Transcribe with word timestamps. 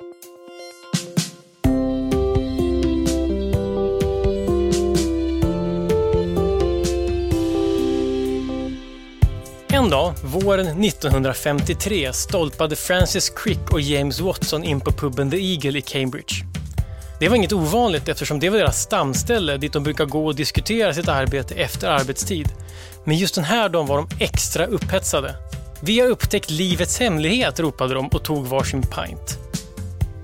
En 0.00 0.06
dag, 9.90 10.14
våren 10.24 10.84
1953, 10.84 12.12
stolpade 12.12 12.76
Francis 12.76 13.30
Crick 13.30 13.72
och 13.72 13.80
James 13.80 14.20
Watson 14.20 14.64
in 14.64 14.80
på 14.80 14.92
puben 14.92 15.30
The 15.30 15.36
Eagle 15.36 15.78
i 15.78 15.82
Cambridge. 15.82 16.34
Det 17.20 17.28
var 17.28 17.36
inget 17.36 17.52
ovanligt 17.52 18.08
eftersom 18.08 18.40
det 18.40 18.50
var 18.50 18.58
deras 18.58 18.82
stamställe 18.82 19.56
dit 19.56 19.72
de 19.72 19.82
brukar 19.82 20.04
gå 20.04 20.26
och 20.26 20.34
diskutera 20.34 20.94
sitt 20.94 21.08
arbete 21.08 21.54
efter 21.54 21.88
arbetstid. 21.88 22.48
Men 23.04 23.16
just 23.16 23.34
den 23.34 23.44
här 23.44 23.68
dagen 23.68 23.86
var 23.86 23.96
de 23.96 24.08
extra 24.24 24.66
upphetsade. 24.66 25.34
Vi 25.82 26.00
har 26.00 26.08
upptäckt 26.08 26.50
livets 26.50 27.00
hemlighet, 27.00 27.60
ropade 27.60 27.94
de 27.94 28.08
och 28.08 28.24
tog 28.24 28.46
varsin 28.46 28.82
pint. 28.82 29.49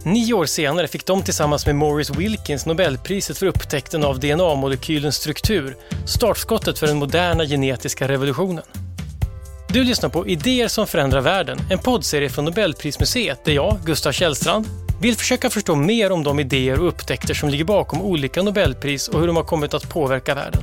Nio 0.07 0.35
år 0.35 0.47
senare 0.47 0.89
fick 0.89 1.07
de 1.07 1.23
tillsammans 1.23 1.67
med 1.67 1.77
Morris 1.77 2.11
Wilkins 2.11 2.67
Nobelpriset 2.67 3.39
för 3.39 3.47
upptäckten 3.47 4.05
av 4.05 4.21
DNA-molekylens 4.21 5.17
struktur, 5.17 5.77
startskottet 6.07 6.79
för 6.79 6.87
den 6.87 6.97
moderna 6.97 7.45
genetiska 7.45 8.09
revolutionen. 8.09 8.65
Du 9.69 9.85
lyssnar 9.85 10.09
på 10.09 10.27
Idéer 10.27 10.69
som 10.69 10.87
förändrar 10.87 11.21
världen, 11.21 11.59
en 11.71 11.79
poddserie 11.79 12.29
från 12.29 12.45
Nobelprismuseet 12.45 13.45
där 13.45 13.53
jag, 13.53 13.79
Gustav 13.85 14.13
Källstrand, 14.13 14.67
vill 15.01 15.17
försöka 15.17 15.51
förstå 15.51 15.75
mer 15.75 16.13
om 16.13 16.25
de 16.25 16.41
idéer 16.41 16.81
och 16.81 16.89
upptäckter 16.89 17.35
som 17.35 17.49
ligger 17.49 17.65
bakom 17.65 18.03
olika 18.03 18.43
Nobelpris 18.43 19.09
och 19.09 19.21
hur 19.21 19.27
de 19.27 19.37
har 19.37 19.45
kommit 19.45 19.75
att 19.75 19.89
påverka 19.89 20.35
världen. 20.35 20.63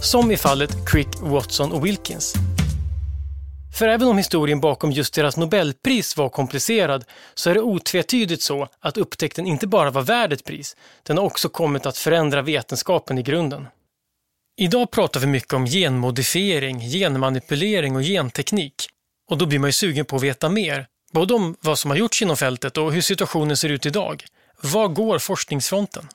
Som 0.00 0.30
i 0.30 0.36
fallet 0.36 0.70
Crick, 0.86 1.08
Watson 1.20 1.72
och 1.72 1.86
Wilkins. 1.86 2.34
För 3.76 3.88
även 3.88 4.08
om 4.08 4.18
historien 4.18 4.60
bakom 4.60 4.92
just 4.92 5.14
deras 5.14 5.36
Nobelpris 5.36 6.16
var 6.16 6.28
komplicerad 6.28 7.04
så 7.34 7.50
är 7.50 7.54
det 7.54 7.60
otvetydigt 7.60 8.42
så 8.42 8.68
att 8.80 8.96
upptäckten 8.96 9.46
inte 9.46 9.66
bara 9.66 9.90
var 9.90 10.02
värd 10.02 10.32
ett 10.32 10.44
pris, 10.44 10.76
den 11.02 11.18
har 11.18 11.24
också 11.24 11.48
kommit 11.48 11.86
att 11.86 11.98
förändra 11.98 12.42
vetenskapen 12.42 13.18
i 13.18 13.22
grunden. 13.22 13.68
Idag 14.58 14.90
pratar 14.90 15.20
vi 15.20 15.26
mycket 15.26 15.52
om 15.52 15.66
genmodifiering, 15.66 16.80
genmanipulering 16.80 17.96
och 17.96 18.02
genteknik. 18.02 18.74
Och 19.30 19.38
då 19.38 19.46
blir 19.46 19.58
man 19.58 19.68
ju 19.68 19.72
sugen 19.72 20.04
på 20.04 20.16
att 20.16 20.22
veta 20.22 20.48
mer, 20.48 20.86
både 21.12 21.34
om 21.34 21.56
vad 21.60 21.78
som 21.78 21.90
har 21.90 21.98
gjorts 21.98 22.22
inom 22.22 22.36
fältet 22.36 22.76
och 22.76 22.92
hur 22.92 23.00
situationen 23.00 23.56
ser 23.56 23.68
ut 23.68 23.86
idag. 23.86 24.24
Var 24.60 24.88
går 24.88 25.18
forskningsfronten? 25.18 26.08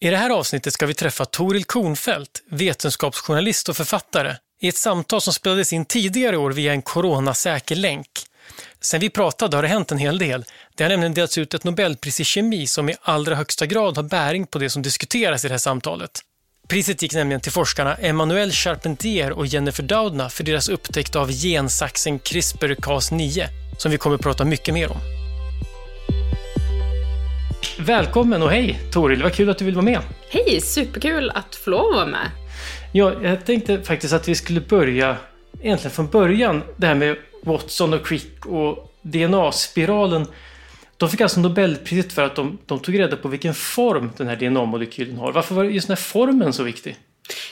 I 0.00 0.10
det 0.10 0.16
här 0.16 0.30
avsnittet 0.30 0.72
ska 0.72 0.86
vi 0.86 0.94
träffa 0.94 1.24
Toril 1.24 1.64
Kornfeldt, 1.64 2.42
vetenskapsjournalist 2.50 3.68
och 3.68 3.76
författare, 3.76 4.36
i 4.60 4.68
ett 4.68 4.76
samtal 4.76 5.20
som 5.20 5.32
spelades 5.32 5.72
in 5.72 5.84
tidigare 5.84 6.36
år 6.36 6.50
via 6.50 6.72
en 6.72 6.82
coronasäker 6.82 7.76
länk. 7.76 8.08
Sen 8.80 9.00
vi 9.00 9.10
pratade 9.10 9.56
har 9.56 9.62
det 9.62 9.68
hänt 9.68 9.92
en 9.92 9.98
hel 9.98 10.18
del. 10.18 10.44
Det 10.74 10.84
har 10.84 10.88
nämligen 10.88 11.14
delats 11.14 11.38
ut 11.38 11.54
ett 11.54 11.64
Nobelpris 11.64 12.20
i 12.20 12.24
kemi 12.24 12.66
som 12.66 12.88
i 12.88 12.96
allra 13.02 13.34
högsta 13.34 13.66
grad 13.66 13.96
har 13.96 14.04
bäring 14.04 14.46
på 14.46 14.58
det 14.58 14.70
som 14.70 14.82
diskuteras 14.82 15.44
i 15.44 15.48
det 15.48 15.54
här 15.54 15.58
samtalet. 15.58 16.20
Priset 16.68 17.02
gick 17.02 17.14
nämligen 17.14 17.40
till 17.40 17.52
forskarna 17.52 17.94
Emmanuel 17.94 18.52
Charpentier 18.52 19.30
och 19.32 19.46
Jennifer 19.46 19.82
Doudna 19.82 20.28
för 20.28 20.44
deras 20.44 20.68
upptäckt 20.68 21.16
av 21.16 21.32
gensaxen 21.32 22.20
CRISPR-Cas9, 22.20 23.46
som 23.78 23.90
vi 23.90 23.98
kommer 23.98 24.16
att 24.16 24.22
prata 24.22 24.44
mycket 24.44 24.74
mer 24.74 24.92
om. 24.92 24.98
Välkommen 27.78 28.42
och 28.42 28.50
hej 28.50 28.80
Toril, 28.92 29.22
vad 29.22 29.34
kul 29.34 29.50
att 29.50 29.58
du 29.58 29.64
vill 29.64 29.74
vara 29.74 29.84
med. 29.84 30.00
Hej, 30.30 30.60
superkul 30.60 31.30
att 31.30 31.54
få 31.56 31.70
lov 31.70 31.88
att 31.88 31.94
vara 31.94 32.06
med. 32.06 32.30
Ja, 32.92 33.12
jag 33.22 33.46
tänkte 33.46 33.82
faktiskt 33.82 34.14
att 34.14 34.28
vi 34.28 34.34
skulle 34.34 34.60
börja 34.60 35.16
egentligen 35.62 35.94
från 35.94 36.06
början, 36.06 36.62
det 36.76 36.86
här 36.86 36.94
med 36.94 37.16
Watson 37.42 37.94
och 37.94 38.06
Crick 38.06 38.46
och 38.46 38.92
DNA-spiralen. 39.02 40.26
De 40.96 41.08
fick 41.08 41.20
alltså 41.20 41.40
Nobelpriset 41.40 42.12
för 42.12 42.22
att 42.22 42.36
de, 42.36 42.58
de 42.66 42.78
tog 42.78 42.98
reda 42.98 43.16
på 43.16 43.28
vilken 43.28 43.54
form 43.54 44.10
den 44.16 44.26
här 44.26 44.36
DNA-molekylen 44.36 45.18
har. 45.18 45.32
Varför 45.32 45.54
var 45.54 45.64
just 45.64 45.86
den 45.86 45.96
här 45.96 46.02
formen 46.02 46.52
så 46.52 46.62
viktig? 46.62 46.96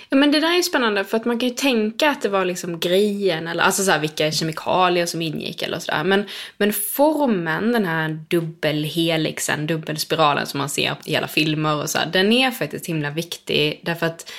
Ja, 0.08 0.16
men 0.16 0.30
det 0.30 0.40
där 0.40 0.50
är 0.50 0.56
ju 0.56 0.62
spännande 0.62 1.04
för 1.04 1.16
att 1.16 1.24
man 1.24 1.38
kan 1.38 1.48
ju 1.48 1.54
tänka 1.54 2.10
att 2.10 2.22
det 2.22 2.28
var 2.28 2.44
liksom 2.44 2.80
grejen 2.80 3.48
eller 3.48 3.62
alltså 3.62 3.84
så 3.84 3.90
här, 3.90 3.98
vilka 3.98 4.32
kemikalier 4.32 5.06
som 5.06 5.22
ingick 5.22 5.62
eller 5.62 5.78
sådär. 5.78 6.04
Men, 6.04 6.24
men 6.56 6.72
formen, 6.72 7.72
den 7.72 7.86
här 7.86 8.18
dubbelhelixen, 8.28 9.66
dubbelspiralen 9.66 10.46
som 10.46 10.58
man 10.58 10.68
ser 10.68 10.96
i 11.04 11.16
alla 11.16 11.28
filmer 11.28 11.82
och 11.82 11.90
så 11.90 11.98
här, 11.98 12.06
den 12.06 12.32
är 12.32 12.50
faktiskt 12.50 12.86
himla 12.86 13.10
viktig 13.10 13.80
därför 13.84 14.06
att 14.06 14.32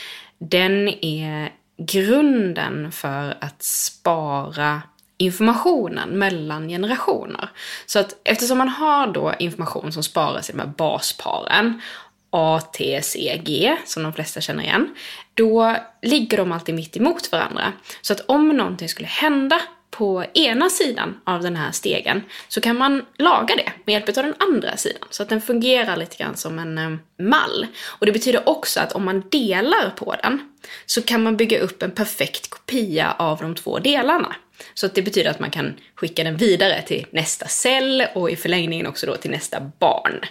den 0.49 0.87
är 1.01 1.51
grunden 1.77 2.91
för 2.91 3.37
att 3.41 3.63
spara 3.63 4.81
informationen 5.17 6.09
mellan 6.09 6.67
generationer. 6.67 7.49
Så 7.85 7.99
att 7.99 8.15
eftersom 8.23 8.57
man 8.57 8.69
har 8.69 9.07
då 9.07 9.33
information 9.39 9.91
som 9.91 10.03
sparas 10.03 10.49
i 10.49 10.53
de 10.53 10.59
här 10.59 10.73
basparen 10.77 11.81
A, 12.29 12.61
T, 12.73 13.01
C, 13.03 13.41
G, 13.45 13.77
som 13.85 14.03
de 14.03 14.13
flesta 14.13 14.41
känner 14.41 14.63
igen, 14.63 14.95
då 15.33 15.75
ligger 16.01 16.37
de 16.37 16.51
alltid 16.51 16.75
mitt 16.75 16.97
emot 16.97 17.31
varandra. 17.31 17.73
Så 18.01 18.13
att 18.13 18.21
om 18.25 18.49
någonting 18.49 18.89
skulle 18.89 19.07
hända 19.07 19.61
på 19.97 20.25
ena 20.33 20.69
sidan 20.69 21.21
av 21.23 21.41
den 21.41 21.55
här 21.55 21.71
stegen 21.71 22.21
så 22.47 22.61
kan 22.61 22.77
man 22.77 23.05
laga 23.17 23.55
det 23.55 23.71
med 23.85 23.93
hjälp 23.93 24.17
av 24.17 24.23
den 24.23 24.33
andra 24.39 24.77
sidan. 24.77 25.07
Så 25.09 25.23
att 25.23 25.29
den 25.29 25.41
fungerar 25.41 25.97
lite 25.97 26.17
grann 26.17 26.37
som 26.37 26.59
en 26.59 26.77
eh, 26.77 27.25
mall. 27.25 27.67
Och 27.83 28.05
det 28.05 28.11
betyder 28.11 28.49
också 28.49 28.79
att 28.79 28.91
om 28.91 29.05
man 29.05 29.23
delar 29.29 29.89
på 29.89 30.15
den 30.23 30.53
så 30.85 31.01
kan 31.01 31.23
man 31.23 31.37
bygga 31.37 31.59
upp 31.59 31.83
en 31.83 31.91
perfekt 31.91 32.49
kopia 32.49 33.15
av 33.19 33.37
de 33.41 33.55
två 33.55 33.79
delarna. 33.79 34.35
Så 34.73 34.85
att 34.85 34.95
det 34.95 35.01
betyder 35.01 35.29
att 35.29 35.39
man 35.39 35.51
kan 35.51 35.73
skicka 35.95 36.23
den 36.23 36.37
vidare 36.37 36.81
till 36.81 37.05
nästa 37.11 37.47
cell 37.47 38.05
och 38.15 38.31
i 38.31 38.35
förlängningen 38.35 38.87
också 38.87 39.05
då 39.05 39.15
till 39.15 39.31
nästa 39.31 39.71
barn. 39.79 40.25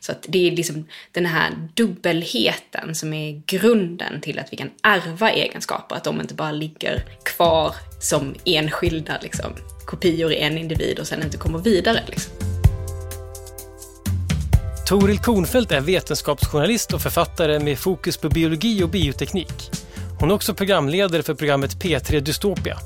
Så 0.00 0.12
att 0.12 0.26
det 0.28 0.48
är 0.48 0.50
liksom 0.50 0.88
den 1.12 1.26
här 1.26 1.68
dubbelheten 1.74 2.94
som 2.94 3.14
är 3.14 3.42
grunden 3.46 4.20
till 4.20 4.38
att 4.38 4.52
vi 4.52 4.56
kan 4.56 4.70
ärva 4.82 5.30
egenskaper, 5.30 5.96
att 5.96 6.04
de 6.04 6.20
inte 6.20 6.34
bara 6.34 6.52
ligger 6.52 7.04
kvar 7.22 7.74
som 8.00 8.34
enskilda 8.44 9.18
liksom, 9.22 9.52
kopior 9.86 10.32
i 10.32 10.36
en 10.36 10.58
individ 10.58 10.98
och 10.98 11.06
sen 11.06 11.22
inte 11.22 11.36
kommer 11.36 11.58
vidare. 11.58 12.02
Liksom. 12.06 12.32
Toril 14.88 15.18
Kornfeldt 15.18 15.72
är 15.72 15.80
vetenskapsjournalist 15.80 16.92
och 16.92 17.02
författare 17.02 17.58
med 17.60 17.78
fokus 17.78 18.16
på 18.16 18.28
biologi 18.28 18.82
och 18.82 18.88
bioteknik. 18.88 19.70
Hon 20.20 20.30
är 20.30 20.34
också 20.34 20.54
programledare 20.54 21.22
för 21.22 21.34
programmet 21.34 21.76
P3 21.76 22.20
Dystopia 22.20 22.78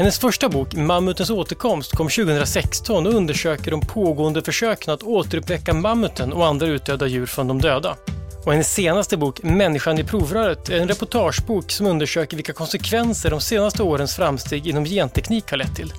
hennes 0.00 0.18
första 0.18 0.48
bok, 0.48 0.74
Mammutens 0.74 1.30
återkomst, 1.30 1.96
kom 1.96 2.08
2016 2.08 3.06
och 3.06 3.14
undersöker 3.14 3.70
de 3.70 3.80
pågående 3.80 4.42
försöken 4.42 4.94
att 4.94 5.02
återuppväcka 5.02 5.74
mammuten 5.74 6.32
och 6.32 6.46
andra 6.46 6.66
utdöda 6.66 7.06
djur 7.06 7.26
från 7.26 7.48
de 7.48 7.60
döda. 7.60 7.96
Och 8.44 8.52
hennes 8.52 8.74
senaste 8.74 9.16
bok, 9.16 9.42
Människan 9.42 9.98
i 9.98 10.04
provröret, 10.04 10.68
är 10.68 10.80
en 10.80 10.88
reportagebok 10.88 11.70
som 11.70 11.86
undersöker 11.86 12.36
vilka 12.36 12.52
konsekvenser 12.52 13.30
de 13.30 13.40
senaste 13.40 13.82
årens 13.82 14.16
framsteg 14.16 14.66
inom 14.66 14.84
genteknik 14.84 15.50
har 15.50 15.56
lett 15.56 15.76
till. 15.76 15.92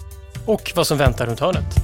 Och 0.45 0.71
vad 0.75 0.87
som 0.87 0.97
väntar 0.97 1.25
runt 1.25 1.39
hörnet. 1.39 1.75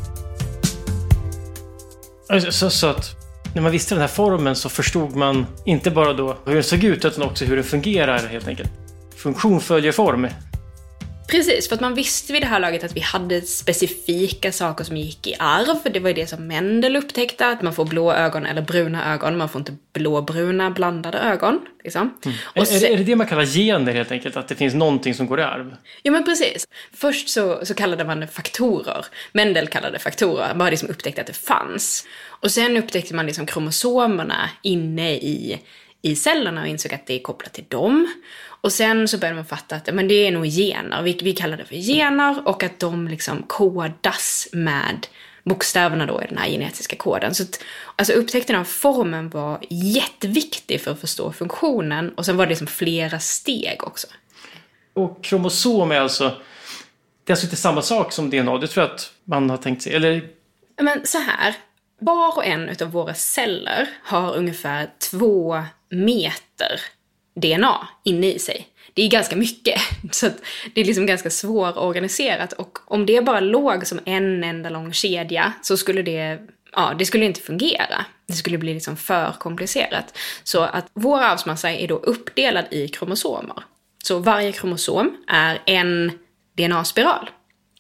Alltså, 2.30 2.52
så, 2.52 2.70
så 2.70 2.88
att 2.88 3.16
när 3.56 3.62
man 3.62 3.72
visste 3.72 3.96
den 3.96 4.02
här 4.02 4.08
formen 4.08 4.56
så 4.56 4.70
förstod 4.70 5.16
man 5.16 5.46
inte 5.66 5.92
bara 5.92 6.14
då 6.14 6.38
hur 6.46 6.54
den 6.54 6.64
såg 6.64 6.84
ut 6.84 7.06
utan 7.06 7.24
också 7.24 7.46
hur 7.46 7.56
den 7.56 7.66
fungerar 7.66 8.20
helt 8.28 8.48
enkelt. 8.48 8.70
Funktion 9.16 9.62
följer 9.62 9.92
form. 9.92 10.28
Precis, 11.28 11.68
för 11.68 11.76
att 11.76 11.82
man 11.82 11.94
visste 11.94 12.34
vid 12.34 12.42
det 12.42 12.48
här 12.48 12.60
laget 12.60 12.84
att 12.84 12.96
vi 12.96 13.00
hade 13.00 13.42
specifika 13.42 14.52
saker 14.52 14.84
som 14.84 14.98
gick 14.98 15.28
i 15.28 15.36
arv. 15.40 15.94
Det 15.94 16.00
var 16.00 16.10
ju 16.10 16.14
det 16.14 16.28
som 16.28 16.48
Mendel 16.48 16.96
upptäckte, 16.96 17.48
att 17.48 17.62
man 17.62 17.74
får 17.74 17.86
blå 17.86 18.14
ögon 18.14 18.46
eller 18.46 18.62
bruna 18.62 19.14
ögon. 19.14 19.38
Man 19.38 19.50
får 19.50 19.60
inte 19.60 19.76
blåbruna 19.94 20.72
blandade 20.72 21.18
ögon. 21.18 21.60
Liksom. 21.84 22.14
Mm. 22.26 22.38
Och 22.44 22.58
är, 22.72 22.86
är, 22.86 22.98
det 22.98 23.04
det 23.04 23.16
man 23.16 23.28
kallar 23.28 23.46
gener 23.46 23.94
helt 23.94 24.12
enkelt? 24.12 24.38
Att 24.38 24.48
det 24.48 24.56
finns 24.56 24.74
någonting 24.74 25.14
som 25.14 25.28
går 25.28 25.40
i 25.40 25.44
arv? 25.44 25.76
Ja 26.04 26.12
men 26.12 26.24
precis. 26.24 26.68
Först 26.94 27.30
så, 27.30 27.66
så 27.66 27.74
kallade 27.74 28.04
man 28.06 28.20
det 28.20 28.28
faktorer. 28.28 29.06
Mendel 29.32 29.68
kallade 29.68 29.94
det 29.94 30.00
faktorer, 30.00 30.54
bara 30.56 30.70
liksom 30.70 30.90
upptäckte 30.90 31.22
att 31.22 31.28
det 31.28 31.38
fanns. 31.38 32.08
Och 32.42 32.52
sen 32.52 32.78
upptäckte 32.78 33.16
man 33.16 33.26
liksom 33.26 33.46
kromosomerna 33.46 34.50
inne 34.62 35.14
i, 35.14 35.60
i 36.08 36.16
cellerna 36.16 36.62
och 36.62 36.68
insåg 36.68 36.94
att 36.94 37.06
det 37.06 37.14
är 37.14 37.20
kopplat 37.20 37.54
till 37.54 37.66
dem. 37.68 38.08
Och 38.62 38.74
sen 38.74 39.08
så 39.08 39.18
började 39.18 39.36
man 39.36 39.46
fatta 39.46 39.76
att 39.76 39.94
men 39.94 40.08
det 40.08 40.28
är 40.28 40.32
nog 40.32 40.46
gener, 40.46 41.02
vi, 41.02 41.20
vi 41.22 41.34
kallar 41.34 41.58
det 41.58 41.66
för 41.66 41.76
gener 41.76 42.48
och 42.48 42.64
att 42.64 42.80
de 42.80 43.08
liksom 43.08 43.44
kodas 43.48 44.48
med 44.52 45.08
bokstäverna 45.44 46.06
då 46.06 46.24
i 46.24 46.28
den 46.28 46.38
här 46.38 46.50
genetiska 46.50 46.96
koden. 46.96 47.36
Så 47.36 47.44
att, 47.44 47.64
alltså 47.96 48.14
upptäckten 48.14 48.56
av 48.56 48.64
formen 48.64 49.30
var 49.30 49.60
jätteviktig 49.70 50.82
för 50.82 50.92
att 50.92 51.02
förstå 51.02 51.32
funktionen 51.32 52.14
och 52.14 52.26
sen 52.26 52.38
var 52.38 52.46
det 52.46 52.50
liksom 52.50 52.68
flera 52.68 53.20
steg 53.20 53.84
också. 53.84 54.08
Och 54.94 55.24
kromosom 55.24 55.92
är 55.92 56.00
alltså, 56.00 56.24
det 57.24 57.32
är 57.32 57.34
alltså 57.34 57.46
inte 57.46 57.56
samma 57.56 57.82
sak 57.82 58.12
som 58.12 58.30
DNA, 58.30 58.58
det 58.58 58.68
tror 58.68 58.86
jag 58.86 58.96
att 58.96 59.12
man 59.24 59.50
har 59.50 59.58
tänkt 59.58 59.82
sig, 59.82 59.96
eller? 59.96 60.30
Men 60.82 61.06
så 61.06 61.18
här, 61.18 61.56
var 62.00 62.38
och 62.38 62.46
en 62.46 62.76
av 62.82 62.92
våra 62.92 63.14
celler 63.14 63.90
har 64.04 64.36
ungefär 64.36 64.90
två 65.12 65.64
meter 65.90 66.82
DNA 67.36 67.88
inne 68.04 68.34
i 68.34 68.40
sig. 68.40 68.68
Det 68.94 69.04
är 69.04 69.10
ganska 69.10 69.36
mycket, 69.36 69.82
så 70.12 70.30
det 70.74 70.82
är 70.82 70.86
liksom 70.86 71.06
ganska 71.06 71.30
svårorganiserat 71.30 72.54
och 72.54 72.80
om 72.86 73.06
det 73.06 73.22
bara 73.22 73.40
låg 73.40 73.88
som 73.88 74.00
en 74.06 74.44
enda 74.44 74.70
lång 74.70 74.94
kedja 74.94 75.54
så 75.62 75.78
skulle 75.78 76.02
det 76.02 76.40
ja, 76.72 76.94
det 77.00 77.06
skulle 77.06 77.26
inte 77.26 77.42
fungera. 77.42 78.06
Det 78.28 78.34
skulle 78.34 78.58
bli 78.58 78.74
liksom 78.74 78.98
för 78.98 79.32
komplicerat. 79.40 80.18
Så 80.44 80.62
att 80.62 80.86
vår 80.94 81.20
arvsmassa 81.20 81.72
är 81.72 81.88
då 81.88 81.96
uppdelad 81.96 82.66
i 82.72 82.88
kromosomer. 82.88 83.64
Så 84.04 84.20
varje 84.20 84.52
kromosom 84.52 85.18
är 85.28 85.62
en 85.66 86.12
DNA-spiral. 86.58 87.30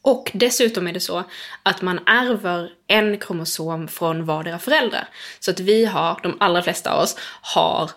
Och 0.08 0.32
dessutom 0.34 0.88
är 0.88 0.94
det 0.94 1.00
så 1.00 1.24
att 1.64 1.82
man 1.82 2.00
ärver 2.06 2.70
en 2.88 3.18
kromosom 3.18 3.88
från 3.88 4.26
vardera 4.26 4.60
föräldrar. 4.60 5.08
Så 5.40 5.52
att 5.52 5.60
vi 5.60 5.86
har, 5.86 6.20
de 6.24 6.38
allra 6.40 6.62
flesta 6.62 6.92
av 6.92 7.04
oss, 7.04 7.16
har 7.42 7.92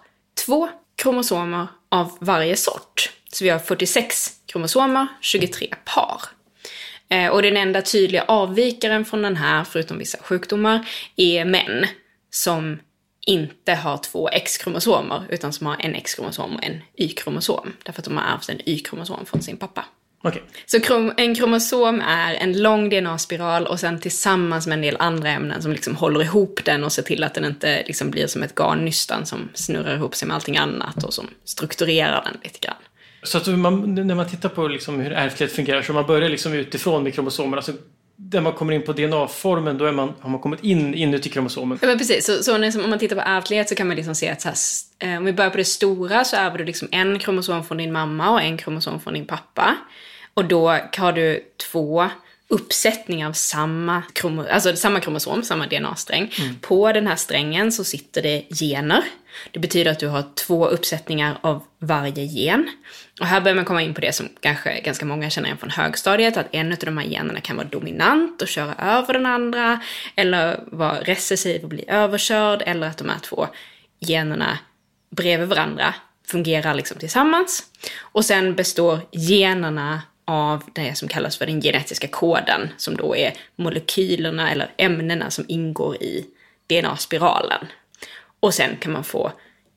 två 0.46 0.68
kromosomer 0.96 1.66
av 1.88 2.16
varje 2.20 2.56
sort. 2.56 3.12
Så 3.32 3.44
vi 3.44 3.50
har 3.50 3.58
46 3.58 4.30
kromosomer, 4.46 5.06
23 5.20 5.74
par. 5.84 6.22
Eh, 7.08 7.28
och 7.28 7.42
den 7.42 7.56
enda 7.56 7.82
tydliga 7.82 8.24
avvikaren 8.28 9.04
från 9.04 9.22
den 9.22 9.36
här, 9.36 9.64
förutom 9.64 9.98
vissa 9.98 10.18
sjukdomar, 10.18 10.88
är 11.16 11.44
män 11.44 11.86
som 12.30 12.78
inte 13.26 13.74
har 13.74 13.96
två 13.96 14.28
X-kromosomer, 14.28 15.26
utan 15.28 15.52
som 15.52 15.66
har 15.66 15.76
en 15.80 15.94
X-kromosom 15.94 16.56
och 16.56 16.64
en 16.64 16.82
Y-kromosom. 16.96 17.72
Därför 17.82 18.00
att 18.00 18.04
de 18.04 18.16
har 18.16 18.24
ärvt 18.24 18.48
en 18.48 18.68
Y-kromosom 18.68 19.26
från 19.26 19.42
sin 19.42 19.56
pappa. 19.56 19.84
Okej. 20.22 20.42
Så 20.66 20.80
krom 20.80 21.12
en 21.16 21.34
kromosom 21.34 22.00
är 22.00 22.34
en 22.34 22.62
lång 22.62 22.88
DNA-spiral 22.88 23.66
och 23.66 23.80
sen 23.80 24.00
tillsammans 24.00 24.66
med 24.66 24.76
en 24.76 24.82
del 24.82 24.96
andra 24.98 25.28
ämnen 25.28 25.62
som 25.62 25.72
liksom 25.72 25.96
håller 25.96 26.22
ihop 26.22 26.60
den 26.64 26.84
och 26.84 26.92
ser 26.92 27.02
till 27.02 27.24
att 27.24 27.34
den 27.34 27.44
inte 27.44 27.84
liksom 27.86 28.10
blir 28.10 28.26
som 28.26 28.42
ett 28.42 28.54
garnnystan 28.54 29.26
som 29.26 29.48
snurrar 29.54 29.94
ihop 29.94 30.14
sig 30.14 30.28
med 30.28 30.34
allting 30.34 30.56
annat 30.56 31.04
och 31.04 31.14
som 31.14 31.26
strukturerar 31.44 32.24
den 32.24 32.40
lite 32.42 32.58
grann. 32.58 32.76
Så 33.22 33.38
att 33.38 33.46
man, 33.46 33.94
när 33.94 34.14
man 34.14 34.28
tittar 34.28 34.48
på 34.48 34.68
liksom 34.68 35.00
hur 35.00 35.12
ärftlighet 35.12 35.56
fungerar, 35.56 35.82
så 35.82 35.92
man 35.92 36.06
börjar 36.06 36.28
liksom 36.28 36.52
utifrån 36.52 37.02
med 37.02 37.14
kromosomerna. 37.14 37.56
Alltså, 37.56 37.72
där 38.16 38.40
man 38.40 38.52
kommer 38.52 38.72
in 38.72 38.82
på 38.82 38.92
DNA-formen, 38.92 39.78
då 39.78 39.84
är 39.84 39.92
man, 39.92 40.12
har 40.20 40.30
man 40.30 40.40
kommit 40.40 40.64
in 40.64 40.94
inuti 40.94 41.28
kromosomen. 41.28 41.78
Ja 41.82 41.88
men 41.88 41.98
precis, 41.98 42.26
så, 42.26 42.42
så 42.42 42.58
när, 42.58 42.84
om 42.84 42.90
man 42.90 42.98
tittar 42.98 43.16
på 43.16 43.22
ärftlighet 43.22 43.68
så 43.68 43.74
kan 43.74 43.86
man 43.86 43.96
liksom 43.96 44.14
se 44.14 44.28
att 44.28 44.40
så 44.40 44.48
här, 44.48 44.56
eh, 45.12 45.18
om 45.18 45.24
vi 45.24 45.32
börjar 45.32 45.50
på 45.50 45.56
det 45.56 45.64
stora 45.64 46.24
så 46.24 46.36
ärver 46.36 46.58
du 46.58 46.64
liksom 46.64 46.88
en 46.90 47.18
kromosom 47.18 47.64
från 47.64 47.78
din 47.78 47.92
mamma 47.92 48.30
och 48.30 48.42
en 48.42 48.58
kromosom 48.58 49.00
från 49.00 49.14
din 49.14 49.26
pappa. 49.26 49.76
Och 50.34 50.44
då 50.44 50.68
har 50.96 51.12
du 51.12 51.44
två 51.70 52.10
uppsättningar 52.50 53.28
av 53.28 53.32
samma, 53.32 54.02
kromo, 54.12 54.46
alltså 54.50 54.76
samma 54.76 55.00
kromosom, 55.00 55.42
samma 55.42 55.66
DNA-sträng. 55.66 56.34
Mm. 56.38 56.58
På 56.60 56.92
den 56.92 57.06
här 57.06 57.16
strängen 57.16 57.72
så 57.72 57.84
sitter 57.84 58.22
det 58.22 58.44
gener. 58.60 59.04
Det 59.50 59.58
betyder 59.58 59.90
att 59.90 59.98
du 59.98 60.08
har 60.08 60.24
två 60.34 60.66
uppsättningar 60.66 61.38
av 61.40 61.62
varje 61.78 62.24
gen. 62.24 62.70
Och 63.20 63.26
här 63.26 63.40
börjar 63.40 63.54
man 63.54 63.64
komma 63.64 63.82
in 63.82 63.94
på 63.94 64.00
det 64.00 64.12
som 64.12 64.28
kanske 64.40 64.80
ganska 64.80 65.04
många 65.04 65.30
känner 65.30 65.48
igen 65.48 65.58
från 65.58 65.70
högstadiet, 65.70 66.36
att 66.36 66.46
en 66.52 66.72
av 66.72 66.78
de 66.78 66.98
här 66.98 67.06
generna 67.06 67.40
kan 67.40 67.56
vara 67.56 67.68
dominant 67.68 68.42
och 68.42 68.48
köra 68.48 68.74
över 68.74 69.12
den 69.12 69.26
andra, 69.26 69.80
eller 70.16 70.60
vara 70.66 71.00
recessiv 71.00 71.62
och 71.62 71.68
bli 71.68 71.84
överkörd, 71.88 72.62
eller 72.66 72.86
att 72.86 72.98
de 72.98 73.08
här 73.08 73.18
två 73.18 73.46
generna 74.00 74.58
bredvid 75.10 75.48
varandra 75.48 75.94
fungerar 76.26 76.74
liksom 76.74 76.98
tillsammans. 76.98 77.62
Och 78.00 78.24
sen 78.24 78.54
består 78.54 79.00
generna 79.12 80.02
av 80.30 80.62
det 80.72 80.94
som 80.94 81.08
kallas 81.08 81.36
för 81.36 81.46
den 81.46 81.60
genetiska 81.60 82.08
koden, 82.08 82.68
som 82.76 82.96
då 82.96 83.16
är 83.16 83.32
molekylerna 83.56 84.50
eller 84.50 84.70
ämnena 84.76 85.30
som 85.30 85.44
ingår 85.48 86.02
i 86.02 86.26
DNA-spiralen. 86.66 87.66
Och 88.40 88.54
sen 88.54 88.76
kan 88.76 88.92
man 88.92 89.04
få 89.04 89.32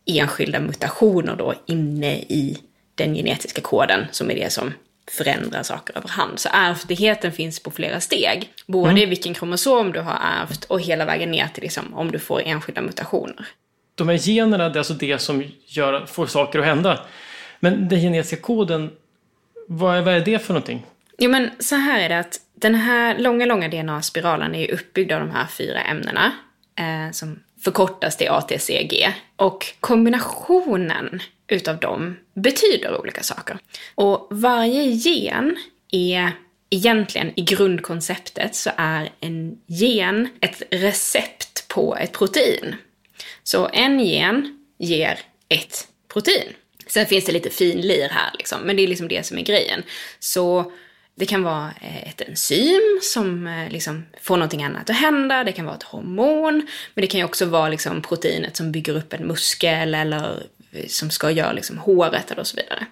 enskilda 0.05 0.59
mutationer 0.59 1.35
då 1.35 1.53
inne 1.65 2.15
i 2.15 2.57
den 2.95 3.15
genetiska 3.15 3.61
koden, 3.61 4.05
som 4.11 4.31
är 4.31 4.35
det 4.35 4.51
som 4.51 4.73
förändrar 5.11 5.63
saker 5.63 5.97
över 5.97 6.09
hand. 6.09 6.39
Så 6.39 6.49
ärftligheten 6.51 7.31
finns 7.31 7.59
på 7.59 7.71
flera 7.71 7.99
steg. 7.99 8.49
Både 8.67 8.91
mm. 8.91 9.09
vilken 9.09 9.33
kromosom 9.33 9.91
du 9.91 9.99
har 9.99 10.19
ärvt 10.41 10.63
och 10.63 10.81
hela 10.81 11.05
vägen 11.05 11.31
ner 11.31 11.47
till 11.47 11.63
liksom, 11.63 11.93
om 11.93 12.11
du 12.11 12.19
får 12.19 12.41
enskilda 12.45 12.81
mutationer. 12.81 13.47
De 13.95 14.09
här 14.09 14.27
generna, 14.27 14.69
det 14.69 14.75
är 14.75 14.79
alltså 14.79 14.93
det 14.93 15.19
som 15.19 15.43
gör, 15.65 16.05
får 16.05 16.25
saker 16.25 16.59
att 16.59 16.65
hända. 16.65 16.99
Men 17.59 17.89
den 17.89 17.99
genetiska 17.99 18.41
koden 18.41 18.91
vad 19.67 19.97
är, 19.97 20.01
vad 20.01 20.13
är 20.13 20.19
det 20.19 20.39
för 20.39 20.53
någonting? 20.53 20.85
Jo 21.17 21.29
men 21.29 21.49
så 21.59 21.75
här 21.75 21.99
är 21.99 22.09
det 22.09 22.19
att 22.19 22.39
den 22.55 22.75
här 22.75 23.19
långa, 23.19 23.45
långa 23.45 23.67
DNA-spiralen 23.67 24.55
är 24.55 24.71
uppbyggd 24.71 25.11
av 25.11 25.19
de 25.19 25.31
här 25.31 25.47
fyra 25.47 25.81
ämnena. 25.81 26.31
Eh, 26.75 27.11
som 27.11 27.39
förkortas 27.63 28.17
till 28.17 28.29
ATCG. 28.29 29.13
Och 29.35 29.65
kombinationen 29.79 31.21
utav 31.47 31.79
dem 31.79 32.15
betyder 32.33 33.01
olika 33.01 33.23
saker. 33.23 33.57
Och 33.95 34.27
varje 34.31 34.83
gen 34.83 35.57
är 35.91 36.31
egentligen 36.69 37.31
i 37.35 37.41
grundkonceptet 37.41 38.55
så 38.55 38.69
är 38.77 39.09
en 39.19 39.57
gen 39.67 40.29
ett 40.41 40.61
recept 40.71 41.67
på 41.67 41.95
ett 41.95 42.11
protein. 42.11 42.75
Så 43.43 43.69
en 43.73 43.99
gen 43.99 44.59
ger 44.77 45.19
ett 45.49 45.87
protein. 46.13 46.53
Sen 46.87 47.05
finns 47.05 47.25
det 47.25 47.31
lite 47.31 47.49
finlir 47.49 48.09
här 48.09 48.31
liksom, 48.37 48.61
men 48.61 48.75
det 48.75 48.83
är 48.83 48.87
liksom 48.87 49.07
det 49.07 49.25
som 49.25 49.37
är 49.37 49.41
grejen. 49.41 49.83
Så 50.19 50.71
det 51.15 51.25
kan 51.25 51.43
vara 51.43 51.71
eh, 51.81 52.09
ett 52.09 52.21
enzym 52.21 52.99
som 53.01 53.47
eh, 53.47 53.69
liksom 53.69 54.05
får 54.21 54.37
någonting 54.37 54.63
annat 54.63 54.89
att 54.89 54.95
hända, 54.95 55.43
det 55.43 55.51
kan 55.51 55.65
vara 55.65 55.75
ett 55.75 55.83
hormon, 55.83 56.67
men 56.93 57.01
det 57.01 57.07
kan 57.07 57.19
ju 57.19 57.25
också 57.25 57.45
vara 57.45 57.69
liksom 57.69 58.01
proteinet 58.01 58.57
som 58.57 58.71
bygger 58.71 58.97
upp 58.97 59.13
en 59.13 59.27
muskel 59.27 59.95
eller 59.95 60.43
eh, 60.71 60.87
som 60.87 61.09
ska 61.09 61.31
göra 61.31 61.51
liksom 61.51 61.77
håret 61.77 62.31
eller 62.31 62.43
så 62.43 62.57
vidare. 62.57 62.85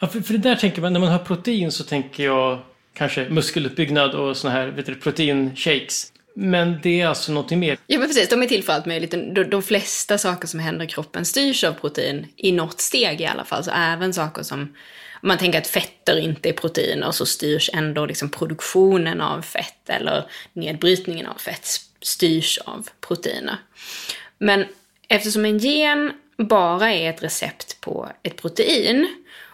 Ja, 0.00 0.08
för, 0.08 0.20
för 0.20 0.32
det 0.32 0.38
där 0.38 0.56
tänker 0.56 0.82
man, 0.82 0.92
när 0.92 1.00
man 1.00 1.08
hör 1.08 1.18
protein 1.18 1.72
så 1.72 1.84
tänker 1.84 2.24
jag 2.24 2.58
kanske 2.94 3.28
muskeluppbyggnad 3.28 4.14
och 4.14 4.36
såna 4.36 4.54
här 4.54 4.66
vet 4.66 4.86
du, 4.86 4.94
proteinshakes. 4.94 6.12
Men 6.34 6.80
det 6.82 7.00
är 7.00 7.06
alltså 7.06 7.32
någonting 7.32 7.58
mer? 7.58 7.78
Ja 7.86 7.98
men 7.98 8.08
precis, 8.08 8.28
de 8.28 8.42
är 8.42 8.46
till 8.46 8.64
för 8.64 8.72
allt 8.72 8.86
möjligt. 8.86 9.10
De, 9.10 9.44
de 9.44 9.62
flesta 9.62 10.18
saker 10.18 10.48
som 10.48 10.60
händer 10.60 10.84
i 10.84 10.88
kroppen 10.88 11.24
styrs 11.24 11.64
av 11.64 11.72
protein, 11.72 12.26
i 12.36 12.52
något 12.52 12.80
steg 12.80 13.20
i 13.20 13.26
alla 13.26 13.44
fall. 13.44 13.64
Så 13.64 13.70
även 13.70 14.14
saker 14.14 14.42
som, 14.42 14.60
om 14.60 15.28
man 15.28 15.38
tänker 15.38 15.58
att 15.58 15.66
fetter 15.66 16.18
inte 16.18 16.48
är 16.48 16.52
proteiner 16.52 17.10
så 17.10 17.26
styrs 17.26 17.70
ändå 17.72 18.06
liksom 18.06 18.28
produktionen 18.28 19.20
av 19.20 19.42
fett 19.42 19.90
eller 19.90 20.24
nedbrytningen 20.52 21.26
av 21.26 21.38
fett 21.38 21.66
styrs 22.02 22.58
av 22.58 22.88
proteiner. 23.00 23.56
Men 24.38 24.64
eftersom 25.08 25.44
en 25.44 25.58
gen 25.58 26.12
bara 26.36 26.92
är 26.92 27.10
ett 27.10 27.22
recept 27.22 27.80
på 27.80 28.08
ett 28.22 28.36
protein 28.36 29.08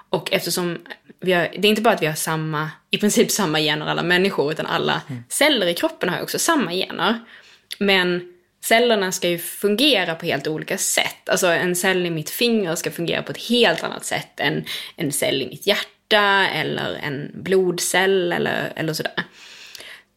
och 0.08 0.32
eftersom 0.32 0.78
vi 1.20 1.32
har, 1.32 1.48
det 1.58 1.68
är 1.68 1.70
inte 1.70 1.82
bara 1.82 1.94
att 1.94 2.02
vi 2.02 2.06
har 2.06 2.14
samma, 2.14 2.70
i 2.90 2.98
princip 2.98 3.30
samma 3.30 3.60
gener 3.60 3.86
alla 3.86 4.02
människor, 4.02 4.52
utan 4.52 4.66
alla 4.66 5.02
mm. 5.08 5.24
celler 5.28 5.66
i 5.66 5.74
kroppen 5.74 6.08
har 6.08 6.22
också 6.22 6.38
samma 6.38 6.72
gener. 6.72 7.20
Men 7.78 8.32
cellerna 8.64 9.12
ska 9.12 9.28
ju 9.28 9.38
fungera 9.38 10.14
på 10.14 10.26
helt 10.26 10.46
olika 10.46 10.78
sätt. 10.78 11.28
Alltså 11.28 11.46
en 11.46 11.76
cell 11.76 12.06
i 12.06 12.10
mitt 12.10 12.30
finger 12.30 12.74
ska 12.74 12.90
fungera 12.90 13.22
på 13.22 13.32
ett 13.32 13.48
helt 13.48 13.84
annat 13.84 14.04
sätt 14.04 14.40
än 14.40 14.64
en 14.96 15.12
cell 15.12 15.42
i 15.42 15.48
mitt 15.48 15.66
hjärta 15.66 16.48
eller 16.54 16.94
en 16.94 17.30
blodcell 17.34 18.32
eller, 18.32 18.72
eller 18.76 18.92
sådär. 18.92 19.22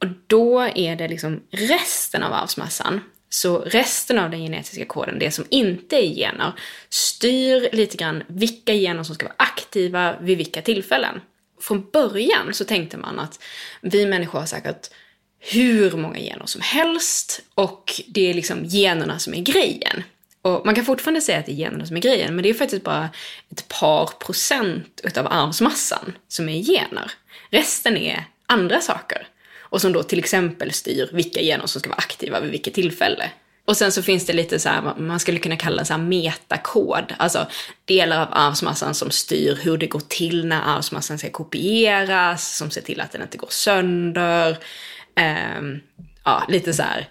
Och 0.02 0.08
då 0.28 0.62
är 0.76 0.96
det 0.96 1.08
liksom 1.08 1.44
resten 1.52 2.24
av 2.24 2.34
arvsmassan 2.34 3.02
så 3.30 3.60
resten 3.60 4.20
av 4.20 4.30
den 4.30 4.40
genetiska 4.40 4.86
koden, 4.86 5.20
det 5.20 5.32
som 5.32 5.46
inte 5.50 5.96
är 5.96 6.16
gener, 6.16 6.54
styr 6.90 7.70
lite 7.72 7.98
grann 7.98 8.24
vilka 8.28 8.74
gener 8.74 9.04
som 9.04 9.16
ska 9.16 9.26
vara 9.26 9.36
aktiva 9.38 10.20
vid 10.20 10.38
vilka 10.38 10.62
tillfällen. 10.62 11.22
Från 11.62 11.90
början 11.92 12.54
så 12.54 12.66
tänkte 12.66 12.98
man 12.98 13.20
att 13.20 13.40
vi 13.82 14.06
människor 14.06 14.40
har 14.40 14.46
säkert 14.46 14.90
hur 15.40 15.92
många 15.92 16.20
gener 16.20 16.46
som 16.46 16.62
helst 16.62 17.42
och 17.56 18.02
det 18.08 18.30
är 18.30 18.34
liksom 18.34 18.66
generna 18.66 19.20
som 19.20 19.34
är 19.34 19.42
grejen. 19.42 20.04
Och 20.42 20.66
man 20.66 20.76
kan 20.76 20.86
fortfarande 20.86 21.22
säga 21.22 21.40
att 21.40 21.46
det 21.46 21.52
är 21.52 21.56
generna 21.56 21.86
som 21.86 21.98
är 21.98 22.02
grejen, 22.02 22.36
men 22.36 22.44
det 22.44 22.50
är 22.50 22.54
faktiskt 22.54 22.84
bara 22.84 23.10
ett 23.52 23.68
par 23.68 24.06
procent 24.06 25.02
utav 25.04 25.28
arvsmassan 25.28 26.18
som 26.28 26.50
är 26.50 26.64
gener. 26.64 27.12
Resten 27.50 27.98
är 27.98 28.26
andra 28.46 28.82
saker. 28.82 29.28
Och 29.70 29.82
som 29.82 29.94
då 29.94 30.04
till 30.04 30.20
exempel 30.20 30.72
styr 30.72 31.10
vilka 31.14 31.42
gener 31.42 31.66
som 31.66 31.82
ska 31.82 31.90
vara 31.90 31.98
aktiva 31.98 32.40
vid 32.40 32.52
vilket 32.52 32.74
tillfälle. 32.74 33.32
Och 33.66 33.78
sen 33.78 33.92
så 33.92 34.04
finns 34.04 34.26
det 34.26 34.34
lite 34.34 34.60
så 34.60 34.70
här, 34.70 34.94
man 34.98 35.20
skulle 35.20 35.40
kunna 35.40 35.58
kalla 35.58 35.86
så 35.86 35.94
här 35.94 36.02
metakod, 36.02 37.14
alltså 37.18 37.48
delar 37.86 38.22
av 38.22 38.28
arvsmassan 38.32 38.94
som 38.94 39.12
styr 39.12 39.60
hur 39.62 39.78
det 39.78 39.88
går 39.88 40.02
till 40.08 40.46
när 40.46 40.62
arvsmassan 40.62 41.20
ska 41.20 41.30
kopieras, 41.30 42.58
som 42.58 42.72
ser 42.72 42.82
till 42.82 43.02
att 43.02 43.12
den 43.12 43.22
inte 43.22 43.38
går 43.38 43.48
sönder. 43.52 44.58
Um, 45.60 45.80
ja, 46.24 46.44
lite 46.48 46.74
så 46.74 46.84
här, 46.84 47.10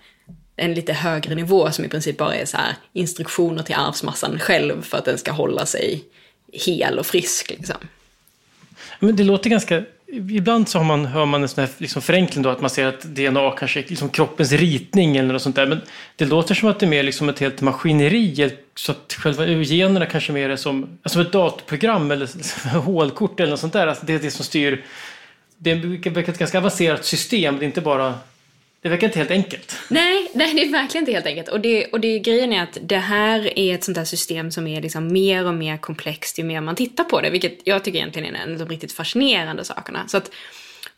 en 0.56 0.74
lite 0.74 0.92
högre 0.92 1.34
nivå 1.34 1.70
som 1.70 1.84
i 1.84 1.88
princip 1.88 2.16
bara 2.16 2.34
är 2.34 2.46
så 2.46 2.56
här 2.56 2.74
instruktioner 2.92 3.62
till 3.62 3.74
arvsmassan 3.74 4.38
själv 4.38 4.82
för 4.82 4.98
att 4.98 5.04
den 5.04 5.18
ska 5.18 5.32
hålla 5.32 5.66
sig 5.66 6.04
hel 6.52 6.98
och 6.98 7.06
frisk 7.06 7.50
liksom. 7.50 7.76
Men 9.00 9.16
det 9.16 9.24
låter 9.24 9.50
ganska 9.50 9.82
Ibland 10.12 10.68
så 10.68 10.78
har 10.78 10.84
man, 10.84 11.06
hör 11.06 11.26
man 11.26 11.42
en 11.42 11.48
sån 11.48 11.64
här 11.64 11.70
liksom 11.78 12.02
förenkling 12.02 12.42
då, 12.42 12.50
att 12.50 12.60
man 12.60 12.70
ser 12.70 12.86
att 12.86 13.02
DNA 13.02 13.50
kanske 13.50 13.80
är 13.80 13.84
liksom 13.88 14.08
kroppens 14.08 14.52
ritning 14.52 15.16
eller 15.16 15.32
något 15.32 15.42
sånt 15.42 15.56
där. 15.56 15.66
Men 15.66 15.80
det 16.16 16.24
låter 16.24 16.54
som 16.54 16.68
att 16.68 16.80
det 16.80 16.86
är 16.86 16.90
mer 16.90 17.02
liksom 17.02 17.28
ett 17.28 17.38
helt 17.38 17.60
maskineri. 17.60 18.50
Så 18.74 18.92
att 18.92 19.16
själva 19.18 19.46
generna 19.46 20.06
kanske 20.06 20.32
mer 20.32 20.50
är 20.50 20.56
som 20.56 20.98
alltså 21.02 21.20
ett 21.20 21.32
datorprogram 21.32 22.10
eller 22.10 22.28
hålkort 22.78 23.40
eller 23.40 23.50
något 23.50 23.60
sånt 23.60 23.72
där. 23.72 23.86
Alltså 23.86 24.06
det 24.06 24.14
är 24.14 24.18
det 24.18 24.30
som 24.30 24.44
styr. 24.44 24.84
Det 25.58 25.70
är 25.70 26.18
ett 26.28 26.38
ganska 26.38 26.58
avancerat 26.58 27.04
system. 27.04 27.58
Det 27.58 27.64
är 27.64 27.66
inte 27.66 27.80
bara 27.80 28.14
det 28.82 28.88
verkar 28.88 29.06
inte 29.06 29.18
helt 29.18 29.30
enkelt. 29.30 29.76
Nej, 29.88 30.30
nej, 30.34 30.54
det 30.54 30.62
är 30.62 30.72
verkligen 30.72 31.02
inte 31.02 31.12
helt 31.12 31.26
enkelt. 31.26 31.48
Och, 31.48 31.60
det, 31.60 31.86
och 31.86 32.00
det, 32.00 32.18
grejen 32.18 32.52
är 32.52 32.62
att 32.62 32.78
det 32.82 32.96
här 32.96 33.58
är 33.58 33.74
ett 33.74 33.84
sånt 33.84 33.96
här 33.96 34.04
system 34.04 34.50
som 34.50 34.66
är 34.66 34.82
liksom 34.82 35.12
mer 35.12 35.46
och 35.46 35.54
mer 35.54 35.76
komplext 35.76 36.38
ju 36.38 36.44
mer 36.44 36.60
man 36.60 36.76
tittar 36.76 37.04
på 37.04 37.20
det. 37.20 37.30
Vilket 37.30 37.58
jag 37.64 37.84
tycker 37.84 37.98
egentligen 37.98 38.34
är 38.34 38.40
en 38.40 38.52
av 38.52 38.58
de 38.58 38.68
riktigt 38.68 38.92
fascinerande 38.92 39.64
sakerna. 39.64 40.08
Så 40.08 40.16
att 40.16 40.30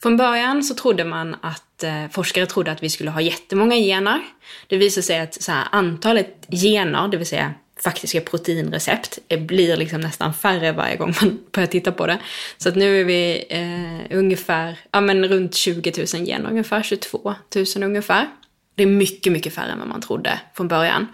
från 0.03 0.17
början 0.17 0.65
så 0.65 0.75
trodde 0.75 1.05
man 1.05 1.37
att 1.43 1.83
eh, 1.83 2.09
forskare 2.11 2.47
trodde 2.47 2.73
att 2.73 2.83
vi 2.83 2.91
skulle 2.91 3.11
ha 3.11 3.21
jättemånga 3.21 3.77
gener. 3.77 4.21
Det 4.67 4.77
visade 4.77 5.03
sig 5.03 5.19
att 5.19 5.43
så 5.43 5.53
här, 5.53 5.65
antalet 5.73 6.47
gener, 6.51 7.09
det 7.09 7.17
vill 7.17 7.27
säga 7.27 7.55
faktiska 7.83 8.21
proteinrecept, 8.21 9.19
blir 9.39 9.77
liksom 9.77 10.01
nästan 10.01 10.35
färre 10.35 10.73
varje 10.73 10.97
gång 10.97 11.15
man 11.21 11.39
börjar 11.53 11.67
titta 11.67 11.93
på 11.93 12.07
det. 12.07 12.19
Så 12.59 12.69
att 12.69 12.77
nu 12.77 13.01
är 13.01 13.05
vi 13.05 13.45
eh, 13.51 14.19
ungefär, 14.19 14.79
ja 14.91 15.01
men 15.01 15.29
runt 15.29 15.55
20 15.55 15.93
000 16.15 16.27
gener, 16.27 16.51
ungefär 16.51 16.83
22 16.83 17.35
000 17.55 17.85
ungefär. 17.85 18.29
Det 18.75 18.83
är 18.83 18.87
mycket, 18.87 19.33
mycket 19.33 19.55
färre 19.55 19.73
än 19.73 19.79
vad 19.79 19.89
man 19.89 20.01
trodde 20.01 20.41
från 20.55 20.69
början. 20.69 21.07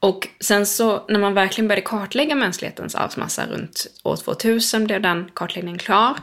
Och 0.00 0.28
sen 0.40 0.66
så 0.66 1.04
när 1.08 1.20
man 1.20 1.34
verkligen 1.34 1.68
började 1.68 1.86
kartlägga 1.86 2.34
mänsklighetens 2.34 2.94
arvsmassa 2.94 3.46
runt 3.46 3.86
år 4.02 4.16
2000 4.16 4.84
blev 4.84 5.02
den 5.02 5.30
kartläggningen 5.34 5.78
klar. 5.78 6.16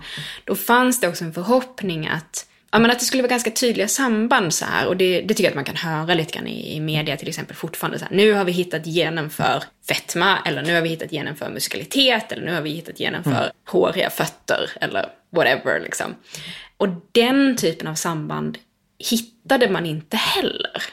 Då 0.43 0.55
fanns 0.55 0.99
det 0.99 1.07
också 1.07 1.23
en 1.23 1.33
förhoppning 1.33 2.07
att 2.07 2.45
Ja, 2.75 2.79
men 2.79 2.91
att 2.91 2.99
det 2.99 3.05
skulle 3.05 3.23
vara 3.23 3.29
ganska 3.29 3.51
tydliga 3.51 3.87
samband 3.87 4.53
så 4.53 4.65
här. 4.65 4.87
Och 4.87 4.97
det, 4.97 5.21
det 5.21 5.27
tycker 5.27 5.43
jag 5.43 5.49
att 5.49 5.55
man 5.55 5.65
kan 5.65 5.75
höra 5.75 6.13
lite 6.13 6.33
grann 6.33 6.47
i, 6.47 6.75
i 6.75 6.79
media 6.79 7.17
till 7.17 7.27
exempel 7.27 7.55
fortfarande. 7.55 7.99
Så 7.99 8.05
här, 8.05 8.15
nu 8.15 8.33
har 8.33 8.45
vi 8.45 8.51
hittat 8.51 8.85
genen 8.85 9.29
för 9.29 9.63
fetma, 9.87 10.37
eller 10.45 10.61
nu 10.61 10.75
har 10.75 10.81
vi 10.81 10.89
hittat 10.89 11.11
genen 11.11 11.35
för 11.35 11.49
muskalitet, 11.49 12.31
eller 12.31 12.45
nu 12.45 12.53
har 12.53 12.61
vi 12.61 12.69
hittat 12.69 12.97
genen 12.97 13.23
för 13.23 13.31
mm. 13.31 13.49
håriga 13.67 14.09
fötter, 14.09 14.71
eller 14.81 15.05
whatever 15.29 15.79
liksom. 15.79 16.15
Och 16.77 16.87
den 17.11 17.57
typen 17.57 17.87
av 17.87 17.95
samband 17.95 18.57
hittade 19.09 19.69
man 19.69 19.85
inte 19.85 20.17
heller. 20.17 20.83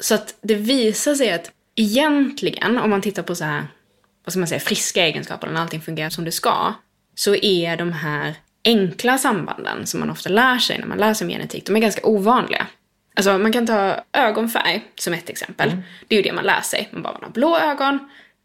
Så 0.00 0.14
att 0.14 0.34
det 0.42 0.54
visar 0.54 1.14
sig 1.14 1.32
att 1.32 1.50
egentligen, 1.76 2.78
om 2.78 2.90
man 2.90 3.02
tittar 3.02 3.22
på 3.22 3.34
så 3.34 3.44
här, 3.44 3.66
vad 4.24 4.32
ska 4.32 4.38
man 4.38 4.48
säga, 4.48 4.60
friska 4.60 5.06
egenskaper, 5.06 5.46
när 5.46 5.60
allting 5.60 5.80
fungerar 5.80 6.10
som 6.10 6.24
det 6.24 6.32
ska, 6.32 6.74
så 7.14 7.34
är 7.34 7.76
de 7.76 7.92
här 7.92 8.34
enkla 8.64 9.18
sambanden 9.18 9.86
som 9.86 10.00
man 10.00 10.10
ofta 10.10 10.28
lär 10.28 10.58
sig 10.58 10.78
när 10.78 10.86
man 10.86 10.98
lär 10.98 11.14
sig 11.14 11.24
om 11.24 11.30
genetik, 11.30 11.66
de 11.66 11.76
är 11.76 11.80
ganska 11.80 12.06
ovanliga. 12.06 12.66
Alltså 13.14 13.38
man 13.38 13.52
kan 13.52 13.66
ta 13.66 14.04
ögonfärg 14.12 14.84
som 14.98 15.14
ett 15.14 15.30
exempel. 15.30 15.68
Mm. 15.68 15.82
Det 16.08 16.14
är 16.14 16.16
ju 16.16 16.22
det 16.22 16.32
man 16.32 16.44
lär 16.44 16.60
sig. 16.60 16.88
Man 16.92 17.02
bara 17.02 17.12
man 17.12 17.22
har 17.22 17.30
blå 17.30 17.58
ögon 17.58 17.98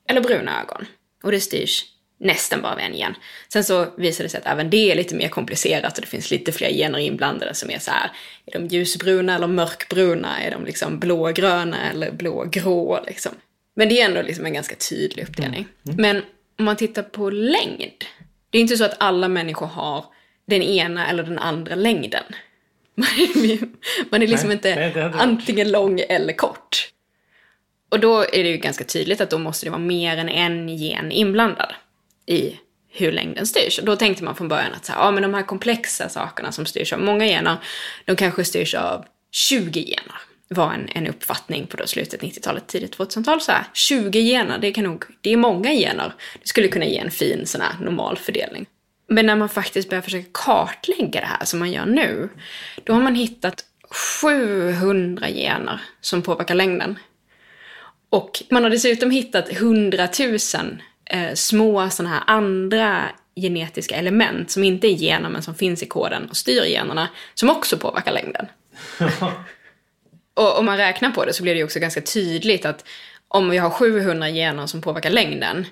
eller 0.09 0.21
bruna 0.21 0.61
ögon. 0.61 0.85
Och 1.23 1.31
det 1.31 1.39
styrs 1.39 1.85
nästan 2.19 2.61
bara 2.61 2.73
av 2.73 2.79
en 2.79 2.95
gen. 2.95 3.15
Sen 3.47 3.63
så 3.63 3.87
visar 3.97 4.23
det 4.23 4.29
sig 4.29 4.37
att 4.37 4.47
även 4.47 4.69
det 4.69 4.91
är 4.91 4.95
lite 4.95 5.15
mer 5.15 5.29
komplicerat 5.29 5.97
och 5.97 6.01
det 6.01 6.07
finns 6.07 6.31
lite 6.31 6.51
fler 6.51 6.69
gener 6.69 6.99
inblandade 6.99 7.53
som 7.53 7.69
är 7.69 7.79
så 7.79 7.91
här, 7.91 8.11
är 8.45 8.51
de 8.51 8.67
ljusbruna 8.67 9.35
eller 9.35 9.47
mörkbruna? 9.47 10.43
Är 10.43 10.51
de 10.51 10.65
liksom 10.65 10.99
blågröna 10.99 11.91
eller 11.91 12.11
blågrå 12.11 13.03
liksom? 13.07 13.31
Men 13.75 13.89
det 13.89 14.01
är 14.01 14.05
ändå 14.05 14.21
liksom 14.21 14.45
en 14.45 14.53
ganska 14.53 14.75
tydlig 14.75 15.23
uppdelning. 15.23 15.67
Mm. 15.85 15.99
Mm. 15.99 16.01
Men 16.01 16.23
om 16.59 16.65
man 16.65 16.75
tittar 16.75 17.03
på 17.03 17.29
längd, 17.29 18.05
det 18.49 18.57
är 18.57 18.61
inte 18.61 18.77
så 18.77 18.85
att 18.85 18.95
alla 18.99 19.27
människor 19.27 19.65
har 19.65 20.05
den 20.47 20.61
ena 20.61 21.07
eller 21.07 21.23
den 21.23 21.39
andra 21.39 21.75
längden. 21.75 22.23
Man 24.09 24.21
är, 24.21 24.27
liksom 24.27 24.49
nej, 24.49 24.55
inte 24.55 24.75
nej, 24.75 25.11
antingen 25.13 25.71
lång 25.71 25.99
eller 26.09 26.33
kort. 26.33 26.89
Och 27.89 27.99
då 27.99 28.21
är 28.21 28.43
det 28.43 28.49
ju 28.49 28.57
ganska 28.57 28.83
tydligt 28.83 29.21
att 29.21 29.29
då 29.29 29.37
måste 29.37 29.65
det 29.65 29.69
vara 29.69 29.81
mer 29.81 30.17
än 30.17 30.29
en 30.29 30.69
gen 30.69 31.11
inblandad 31.11 31.73
i 32.25 32.59
hur 32.89 33.11
längden 33.11 33.47
styrs. 33.47 33.79
Och 33.79 33.85
då 33.85 33.95
tänkte 33.95 34.23
man 34.23 34.35
från 34.35 34.47
början 34.47 34.73
att 34.73 34.85
så 34.85 34.91
här, 34.91 34.99
ja, 34.99 35.11
men 35.11 35.23
de 35.23 35.33
här 35.33 35.43
komplexa 35.43 36.09
sakerna 36.09 36.51
som 36.51 36.65
styrs 36.65 36.93
av 36.93 36.99
många 36.99 37.25
gener, 37.25 37.57
de 38.05 38.15
kanske 38.15 38.43
styrs 38.43 38.75
av 38.75 39.05
20 39.31 39.83
gener. 39.83 40.21
Var 40.49 40.73
en, 40.73 40.89
en 40.89 41.07
uppfattning 41.07 41.67
på 41.67 41.77
då 41.77 41.87
slutet 41.87 42.21
90-talet, 42.21 42.67
tidigt 42.67 42.97
2000-tal. 42.97 43.41
Så 43.41 43.51
här, 43.51 43.63
20 43.73 44.21
gener, 44.21 44.57
det, 44.57 44.71
kan 44.71 44.83
nog, 44.83 45.05
det 45.21 45.33
är 45.33 45.37
många 45.37 45.71
gener. 45.71 46.13
Det 46.41 46.47
skulle 46.47 46.67
kunna 46.67 46.85
ge 46.85 46.97
en 46.97 47.11
fin 47.11 47.45
sån 47.45 47.61
här 47.61 47.75
normal 47.81 48.17
fördelning. 48.17 48.65
Men 49.09 49.25
när 49.25 49.35
man 49.35 49.49
faktiskt 49.49 49.89
börjar 49.89 50.01
försöka 50.01 50.29
kartlägga 50.31 51.19
det 51.19 51.27
här 51.27 51.45
som 51.45 51.59
man 51.59 51.71
gör 51.71 51.85
nu, 51.85 52.29
då 52.83 52.93
har 52.93 53.01
man 53.01 53.15
hittat 53.15 53.63
700 54.21 55.27
gener 55.27 55.81
som 56.01 56.21
påverkar 56.21 56.55
längden. 56.55 56.99
Och 58.09 58.43
man 58.49 58.63
har 58.63 58.69
dessutom 58.69 59.11
hittat 59.11 59.51
100 59.51 60.07
000 60.19 60.37
eh, 61.09 61.33
små 61.33 61.89
sådana 61.89 62.15
här 62.15 62.23
andra 62.27 63.03
genetiska 63.35 63.95
element 63.95 64.51
som 64.51 64.63
inte 64.63 64.87
är 64.87 64.97
gener 64.97 65.29
men 65.29 65.41
som 65.41 65.55
finns 65.55 65.83
i 65.83 65.85
koden 65.85 66.29
och 66.29 66.37
styr 66.37 66.63
generna, 66.63 67.09
som 67.33 67.49
också 67.49 67.77
påverkar 67.77 68.11
längden. 68.11 68.45
och 70.37 70.59
om 70.59 70.65
man 70.65 70.77
räknar 70.77 71.11
på 71.11 71.25
det 71.25 71.33
så 71.33 71.43
blir 71.43 71.55
det 71.55 71.63
också 71.63 71.79
ganska 71.79 72.01
tydligt 72.01 72.65
att 72.65 72.85
om 73.27 73.49
vi 73.49 73.57
har 73.57 73.69
700 73.69 74.29
gener 74.29 74.65
som 74.65 74.81
påverkar 74.81 75.09
längden, 75.09 75.65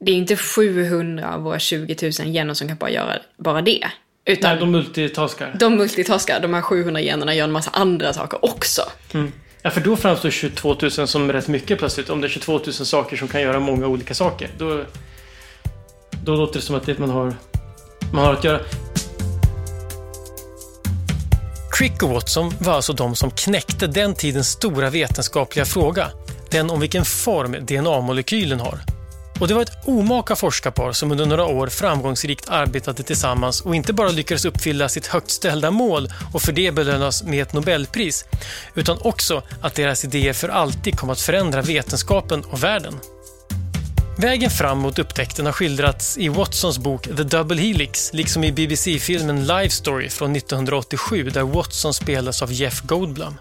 det 0.00 0.12
är 0.12 0.16
inte 0.16 0.36
700 0.36 1.34
av 1.34 1.42
våra 1.42 1.58
20 1.58 1.96
000 2.02 2.12
gener 2.12 2.54
som 2.54 2.68
kan 2.68 2.76
bara 2.76 2.90
göra 2.90 3.18
bara 3.36 3.62
det. 3.62 3.86
Utan 4.24 4.50
Nej, 4.50 4.60
de 4.60 4.70
multitaskar. 4.70 5.56
De 5.60 5.76
multitaskar. 5.76 6.40
De 6.40 6.54
här 6.54 6.62
700 6.62 7.00
generna 7.00 7.34
gör 7.34 7.44
en 7.44 7.52
massa 7.52 7.70
andra 7.70 8.12
saker 8.12 8.44
också. 8.44 8.82
Mm. 9.14 9.32
Ja, 9.62 9.70
för 9.70 9.80
då 9.80 9.96
framstår 9.96 10.30
22 10.30 10.76
000 10.82 10.90
som 10.90 11.32
rätt 11.32 11.48
mycket 11.48 11.78
plötsligt. 11.78 12.10
Om 12.10 12.20
det 12.20 12.26
är 12.26 12.28
22 12.28 12.52
000 12.52 12.72
saker 12.72 13.16
som 13.16 13.28
kan 13.28 13.42
göra 13.42 13.60
många 13.60 13.86
olika 13.86 14.14
saker. 14.14 14.50
Då, 14.58 14.84
då 16.24 16.36
låter 16.36 16.54
det 16.54 16.66
som 16.66 16.76
att 16.76 16.86
det 16.86 16.98
man 16.98 17.10
har, 17.10 17.34
man 18.12 18.24
har 18.24 18.32
att 18.32 18.44
göra. 18.44 18.60
Crick 21.74 22.02
och 22.02 22.10
Watson 22.10 22.52
var 22.58 22.72
alltså 22.72 22.92
de 22.92 23.16
som 23.16 23.30
knäckte 23.30 23.86
den 23.86 24.14
tidens 24.14 24.48
stora 24.48 24.90
vetenskapliga 24.90 25.64
fråga. 25.64 26.10
Den 26.50 26.70
om 26.70 26.80
vilken 26.80 27.04
form 27.04 27.52
DNA-molekylen 27.52 28.60
har. 28.60 28.78
Och 29.40 29.48
det 29.48 29.54
var 29.54 29.62
ett 29.62 29.88
omaka 29.88 30.36
forskarpar 30.36 30.92
som 30.92 31.10
under 31.12 31.26
några 31.26 31.46
år 31.46 31.66
framgångsrikt 31.66 32.48
arbetade 32.48 33.02
tillsammans 33.02 33.60
och 33.60 33.76
inte 33.76 33.92
bara 33.92 34.08
lyckades 34.08 34.44
uppfylla 34.44 34.88
sitt 34.88 35.06
högt 35.06 35.30
ställda 35.30 35.70
mål 35.70 36.08
och 36.32 36.42
för 36.42 36.52
det 36.52 36.74
belönas 36.74 37.22
med 37.22 37.42
ett 37.42 37.52
Nobelpris, 37.52 38.24
utan 38.74 38.98
också 39.00 39.42
att 39.60 39.74
deras 39.74 40.04
idéer 40.04 40.32
för 40.32 40.48
alltid 40.48 40.98
kom 40.98 41.10
att 41.10 41.20
förändra 41.20 41.62
vetenskapen 41.62 42.44
och 42.44 42.64
världen. 42.64 42.94
Vägen 44.18 44.50
fram 44.50 44.78
mot 44.78 44.98
upptäckten 44.98 45.46
har 45.46 45.52
skildrats 45.52 46.18
i 46.18 46.28
Watsons 46.28 46.78
bok 46.78 47.02
The 47.02 47.22
Double 47.22 47.60
Helix, 47.60 48.12
liksom 48.12 48.44
i 48.44 48.52
BBC-filmen 48.52 49.46
Life 49.46 49.70
Story 49.74 50.08
från 50.08 50.36
1987 50.36 51.30
där 51.30 51.42
Watson 51.42 51.94
spelas 51.94 52.42
av 52.42 52.52
Jeff 52.52 52.80
Goldblum. 52.80 53.34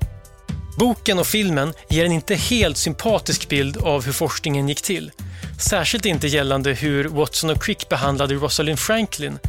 Boken 0.80 1.20
och 1.20 1.28
filmen 1.28 1.74
ger 1.90 2.06
en 2.06 2.12
inte 2.12 2.36
helt 2.36 2.78
sympatisk 2.78 3.50
bild 3.50 3.78
av 3.78 4.06
hur 4.06 4.12
forskningen 4.12 4.70
gick 4.70 4.82
till. 4.82 5.12
Särskilt 5.60 6.06
inte 6.06 6.28
gällande 6.28 6.74
hur 6.74 7.04
Watson 7.04 7.50
och 7.50 7.64
Crick 7.64 7.90
behandlade 7.90 8.34
Rosalind 8.34 8.80
Franklin, 8.80 9.40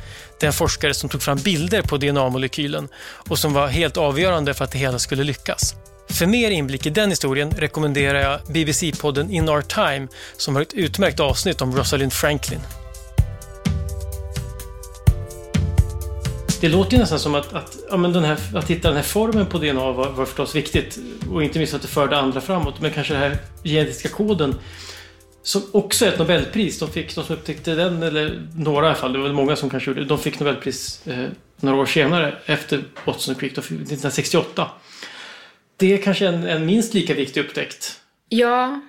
den 0.40 0.52
forskare 0.52 0.95
som 0.95 1.09
tog 1.09 1.23
fram 1.23 1.38
bilder 1.38 1.83
på 1.83 1.97
DNA-molekylen 1.97 2.88
och 3.28 3.38
som 3.38 3.52
var 3.52 3.66
helt 3.66 3.97
avgörande 3.97 4.54
för 4.54 4.64
att 4.64 4.73
det 4.73 4.78
hela 4.78 4.99
skulle 4.99 5.25
lyckas. 5.25 5.75
För 6.08 6.26
mer 6.26 6.50
inblick 6.50 6.87
i 6.87 6.90
den 6.90 7.11
historien 7.11 7.50
rekommenderar 7.50 8.20
jag 8.20 8.40
BBC-podden 8.40 9.30
In 9.30 9.49
Our 9.49 9.62
Time 9.62 10.08
som 10.37 10.54
har 10.54 10.62
ett 10.62 10.75
utmärkt 10.75 11.20
avsnitt 11.20 11.61
om 11.61 11.76
Rosalind 11.76 12.12
Franklin. 12.12 12.61
Det 16.61 16.68
låter 16.68 16.92
ju 16.92 16.99
nästan 16.99 17.18
som 17.18 17.34
att, 17.34 17.52
att, 17.52 17.76
ja, 17.90 17.96
men 17.96 18.12
den 18.12 18.25
här, 18.25 18.38
att 18.54 18.70
hitta 18.70 18.88
den 18.88 18.96
här 18.96 19.04
formen 19.04 19.46
på 19.46 19.58
DNA 19.58 19.92
var, 19.92 20.11
var 20.11 20.25
förstås 20.25 20.54
viktigt 20.54 20.99
och 21.30 21.42
inte 21.44 21.58
minst 21.58 21.75
att 21.75 21.82
det 21.82 21.88
förde 21.88 22.18
andra 22.18 22.40
framåt. 22.40 22.80
Men 22.80 22.90
kanske 22.90 23.14
den 23.14 23.23
här 23.23 23.38
genetiska 23.64 24.08
koden 24.08 24.54
som 25.42 25.62
också 25.73 26.04
är 26.04 26.08
ett 26.08 26.18
Nobelpris. 26.18 26.78
De 26.78 26.90
fick, 26.90 27.14
de 27.14 27.25
som 27.25 27.37
upptäckte 27.37 27.75
den, 27.75 28.02
eller 28.02 28.49
några 28.56 28.87
i 28.87 28.88
alla 28.88 28.99
fall, 28.99 29.12
det 29.12 29.18
var 29.18 29.28
många 29.28 29.56
som 29.56 29.70
kanske 29.70 29.90
gjorde 29.90 30.00
det. 30.00 30.06
De 30.06 30.18
fick 30.18 30.40
Nobelpris 30.40 31.06
eh, 31.06 31.26
några 31.61 31.78
år 31.78 31.87
senare 31.87 32.38
efter 32.46 32.84
Watson 33.04 33.34
och 33.34 33.40
Crick, 33.40 33.52
1968. 33.52 34.70
Det 35.76 35.93
är 35.93 35.99
kanske 35.99 36.26
en, 36.26 36.47
en 36.47 36.66
minst 36.66 36.95
lika 36.95 37.14
viktig 37.14 37.40
upptäckt. 37.40 38.00
Ja, 38.28 38.81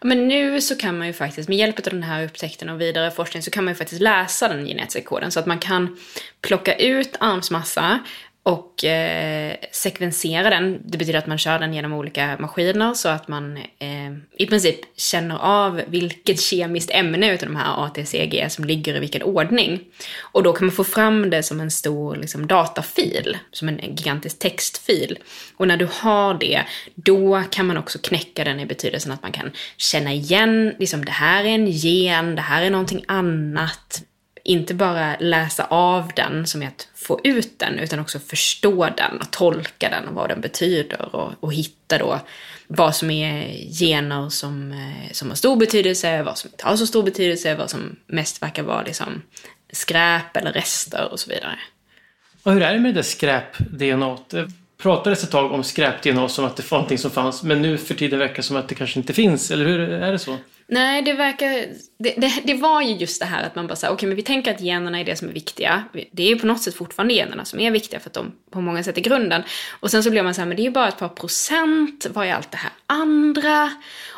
men 0.00 0.28
nu 0.28 0.60
så 0.60 0.76
kan 0.76 0.98
man 0.98 1.06
ju 1.06 1.12
faktiskt, 1.12 1.48
med 1.48 1.58
hjälp 1.58 1.78
av 1.78 1.92
den 1.92 2.02
här 2.02 2.24
upptäckten 2.24 2.68
och 2.68 2.80
vidare 2.80 3.10
forskning, 3.10 3.42
så 3.42 3.50
kan 3.50 3.64
man 3.64 3.72
ju 3.72 3.78
faktiskt 3.78 4.00
läsa 4.00 4.48
den 4.48 4.66
genetiska 4.66 5.08
koden. 5.08 5.32
Så 5.32 5.40
att 5.40 5.46
man 5.46 5.58
kan 5.58 5.98
plocka 6.40 6.74
ut 6.74 7.16
armsmassa 7.20 7.98
och 8.44 8.84
eh, 8.84 9.56
sekvensera 9.72 10.50
den. 10.50 10.80
Det 10.84 10.98
betyder 10.98 11.18
att 11.18 11.26
man 11.26 11.38
kör 11.38 11.58
den 11.58 11.74
genom 11.74 11.92
olika 11.92 12.36
maskiner 12.40 12.94
så 12.94 13.08
att 13.08 13.28
man 13.28 13.56
eh, 13.56 14.12
i 14.38 14.46
princip 14.46 14.80
känner 14.96 15.38
av 15.38 15.82
vilket 15.86 16.40
kemiskt 16.40 16.90
ämne 16.90 17.34
utav 17.34 17.48
de 17.48 17.56
här 17.56 17.84
ATCG 17.84 18.46
som 18.50 18.64
ligger 18.64 18.96
i 18.96 19.00
vilken 19.00 19.22
ordning. 19.22 19.80
Och 20.20 20.42
då 20.42 20.52
kan 20.52 20.66
man 20.66 20.74
få 20.74 20.84
fram 20.84 21.30
det 21.30 21.42
som 21.42 21.60
en 21.60 21.70
stor 21.70 22.16
liksom, 22.16 22.46
datafil, 22.46 23.38
som 23.52 23.68
en 23.68 23.78
gigantisk 23.78 24.38
textfil. 24.38 25.18
Och 25.56 25.68
när 25.68 25.76
du 25.76 25.88
har 25.92 26.34
det, 26.34 26.62
då 26.94 27.42
kan 27.50 27.66
man 27.66 27.76
också 27.76 27.98
knäcka 27.98 28.44
den 28.44 28.60
i 28.60 28.66
betydelsen 28.66 29.12
att 29.12 29.22
man 29.22 29.32
kan 29.32 29.50
känna 29.76 30.12
igen, 30.12 30.74
liksom 30.78 31.04
det 31.04 31.12
här 31.12 31.44
är 31.44 31.48
en 31.48 31.66
gen, 31.66 32.36
det 32.36 32.42
här 32.42 32.62
är 32.62 32.70
någonting 32.70 33.04
annat 33.08 34.02
inte 34.44 34.74
bara 34.74 35.16
läsa 35.20 35.64
av 35.64 36.10
den 36.16 36.46
som 36.46 36.62
är 36.62 36.66
att 36.66 36.88
få 36.94 37.20
ut 37.24 37.58
den, 37.58 37.78
utan 37.78 37.98
också 37.98 38.18
förstå 38.18 38.88
den 38.96 39.20
och 39.20 39.30
tolka 39.30 39.90
den 39.90 40.08
och 40.08 40.14
vad 40.14 40.28
den 40.28 40.40
betyder 40.40 41.14
och, 41.14 41.32
och 41.40 41.52
hitta 41.52 41.98
då 41.98 42.20
vad 42.66 42.96
som 42.96 43.10
är 43.10 43.52
gener 43.78 44.28
som, 44.28 44.72
eh, 44.72 45.12
som 45.12 45.28
har 45.28 45.36
stor 45.36 45.56
betydelse, 45.56 46.22
vad 46.22 46.38
som 46.38 46.50
inte 46.50 46.66
har 46.66 46.76
så 46.76 46.86
stor 46.86 47.02
betydelse, 47.02 47.54
vad 47.54 47.70
som 47.70 47.96
mest 48.06 48.42
verkar 48.42 48.62
vara 48.62 48.82
liksom 48.82 49.22
skräp 49.72 50.36
eller 50.36 50.52
rester 50.52 51.12
och 51.12 51.20
så 51.20 51.30
vidare. 51.30 51.58
Och 52.42 52.52
hur 52.52 52.62
är 52.62 52.74
det 52.74 52.80
med 52.80 52.94
det 52.94 53.02
skräp-DNA? 53.02 54.18
Det 54.30 54.48
pratades 54.82 55.24
ett 55.24 55.30
tag 55.30 55.52
om 55.52 55.64
skräp-DNA 55.64 56.28
som 56.28 56.44
att 56.44 56.56
det 56.56 56.70
var 56.70 56.78
någonting 56.78 56.98
som 56.98 57.10
fanns, 57.10 57.42
men 57.42 57.62
nu 57.62 57.78
för 57.78 57.94
tiden 57.94 58.18
verkar 58.18 58.36
det 58.36 58.42
som 58.42 58.56
att 58.56 58.68
det 58.68 58.74
kanske 58.74 59.00
inte 59.00 59.12
finns, 59.12 59.50
eller 59.50 59.64
hur 59.64 59.80
är 59.80 60.12
det 60.12 60.18
så? 60.18 60.36
Nej, 60.72 61.02
det 61.02 61.12
verkar... 61.12 61.48
Det, 61.98 62.14
det, 62.16 62.32
det 62.44 62.54
var 62.54 62.82
ju 62.82 62.94
just 62.94 63.20
det 63.20 63.26
här 63.26 63.46
att 63.46 63.54
man 63.54 63.66
bara 63.66 63.76
säger 63.76 63.90
okej, 63.90 63.96
okay, 63.96 64.06
men 64.08 64.16
vi 64.16 64.22
tänker 64.22 64.54
att 64.54 64.60
generna 64.60 65.00
är 65.00 65.04
det 65.04 65.16
som 65.16 65.28
är 65.28 65.32
viktiga. 65.32 65.84
Det 66.10 66.22
är 66.22 66.26
ju 66.26 66.38
på 66.38 66.46
något 66.46 66.62
sätt 66.62 66.74
fortfarande 66.74 67.14
generna 67.14 67.44
som 67.44 67.60
är 67.60 67.70
viktiga 67.70 68.00
för 68.00 68.10
att 68.10 68.14
de 68.14 68.32
på 68.50 68.60
många 68.60 68.82
sätt 68.82 68.98
är 68.98 69.02
grunden. 69.02 69.42
Och 69.80 69.90
sen 69.90 70.02
så 70.02 70.10
blir 70.10 70.22
man 70.22 70.34
så 70.34 70.40
här, 70.40 70.48
men 70.48 70.56
det 70.56 70.62
är 70.62 70.64
ju 70.64 70.70
bara 70.70 70.88
ett 70.88 70.98
par 70.98 71.08
procent, 71.08 72.06
vad 72.14 72.26
är 72.26 72.34
allt 72.34 72.50
det 72.50 72.56
här 72.56 72.72
andra? 72.86 73.70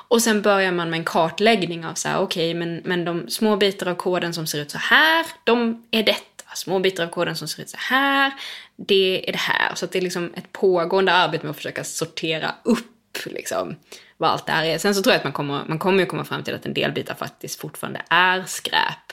Och 0.09 0.23
sen 0.23 0.43
börjar 0.43 0.73
man 0.73 0.91
med 0.91 0.99
en 0.99 1.05
kartläggning 1.05 1.87
av 1.87 1.95
så 1.95 2.09
här, 2.09 2.19
okej, 2.19 2.51
okay, 2.51 2.59
men, 2.59 2.83
men 2.85 3.05
de 3.05 3.29
små 3.29 3.57
bitar 3.57 3.87
av 3.87 3.95
koden 3.95 4.35
som 4.35 4.47
ser 4.47 4.61
ut 4.61 4.71
så 4.71 4.79
här, 4.79 5.27
de 5.45 5.87
är 5.91 6.03
detta. 6.03 6.55
Små 6.55 6.79
bitar 6.79 7.05
av 7.05 7.09
koden 7.09 7.37
som 7.37 7.49
ser 7.49 7.63
ut 7.63 7.71
så 7.71 7.77
här, 7.81 8.33
det 8.77 9.29
är 9.29 9.33
det 9.33 9.39
här. 9.39 9.75
Så 9.75 9.85
att 9.85 9.93
det 9.93 9.99
är 9.99 10.03
liksom 10.03 10.33
ett 10.37 10.53
pågående 10.53 11.13
arbete 11.13 11.47
med 11.47 11.51
att 11.51 11.57
försöka 11.57 11.85
sortera 11.85 12.55
upp 12.63 12.94
liksom 13.27 13.77
vad 14.17 14.31
allt 14.31 14.47
det 14.47 14.53
här 14.53 14.65
är. 14.65 14.79
Sen 14.79 14.95
så 14.95 15.03
tror 15.03 15.13
jag 15.13 15.19
att 15.19 15.25
man 15.25 15.33
kommer, 15.33 15.65
man 15.67 15.79
kommer 15.79 16.01
ju 16.01 16.07
komma 16.07 16.25
fram 16.25 16.45
till 16.45 16.55
att 16.55 16.67
en 16.67 16.75
del 16.75 16.93
bitar 16.93 17.15
faktiskt 17.15 17.61
fortfarande 17.61 18.03
är 18.11 18.45
skräp. 18.47 19.13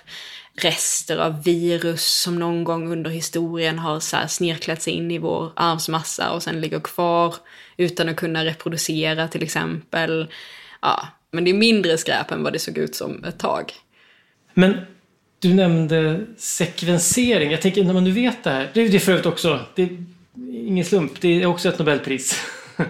Rester 0.56 1.18
av 1.18 1.44
virus 1.44 2.06
som 2.06 2.40
någon 2.40 2.64
gång 2.64 2.92
under 2.92 3.10
historien 3.10 3.80
har 3.80 4.00
så 4.00 4.18
här 4.18 4.28
snirklat 4.28 4.82
sig 4.82 4.94
in 4.94 5.12
i 5.12 5.18
vår 5.18 5.52
arvsmassa 5.56 6.32
och 6.32 6.44
sen 6.44 6.62
ligger 6.62 6.80
kvar 6.80 7.36
utan 7.78 8.10
att 8.10 8.16
kunna 8.16 8.46
reproducera 8.46 9.28
till 9.28 9.44
exempel. 9.44 10.28
Ja, 10.82 11.08
men 11.32 11.44
det 11.44 11.52
är 11.52 11.56
mindre 11.56 11.98
skräp 11.98 12.32
än 12.32 12.44
vad 12.44 12.54
det 12.54 12.60
såg 12.60 12.78
ut 12.78 12.96
som 12.96 13.24
ett 13.24 13.40
tag. 13.40 13.74
Men 14.54 14.78
du 15.40 15.54
nämnde 15.54 16.26
sekvensering. 16.38 17.52
Jag 17.52 17.62
tänker 17.62 17.84
när 17.84 17.94
man 17.94 18.04
nu 18.04 18.12
vet 18.12 18.44
det 18.44 18.50
här. 18.50 18.70
Det 18.74 18.82
är 18.82 19.00
för 19.00 19.12
övrigt 19.12 19.26
också, 19.26 19.60
det 19.76 19.82
är 19.84 20.04
ingen 20.52 20.86
slump, 20.86 21.22
det 21.22 21.42
är 21.42 21.46
också 21.46 21.70
ett 21.70 21.80
Nobelpris. 21.80 22.42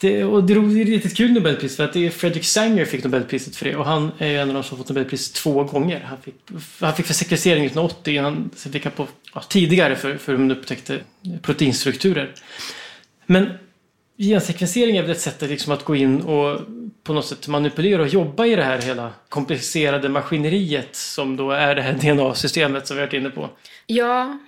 Det, 0.00 0.24
och 0.24 0.44
det 0.44 0.52
är 0.52 0.84
riktigt 0.84 1.16
kul 1.16 1.32
Nobelpris 1.32 1.76
för 1.76 1.84
att 1.84 1.92
det 1.92 2.06
är 2.06 2.10
Fredrik 2.10 2.44
Sanger 2.44 2.84
fick 2.84 3.04
Nobelpriset 3.04 3.56
för 3.56 3.64
det 3.64 3.76
och 3.76 3.84
han 3.84 4.10
är 4.18 4.38
en 4.38 4.48
av 4.48 4.54
de 4.54 4.62
som 4.62 4.78
fått 4.78 4.88
Nobelpris 4.88 5.32
två 5.32 5.64
gånger. 5.64 6.00
Han 6.00 6.18
fick, 6.22 6.34
han 6.80 6.94
fick 6.94 7.06
för 7.06 7.14
sekvensering 7.14 7.64
1980, 7.64 8.22
han, 8.22 8.50
sen 8.56 8.72
fick 8.72 8.84
han 8.84 8.92
på, 8.92 9.06
ja, 9.34 9.40
tidigare 9.40 9.96
för, 9.96 10.16
för 10.16 10.32
hur 10.32 10.38
man 10.38 10.50
upptäckte 10.50 11.00
proteinstrukturer. 11.42 12.34
Men 13.26 13.50
gensekvensering 14.18 14.96
är 14.96 15.02
väl 15.02 15.10
ett 15.10 15.20
sätt 15.20 15.42
liksom 15.42 15.72
att 15.72 15.84
gå 15.84 15.96
in 15.96 16.20
och 16.20 16.60
på 17.04 17.12
något 17.12 17.26
sätt 17.26 17.48
manipulera 17.48 18.02
och 18.02 18.08
jobba 18.08 18.46
i 18.46 18.56
det 18.56 18.64
här 18.64 18.82
hela 18.82 19.12
komplicerade 19.28 20.08
maskineriet 20.08 20.96
som 20.96 21.36
då 21.36 21.50
är 21.50 21.74
det 21.74 21.82
här 21.82 21.92
DNA-systemet 21.92 22.86
som 22.86 22.96
vi 22.96 23.00
har 23.00 23.06
varit 23.06 23.14
inne 23.14 23.30
på. 23.30 23.50
Ja, 23.86 24.38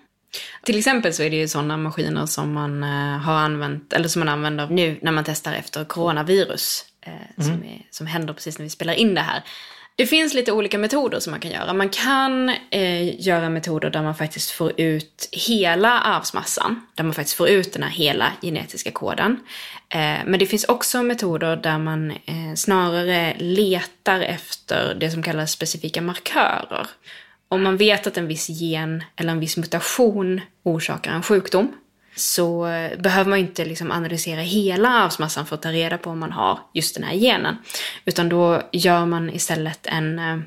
till 0.62 0.78
exempel 0.78 1.14
så 1.14 1.22
är 1.22 1.30
det 1.30 1.36
ju 1.36 1.48
sådana 1.48 1.76
maskiner 1.76 2.26
som 2.26 2.52
man 2.52 2.84
uh, 2.84 3.18
har 3.18 3.34
använt, 3.34 3.92
eller 3.92 4.08
som 4.08 4.20
man 4.20 4.28
använder 4.28 4.66
nu 4.66 4.98
när 5.02 5.12
man 5.12 5.24
testar 5.24 5.52
efter 5.52 5.84
coronavirus. 5.84 6.84
Uh, 7.06 7.12
mm. 7.12 7.26
som, 7.36 7.64
är, 7.64 7.86
som 7.90 8.06
händer 8.06 8.34
precis 8.34 8.58
när 8.58 8.64
vi 8.64 8.70
spelar 8.70 8.94
in 8.94 9.14
det 9.14 9.20
här. 9.20 9.42
Det 9.96 10.06
finns 10.06 10.34
lite 10.34 10.52
olika 10.52 10.78
metoder 10.78 11.20
som 11.20 11.30
man 11.30 11.40
kan 11.40 11.50
göra. 11.50 11.72
Man 11.72 11.88
kan 11.88 12.48
eh, 12.70 13.20
göra 13.26 13.48
metoder 13.48 13.90
där 13.90 14.02
man 14.02 14.14
faktiskt 14.14 14.50
får 14.50 14.80
ut 14.80 15.28
hela 15.32 16.00
arvsmassan. 16.00 16.86
Där 16.94 17.04
man 17.04 17.14
faktiskt 17.14 17.36
får 17.36 17.48
ut 17.48 17.72
den 17.72 17.82
här 17.82 17.90
hela 17.90 18.32
genetiska 18.42 18.90
koden. 18.90 19.40
Eh, 19.88 20.18
men 20.26 20.38
det 20.38 20.46
finns 20.46 20.64
också 20.64 21.02
metoder 21.02 21.56
där 21.56 21.78
man 21.78 22.10
eh, 22.10 22.54
snarare 22.56 23.36
letar 23.38 24.20
efter 24.20 24.94
det 24.94 25.10
som 25.10 25.22
kallas 25.22 25.52
specifika 25.52 26.00
markörer 26.00 26.86
om 27.52 27.62
man 27.62 27.76
vet 27.76 28.06
att 28.06 28.16
en 28.16 28.26
viss 28.26 28.48
gen 28.48 29.04
eller 29.16 29.32
en 29.32 29.40
viss 29.40 29.56
mutation 29.56 30.40
orsakar 30.62 31.12
en 31.12 31.22
sjukdom 31.22 31.72
så 32.16 32.62
behöver 32.98 33.30
man 33.30 33.38
inte 33.38 33.64
liksom 33.64 33.90
analysera 33.90 34.40
hela 34.40 34.88
arvsmassan 34.88 35.46
för 35.46 35.54
att 35.54 35.62
ta 35.62 35.72
reda 35.72 35.98
på 35.98 36.10
om 36.10 36.18
man 36.18 36.32
har 36.32 36.58
just 36.74 36.94
den 36.94 37.04
här 37.04 37.14
genen. 37.14 37.56
Utan 38.04 38.28
då 38.28 38.62
gör 38.72 39.06
man 39.06 39.30
istället 39.30 39.86
en... 39.86 40.18
Eh, 40.18 40.38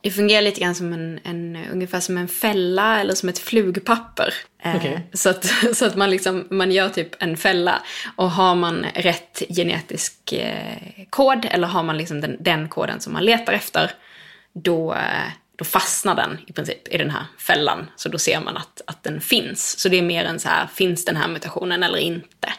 det 0.00 0.10
fungerar 0.10 0.42
lite 0.42 0.60
grann 0.60 0.74
som 0.74 0.92
en, 0.92 1.20
en 1.24 1.58
ungefär 1.72 2.00
som 2.00 2.18
en 2.18 2.28
fälla 2.28 3.00
eller 3.00 3.14
som 3.14 3.28
ett 3.28 3.38
flugpapper. 3.38 4.34
Eh, 4.62 4.76
okay. 4.76 4.98
Så, 5.12 5.30
att, 5.30 5.44
så 5.76 5.86
att 5.86 5.96
man, 5.96 6.10
liksom, 6.10 6.46
man 6.50 6.72
gör 6.72 6.88
typ 6.88 7.22
en 7.22 7.36
fälla 7.36 7.82
och 8.16 8.30
har 8.30 8.54
man 8.54 8.86
rätt 8.94 9.42
genetisk 9.48 10.32
eh, 10.32 11.04
kod 11.10 11.46
eller 11.50 11.68
har 11.68 11.82
man 11.82 11.96
liksom 11.96 12.20
den, 12.20 12.36
den 12.40 12.68
koden 12.68 13.00
som 13.00 13.12
man 13.12 13.24
letar 13.24 13.52
efter 13.52 13.90
då 14.54 14.96
då 15.56 15.64
fastnar 15.64 16.14
den 16.14 16.38
i 16.46 16.52
princip 16.52 16.88
i 16.88 16.98
den 16.98 17.10
här 17.10 17.24
fällan. 17.38 17.86
Så 17.96 18.08
då 18.08 18.18
ser 18.18 18.40
man 18.40 18.56
att, 18.56 18.82
att 18.86 19.02
den 19.02 19.20
finns. 19.20 19.78
Så 19.78 19.88
det 19.88 19.98
är 19.98 20.02
mer 20.02 20.24
än 20.24 20.40
så 20.40 20.48
här, 20.48 20.66
finns 20.66 21.04
den 21.04 21.16
här 21.16 21.28
mutationen 21.28 21.82
eller 21.82 21.98
inte? 21.98 22.52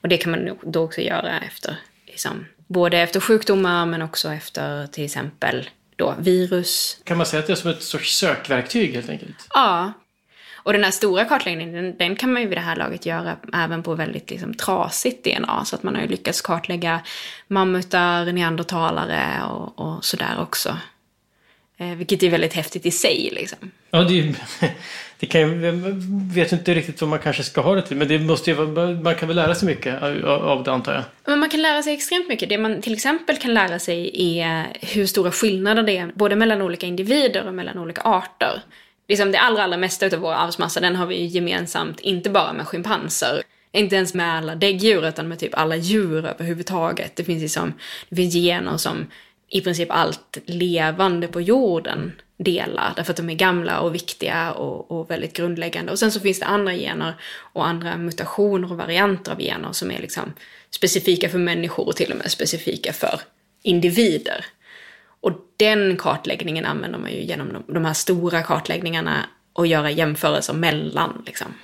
Och 0.00 0.08
det 0.08 0.16
kan 0.16 0.30
man 0.30 0.58
då 0.62 0.84
också 0.84 1.00
göra 1.00 1.40
efter, 1.40 1.76
liksom, 2.06 2.46
både 2.66 2.98
efter 2.98 3.20
sjukdomar 3.20 3.86
men 3.86 4.02
också 4.02 4.32
efter 4.32 4.86
till 4.86 5.04
exempel 5.04 5.70
då 5.96 6.14
virus. 6.18 6.98
Kan 7.04 7.16
man 7.16 7.26
säga 7.26 7.40
att 7.40 7.46
det 7.46 7.52
är 7.52 7.56
som 7.56 7.70
ett 7.70 7.82
sorts 7.82 8.16
sökverktyg 8.16 8.94
helt 8.94 9.08
enkelt? 9.08 9.46
Ja. 9.54 9.92
Och 10.64 10.72
den 10.72 10.84
här 10.84 10.90
stora 10.90 11.24
kartläggningen, 11.24 11.74
den, 11.74 11.96
den 11.96 12.16
kan 12.16 12.32
man 12.32 12.42
ju 12.42 12.48
vid 12.48 12.58
det 12.58 12.62
här 12.62 12.76
laget 12.76 13.06
göra 13.06 13.36
även 13.52 13.82
på 13.82 13.94
väldigt 13.94 14.30
liksom, 14.30 14.54
trasigt 14.54 15.24
DNA. 15.24 15.64
Så 15.64 15.76
att 15.76 15.82
man 15.82 15.94
har 15.94 16.02
ju 16.02 16.08
lyckats 16.08 16.40
kartlägga 16.40 17.00
mammutar, 17.48 18.32
neandertalare 18.32 19.44
och, 19.44 19.78
och 19.78 20.04
sådär 20.04 20.36
också. 20.40 20.76
Eh, 21.78 21.96
vilket 21.96 22.22
är 22.22 22.30
väldigt 22.30 22.52
häftigt 22.52 22.86
i 22.86 22.90
sig. 22.90 23.30
Liksom. 23.32 23.58
Ja, 23.90 24.04
det, 24.04 24.34
det 25.18 25.26
kan 25.26 25.40
jag 25.40 25.72
vet 26.34 26.52
inte 26.52 26.74
riktigt 26.74 27.00
vad 27.00 27.10
man 27.10 27.18
kanske 27.18 27.42
ska 27.42 27.60
ha 27.60 27.74
det 27.74 27.82
till. 27.82 27.96
Men 27.96 28.08
det 28.08 28.18
måste 28.18 28.50
ju, 28.50 28.56
man 29.02 29.14
kan 29.14 29.28
väl 29.28 29.36
lära 29.36 29.54
sig 29.54 29.66
mycket 29.66 30.02
av 30.24 30.64
det 30.64 30.72
antar 30.72 30.94
jag. 30.94 31.04
Men 31.24 31.38
man 31.38 31.48
kan 31.48 31.62
lära 31.62 31.82
sig 31.82 31.94
extremt 31.94 32.28
mycket. 32.28 32.48
Det 32.48 32.58
man 32.58 32.82
till 32.82 32.92
exempel 32.92 33.36
kan 33.36 33.54
lära 33.54 33.78
sig 33.78 34.10
är 34.38 34.66
hur 34.80 35.06
stora 35.06 35.30
skillnader 35.30 35.82
det 35.82 35.96
är 35.96 36.12
både 36.14 36.36
mellan 36.36 36.62
olika 36.62 36.86
individer 36.86 37.46
och 37.46 37.54
mellan 37.54 37.78
olika 37.78 38.00
arter. 38.00 38.62
Liksom 39.08 39.32
det 39.32 39.38
allra, 39.38 39.62
allra 39.62 39.76
mesta 39.76 40.06
av 40.06 40.12
vår 40.12 40.32
arvsmassa 40.32 40.80
den 40.80 40.96
har 40.96 41.06
vi 41.06 41.26
gemensamt, 41.26 42.00
inte 42.00 42.30
bara 42.30 42.52
med 42.52 42.66
schimpanser. 42.66 43.42
Inte 43.74 43.96
ens 43.96 44.14
med 44.14 44.36
alla 44.36 44.54
däggdjur 44.54 45.08
utan 45.08 45.28
med 45.28 45.38
typ 45.38 45.54
alla 45.54 45.76
djur 45.76 46.26
överhuvudtaget. 46.26 47.16
Det 47.16 47.24
finns 47.24 47.42
liksom, 47.42 47.72
det 48.08 48.16
finns 48.16 48.34
gener 48.34 48.76
som 48.76 49.06
i 49.52 49.60
princip 49.60 49.90
allt 49.90 50.38
levande 50.46 51.28
på 51.28 51.40
jorden 51.40 52.12
delar, 52.36 52.92
därför 52.96 53.10
att 53.12 53.16
de 53.16 53.30
är 53.30 53.34
gamla 53.34 53.80
och 53.80 53.94
viktiga 53.94 54.52
och, 54.52 54.90
och, 54.90 55.10
väldigt 55.10 55.32
grundläggande. 55.32 55.92
Och 55.92 55.98
sen 55.98 56.12
så 56.12 56.20
finns 56.20 56.40
det 56.40 56.46
andra 56.46 56.74
gener 56.74 57.14
och 57.52 57.66
andra 57.66 57.96
mutationer 57.96 58.72
och 58.72 58.78
varianter 58.78 59.32
av 59.32 59.38
gener 59.38 59.72
som 59.72 59.90
är 59.90 60.00
liksom 60.00 60.32
specifika 60.70 61.28
för 61.28 61.38
människor 61.38 61.86
och 61.86 61.96
till 61.96 62.12
och 62.12 62.18
med 62.18 62.30
specifika 62.30 62.92
för 62.92 63.20
individer. 63.62 64.44
Och 65.20 65.32
den 65.56 65.96
kartläggningen 65.96 66.66
använder 66.66 66.98
man 66.98 67.12
ju 67.12 67.22
genom 67.22 67.52
de, 67.52 67.74
de 67.74 67.84
här 67.84 67.94
stora 67.94 68.42
kartläggningarna 68.42 69.26
och 69.52 69.66
göra 69.66 69.90
jämförelser 69.90 70.54
mellan 70.54 71.22
liksom, 71.26 71.54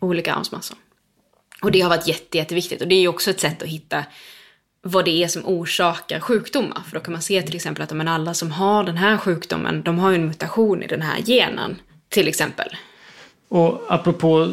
olika 0.00 0.34
arvsmassor. 0.34 0.78
Och 1.62 1.72
det 1.72 1.80
har 1.80 1.88
varit 1.88 2.08
jätte, 2.08 2.38
jätteviktigt 2.38 2.82
och 2.82 2.88
det 2.88 2.94
är 2.94 3.00
ju 3.00 3.08
också 3.08 3.30
ett 3.30 3.40
sätt 3.40 3.62
att 3.62 3.68
hitta 3.68 4.04
vad 4.82 5.04
det 5.04 5.22
är 5.22 5.28
som 5.28 5.42
orsakar 5.46 6.20
sjukdomar. 6.20 6.82
För 6.88 6.94
då 6.94 7.00
kan 7.00 7.12
man 7.12 7.22
se 7.22 7.42
till 7.42 7.56
exempel 7.56 7.82
att 7.82 7.92
men 7.92 8.08
alla 8.08 8.34
som 8.34 8.50
har 8.50 8.84
den 8.84 8.96
här 8.96 9.16
sjukdomen, 9.16 9.82
de 9.82 9.98
har 9.98 10.10
ju 10.10 10.14
en 10.14 10.26
mutation 10.26 10.82
i 10.82 10.86
den 10.86 11.02
här 11.02 11.20
genen, 11.22 11.76
till 12.08 12.28
exempel. 12.28 12.76
Och 13.48 13.82
apropå 13.88 14.52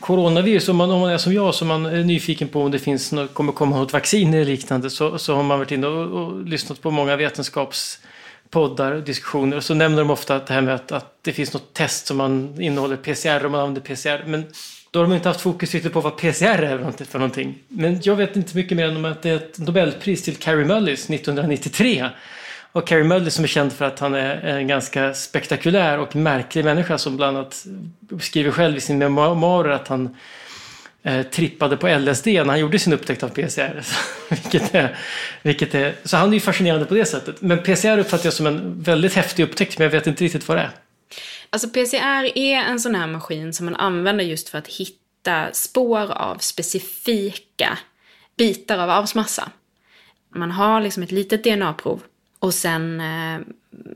coronavirus, 0.00 0.68
om 0.68 0.76
man, 0.76 0.90
om 0.90 1.00
man 1.00 1.10
är 1.10 1.18
som 1.18 1.32
jag 1.32 1.54
som 1.54 1.68
man 1.68 1.86
är 1.86 2.04
nyfiken 2.04 2.48
på 2.48 2.62
om 2.62 2.70
det 2.70 2.78
finns 2.78 3.14
kommer 3.32 3.52
komma 3.52 3.76
något 3.76 3.92
vaccin 3.92 4.34
eller 4.34 4.44
liknande 4.44 4.90
så, 4.90 5.18
så 5.18 5.34
har 5.34 5.42
man 5.42 5.58
varit 5.58 5.70
inne 5.70 5.86
och, 5.86 6.22
och 6.22 6.44
lyssnat 6.44 6.80
på 6.80 6.90
många 6.90 7.16
vetenskapspoddar 7.16 8.92
och 8.92 9.02
diskussioner 9.02 9.56
och 9.56 9.64
så 9.64 9.74
nämner 9.74 9.98
de 9.98 10.10
ofta 10.10 10.38
det 10.38 10.52
här 10.52 10.60
med 10.60 10.74
att, 10.74 10.92
att 10.92 11.18
det 11.22 11.32
finns 11.32 11.52
något 11.52 11.72
test 11.72 12.06
som 12.06 12.16
man 12.16 12.60
innehåller 12.60 12.96
PCR 12.96 13.44
och 13.44 13.50
man 13.50 13.60
använder 13.60 13.80
PCR. 13.80 14.24
Men 14.26 14.44
då 14.96 15.00
har 15.00 15.08
de 15.08 15.14
inte 15.14 15.28
haft 15.28 15.40
fokus 15.40 15.74
riktigt 15.74 15.92
på 15.92 16.00
vad 16.00 16.16
PCR 16.16 16.62
är 16.62 17.04
för 17.04 17.18
någonting. 17.18 17.58
Men 17.68 18.00
jag 18.02 18.16
vet 18.16 18.36
inte 18.36 18.56
mycket 18.56 18.76
mer 18.76 18.88
än 18.88 19.04
att 19.04 19.22
det 19.22 19.30
är 19.30 19.36
ett 19.36 19.58
Nobelpris 19.58 20.22
till 20.22 20.36
Cary 20.36 20.64
Mullis 20.64 21.10
1993. 21.10 22.08
Och 22.72 22.86
Cary 22.86 23.04
Mullis 23.04 23.34
som 23.34 23.44
är 23.44 23.48
känd 23.48 23.72
för 23.72 23.84
att 23.84 23.98
han 23.98 24.14
är 24.14 24.44
en 24.44 24.68
ganska 24.68 25.14
spektakulär 25.14 25.98
och 25.98 26.16
märklig 26.16 26.64
människa 26.64 26.98
som 26.98 27.16
bland 27.16 27.36
annat 27.36 27.66
skriver 28.20 28.50
själv 28.50 28.76
i 28.76 28.80
sin 28.80 28.98
memoarer 28.98 29.70
att 29.70 29.88
han 29.88 30.16
eh, 31.02 31.22
trippade 31.22 31.76
på 31.76 31.98
LSD 31.98 32.26
när 32.26 32.44
han 32.44 32.60
gjorde 32.60 32.78
sin 32.78 32.92
upptäckt 32.92 33.22
av 33.22 33.28
PCR. 33.28 33.82
vilket 34.30 34.74
är, 34.74 34.96
vilket 35.42 35.74
är, 35.74 35.94
så 36.04 36.16
han 36.16 36.28
är 36.28 36.34
ju 36.34 36.40
fascinerande 36.40 36.86
på 36.86 36.94
det 36.94 37.04
sättet. 37.04 37.42
Men 37.42 37.62
PCR 37.62 37.98
uppfattar 37.98 38.26
jag 38.26 38.34
som 38.34 38.46
en 38.46 38.82
väldigt 38.82 39.14
häftig 39.14 39.42
upptäckt 39.42 39.78
men 39.78 39.84
jag 39.84 39.92
vet 39.92 40.06
inte 40.06 40.24
riktigt 40.24 40.48
vad 40.48 40.56
det 40.56 40.62
är. 40.62 40.70
Alltså 41.50 41.68
PCR 41.68 42.38
är 42.38 42.56
en 42.56 42.80
sån 42.80 42.94
här 42.94 43.06
maskin 43.06 43.52
som 43.52 43.66
man 43.66 43.76
använder 43.76 44.24
just 44.24 44.48
för 44.48 44.58
att 44.58 44.68
hitta 44.68 45.52
spår 45.52 46.12
av 46.12 46.38
specifika 46.38 47.78
bitar 48.36 48.78
av 48.78 48.90
arvsmassa. 48.90 49.50
Man 50.34 50.50
har 50.50 50.80
liksom 50.80 51.02
ett 51.02 51.12
litet 51.12 51.44
DNA-prov 51.44 52.02
och 52.38 52.54
sen 52.54 53.00
eh, 53.00 53.40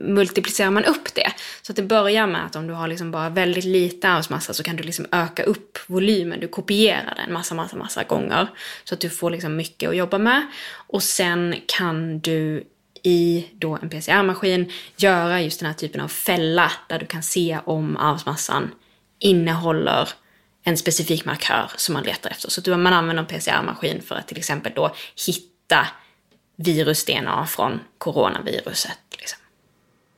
multiplicerar 0.01 0.71
man 0.71 0.85
upp 0.85 1.15
det. 1.15 1.31
Så 1.61 1.71
att 1.71 1.75
det 1.75 1.83
börjar 1.83 2.27
med 2.27 2.45
att 2.45 2.55
om 2.55 2.67
du 2.67 2.73
har 2.73 2.87
liksom 2.87 3.11
bara 3.11 3.29
väldigt 3.29 3.63
lite 3.63 4.09
arvsmassa 4.09 4.53
så 4.53 4.63
kan 4.63 4.75
du 4.75 4.83
liksom 4.83 5.05
öka 5.11 5.43
upp 5.43 5.77
volymen. 5.87 6.39
Du 6.39 6.47
kopierar 6.47 7.15
den 7.15 7.33
massa, 7.33 7.55
massa, 7.55 7.77
massa 7.77 8.03
gånger. 8.03 8.47
Så 8.83 8.93
att 8.93 8.99
du 8.99 9.09
får 9.09 9.29
liksom 9.29 9.55
mycket 9.55 9.89
att 9.89 9.95
jobba 9.95 10.17
med. 10.17 10.47
Och 10.87 11.03
sen 11.03 11.55
kan 11.65 12.19
du 12.19 12.63
i 13.03 13.47
då 13.53 13.77
en 13.81 13.89
PCR-maskin 13.89 14.71
göra 14.95 15.41
just 15.41 15.59
den 15.59 15.67
här 15.67 15.73
typen 15.73 16.01
av 16.01 16.07
fälla 16.07 16.71
där 16.89 16.99
du 16.99 17.05
kan 17.05 17.23
se 17.23 17.59
om 17.65 17.97
arvsmassan 17.97 18.71
innehåller 19.19 20.09
en 20.63 20.77
specifik 20.77 21.25
markör 21.25 21.71
som 21.75 21.93
man 21.93 22.03
letar 22.03 22.29
efter. 22.29 22.49
Så 22.49 22.77
man 22.77 22.93
använder 22.93 23.23
en 23.23 23.27
PCR-maskin 23.27 24.01
för 24.01 24.15
att 24.15 24.27
till 24.27 24.37
exempel 24.37 24.71
då 24.75 24.95
hitta 25.27 25.87
virus-DNA 26.55 27.45
från 27.45 27.79
coronaviruset. 27.97 28.99
Liksom. 29.17 29.39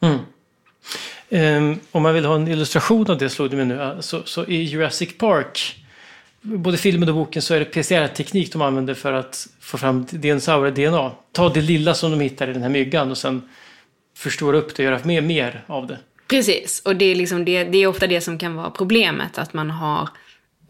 Mm. 0.01 0.19
Um, 1.29 1.79
om 1.91 2.03
man 2.03 2.13
vill 2.13 2.25
ha 2.25 2.35
en 2.35 2.47
illustration 2.47 3.11
av 3.11 3.17
det 3.17 3.29
slog 3.29 3.49
det 3.49 3.55
mig 3.55 3.65
nu, 3.65 3.97
så, 3.99 4.23
så 4.25 4.45
i 4.45 4.63
Jurassic 4.63 5.17
Park, 5.17 5.82
både 6.43 6.77
filmen 6.77 7.09
och 7.09 7.15
boken, 7.15 7.41
så 7.41 7.53
är 7.53 7.59
det 7.59 7.65
PCR-teknik 7.65 8.51
de 8.51 8.61
använder 8.61 8.93
för 8.93 9.13
att 9.13 9.47
få 9.59 9.77
fram 9.77 10.05
dinosaurier-DNA. 10.05 11.11
Ta 11.31 11.49
det 11.49 11.61
lilla 11.61 11.93
som 11.93 12.11
de 12.11 12.19
hittar 12.19 12.49
i 12.49 12.53
den 12.53 12.61
här 12.61 12.69
myggan 12.69 13.11
och 13.11 13.17
sen 13.17 13.49
förstora 14.17 14.57
upp 14.57 14.75
det 14.75 14.83
och 14.83 14.85
göra 14.85 14.99
mer, 15.03 15.21
mer 15.21 15.63
av 15.67 15.87
det. 15.87 15.97
Precis, 16.27 16.81
och 16.85 16.95
det 16.95 17.05
är, 17.05 17.15
liksom 17.15 17.45
det, 17.45 17.63
det 17.63 17.77
är 17.77 17.87
ofta 17.87 18.07
det 18.07 18.21
som 18.21 18.37
kan 18.37 18.55
vara 18.55 18.69
problemet, 18.69 19.37
att 19.37 19.53
man 19.53 19.71
har, 19.71 20.09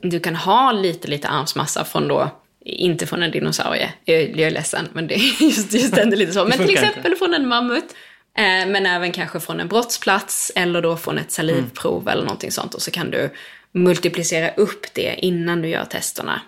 du 0.02 0.20
kan 0.20 0.36
ha 0.36 0.72
lite, 0.72 1.08
lite 1.08 1.28
arvsmassa 1.28 1.86
från 1.86 2.08
då 2.08 2.32
inte 2.66 3.08
från 3.08 3.24
en 3.24 3.32
dinosaurie, 3.32 3.90
jag, 4.06 4.22
jag 4.22 4.40
är 4.40 4.52
ledsen, 4.52 4.88
men 4.94 5.08
det 5.08 5.16
är 5.16 5.20
just, 5.44 5.74
just 5.74 5.98
ändå 5.98 6.16
lite 6.16 6.32
så. 6.32 6.46
Men 6.46 6.58
till 6.58 6.70
exempel 6.70 7.06
inte. 7.06 7.18
från 7.18 7.34
en 7.34 7.48
mammut. 7.48 7.96
Eh, 8.38 8.68
men 8.68 8.86
även 8.86 9.12
kanske 9.12 9.40
från 9.40 9.60
en 9.60 9.68
brottsplats 9.68 10.52
eller 10.56 10.82
då 10.82 10.98
från 10.98 11.18
ett 11.18 11.32
salivprov 11.32 12.02
mm. 12.02 12.12
eller 12.12 12.24
någonting 12.24 12.52
sånt. 12.52 12.74
Och 12.74 12.82
så 12.82 12.92
kan 12.92 13.12
du 13.12 13.30
multiplicera 13.74 14.50
upp 14.50 14.94
det 14.94 15.16
innan 15.22 15.62
du 15.62 15.68
gör 15.68 15.86
testerna. 15.86 16.42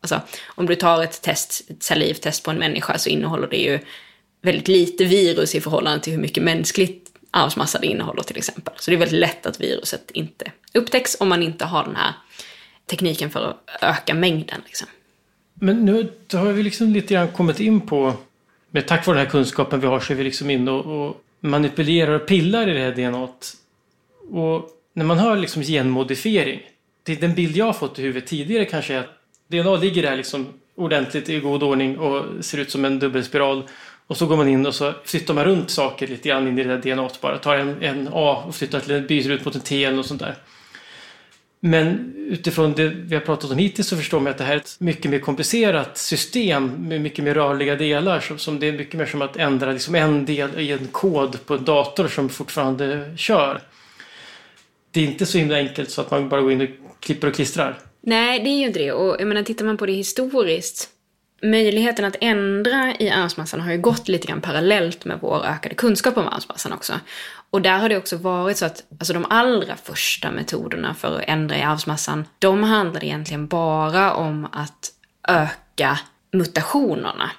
Alltså, 0.00 0.20
om 0.46 0.66
du 0.66 0.74
tar 0.74 1.02
ett, 1.02 1.22
test, 1.22 1.70
ett 1.70 1.82
salivtest 1.82 2.44
på 2.44 2.50
en 2.50 2.58
människa 2.58 2.98
så 2.98 3.08
innehåller 3.08 3.48
det 3.48 3.56
ju 3.56 3.78
väldigt 4.42 4.68
lite 4.68 5.04
virus 5.04 5.54
i 5.54 5.60
förhållande 5.60 6.04
till 6.04 6.12
hur 6.12 6.20
mycket 6.20 6.42
mänskligt 6.42 7.10
arvsmassa 7.30 7.78
det 7.78 7.86
innehåller 7.86 8.22
till 8.22 8.36
exempel. 8.36 8.74
Så 8.78 8.90
det 8.90 8.96
är 8.96 8.98
väldigt 8.98 9.20
lätt 9.20 9.46
att 9.46 9.60
viruset 9.60 10.10
inte 10.10 10.52
upptäcks 10.74 11.16
om 11.20 11.28
man 11.28 11.42
inte 11.42 11.64
har 11.64 11.84
den 11.84 11.96
här 11.96 12.12
tekniken 12.86 13.30
för 13.30 13.50
att 13.50 13.82
öka 13.82 14.14
mängden. 14.14 14.60
Liksom. 14.66 14.88
Men 15.54 15.84
nu 15.84 16.12
har 16.32 16.52
vi 16.52 16.62
liksom 16.62 16.92
lite 16.92 17.14
grann 17.14 17.28
kommit 17.28 17.60
in 17.60 17.80
på, 17.80 18.14
med 18.70 18.86
tack 18.86 19.06
vare 19.06 19.16
den 19.16 19.26
här 19.26 19.30
kunskapen 19.30 19.80
vi 19.80 19.86
har 19.86 20.00
så 20.00 20.12
är 20.12 20.16
vi 20.16 20.24
liksom 20.24 20.50
inne 20.50 20.70
och, 20.70 21.06
och 21.06 21.24
manipulerar 21.40 22.12
och 22.12 22.26
pillar 22.26 22.68
i 22.68 22.72
det 22.72 22.80
här 22.80 23.10
DNA. 23.10 23.28
Och 24.30 24.70
när 24.92 25.04
man 25.04 25.18
hör 25.18 25.36
liksom 25.36 25.62
genmodifiering, 25.62 26.60
det 27.02 27.20
den 27.20 27.34
bild 27.34 27.56
jag 27.56 27.64
har 27.64 27.72
fått 27.72 27.98
i 27.98 28.02
huvudet 28.02 28.28
tidigare 28.28 28.64
kanske 28.64 28.94
är 28.94 28.98
att 28.98 29.20
DNA 29.48 29.76
ligger 29.76 30.02
där 30.02 30.16
liksom 30.16 30.46
ordentligt 30.74 31.28
i 31.28 31.40
god 31.40 31.62
ordning 31.62 31.98
och 31.98 32.44
ser 32.44 32.58
ut 32.58 32.70
som 32.70 32.84
en 32.84 32.98
dubbelspiral. 32.98 33.68
Och 34.06 34.16
så 34.16 34.26
går 34.26 34.36
man 34.36 34.48
in 34.48 34.66
och 34.66 34.74
så 34.74 34.92
flyttar 35.04 35.34
man 35.34 35.44
runt 35.44 35.70
saker 35.70 36.06
lite 36.06 36.28
grann 36.28 36.48
in 36.48 36.58
i 36.58 36.64
det 36.64 36.76
där 36.76 36.94
DNA 36.94 37.08
bara. 37.20 37.38
Tar 37.38 37.56
en, 37.56 37.82
en 37.82 38.08
A 38.12 38.44
och 38.46 38.54
flyttar 38.54 38.80
till 38.80 38.94
en, 38.94 39.06
byter 39.06 39.30
ut 39.30 39.44
mot 39.44 39.54
en 39.54 39.60
T 39.60 39.88
och 39.88 40.06
sånt 40.06 40.20
där. 40.20 40.34
Men 41.60 42.14
utifrån 42.16 42.72
det 42.72 42.88
vi 42.88 43.14
har 43.14 43.22
pratat 43.22 43.50
om 43.50 43.58
hittills 43.58 43.88
så 43.88 43.96
förstår 43.96 44.20
man 44.20 44.30
att 44.30 44.38
det 44.38 44.44
här 44.44 44.52
är 44.52 44.56
ett 44.56 44.76
mycket 44.78 45.10
mer 45.10 45.18
komplicerat 45.18 45.98
system 45.98 46.88
med 46.88 47.00
mycket 47.00 47.24
mer 47.24 47.34
rörliga 47.34 47.76
delar. 47.76 48.20
Som, 48.20 48.38
som 48.38 48.60
det 48.60 48.68
är 48.68 48.72
mycket 48.72 48.94
mer 48.94 49.06
som 49.06 49.22
att 49.22 49.36
ändra 49.36 49.72
liksom 49.72 49.94
en 49.94 50.24
del 50.26 50.58
i 50.58 50.72
en 50.72 50.86
kod 50.86 51.46
på 51.46 51.54
en 51.54 51.64
dator 51.64 52.08
som 52.08 52.28
fortfarande 52.28 53.12
kör. 53.16 53.60
Det 54.90 55.00
är 55.00 55.04
inte 55.04 55.26
så 55.26 55.38
himla 55.38 55.56
enkelt 55.56 55.90
så 55.90 56.00
att 56.00 56.10
man 56.10 56.28
bara 56.28 56.40
går 56.40 56.52
in 56.52 56.60
och 56.60 56.68
klipper 57.00 57.28
och 57.28 57.34
klistrar. 57.34 57.78
Nej, 58.00 58.40
det 58.40 58.50
är 58.50 58.58
ju 58.58 58.66
inte 58.66 58.78
det. 58.78 58.92
Och 58.92 59.16
jag 59.20 59.28
menar, 59.28 59.42
tittar 59.42 59.64
man 59.64 59.76
på 59.76 59.86
det 59.86 59.92
historiskt 59.92 60.90
möjligheten 61.42 62.04
att 62.04 62.16
ändra 62.20 62.94
i 62.98 63.10
arvsmassan 63.10 63.60
har 63.60 63.72
ju 63.72 63.78
gått 63.78 64.08
lite 64.08 64.26
grann 64.26 64.40
parallellt 64.40 65.04
med 65.04 65.18
vår 65.20 65.44
ökade 65.44 65.74
kunskap 65.74 66.16
om 66.16 66.28
arvsmassan 66.28 66.72
också. 66.72 66.92
Och 67.50 67.62
där 67.62 67.78
har 67.78 67.88
det 67.88 67.96
också 67.96 68.16
varit 68.16 68.56
så 68.56 68.66
att 68.66 68.84
alltså 68.98 69.12
de 69.12 69.26
allra 69.30 69.76
första 69.76 70.30
metoderna 70.30 70.94
för 70.94 71.18
att 71.18 71.24
ändra 71.26 71.58
i 71.58 71.62
arvsmassan, 71.62 72.24
de 72.38 72.62
handlade 72.62 73.06
egentligen 73.06 73.46
bara 73.46 74.14
om 74.14 74.48
att 74.52 74.92
öka 75.28 75.98
mutationerna. 76.32 77.30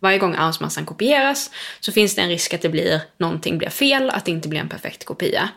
Varje 0.00 0.18
gång 0.18 0.34
arvsmassan 0.38 0.86
kopieras 0.86 1.50
så 1.80 1.92
finns 1.92 2.14
det 2.14 2.22
en 2.22 2.28
risk 2.28 2.54
att 2.54 2.62
det 2.62 2.68
blir 2.68 3.00
någonting 3.16 3.58
blir 3.58 3.68
fel, 3.68 4.10
att 4.10 4.24
det 4.24 4.30
inte 4.30 4.48
blir 4.48 4.60
en 4.60 4.68
perfekt 4.68 5.04
kopia. 5.04 5.48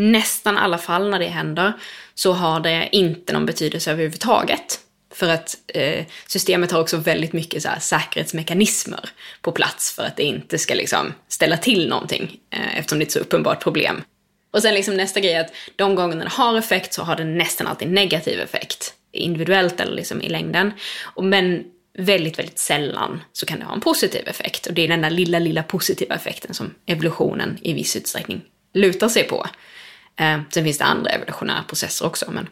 Nästan 0.00 0.58
alla 0.58 0.78
fall 0.78 1.10
när 1.10 1.18
det 1.18 1.26
händer 1.26 1.72
så 2.14 2.32
har 2.32 2.60
det 2.60 2.88
inte 2.92 3.32
någon 3.32 3.46
betydelse 3.46 3.90
överhuvudtaget. 3.90 4.80
För 5.14 5.28
att 5.28 5.56
eh, 5.66 6.04
systemet 6.26 6.70
har 6.70 6.80
också 6.80 6.96
väldigt 6.96 7.32
mycket 7.32 7.62
så 7.62 7.68
här, 7.68 7.78
säkerhetsmekanismer 7.78 9.08
på 9.42 9.52
plats 9.52 9.92
för 9.92 10.02
att 10.02 10.16
det 10.16 10.22
inte 10.22 10.58
ska 10.58 10.74
liksom 10.74 11.12
ställa 11.28 11.56
till 11.56 11.88
någonting 11.88 12.40
eh, 12.50 12.78
eftersom 12.78 12.98
det 12.98 13.02
är 13.02 13.06
ett 13.06 13.12
så 13.12 13.18
uppenbart 13.18 13.62
problem. 13.62 14.02
Och 14.52 14.62
sen 14.62 14.74
liksom 14.74 14.94
nästa 14.94 15.20
grej 15.20 15.32
är 15.32 15.40
att 15.40 15.52
de 15.76 15.94
gångerna 15.94 16.24
det 16.24 16.30
har 16.30 16.58
effekt 16.58 16.94
så 16.94 17.02
har 17.02 17.16
det 17.16 17.24
nästan 17.24 17.66
alltid 17.66 17.88
negativ 17.88 18.40
effekt. 18.40 18.94
Individuellt 19.12 19.80
eller 19.80 19.96
liksom 19.96 20.22
i 20.22 20.28
längden. 20.28 20.72
Och, 21.02 21.24
men 21.24 21.64
väldigt, 21.98 22.38
väldigt 22.38 22.58
sällan 22.58 23.20
så 23.32 23.46
kan 23.46 23.58
det 23.58 23.64
ha 23.64 23.74
en 23.74 23.80
positiv 23.80 24.28
effekt. 24.28 24.66
Och 24.66 24.74
det 24.74 24.84
är 24.84 24.88
den 24.88 25.02
där 25.02 25.10
lilla, 25.10 25.38
lilla 25.38 25.62
positiva 25.62 26.14
effekten 26.14 26.54
som 26.54 26.74
evolutionen 26.86 27.58
i 27.62 27.72
viss 27.72 27.96
utsträckning 27.96 28.42
lutar 28.74 29.08
sig 29.08 29.24
på. 29.24 29.46
Eh, 30.18 30.40
sen 30.50 30.64
finns 30.64 30.78
det 30.78 30.84
andra 30.84 31.10
evolutionära 31.10 31.62
processer 31.62 32.06
också. 32.06 32.30
Men, 32.30 32.48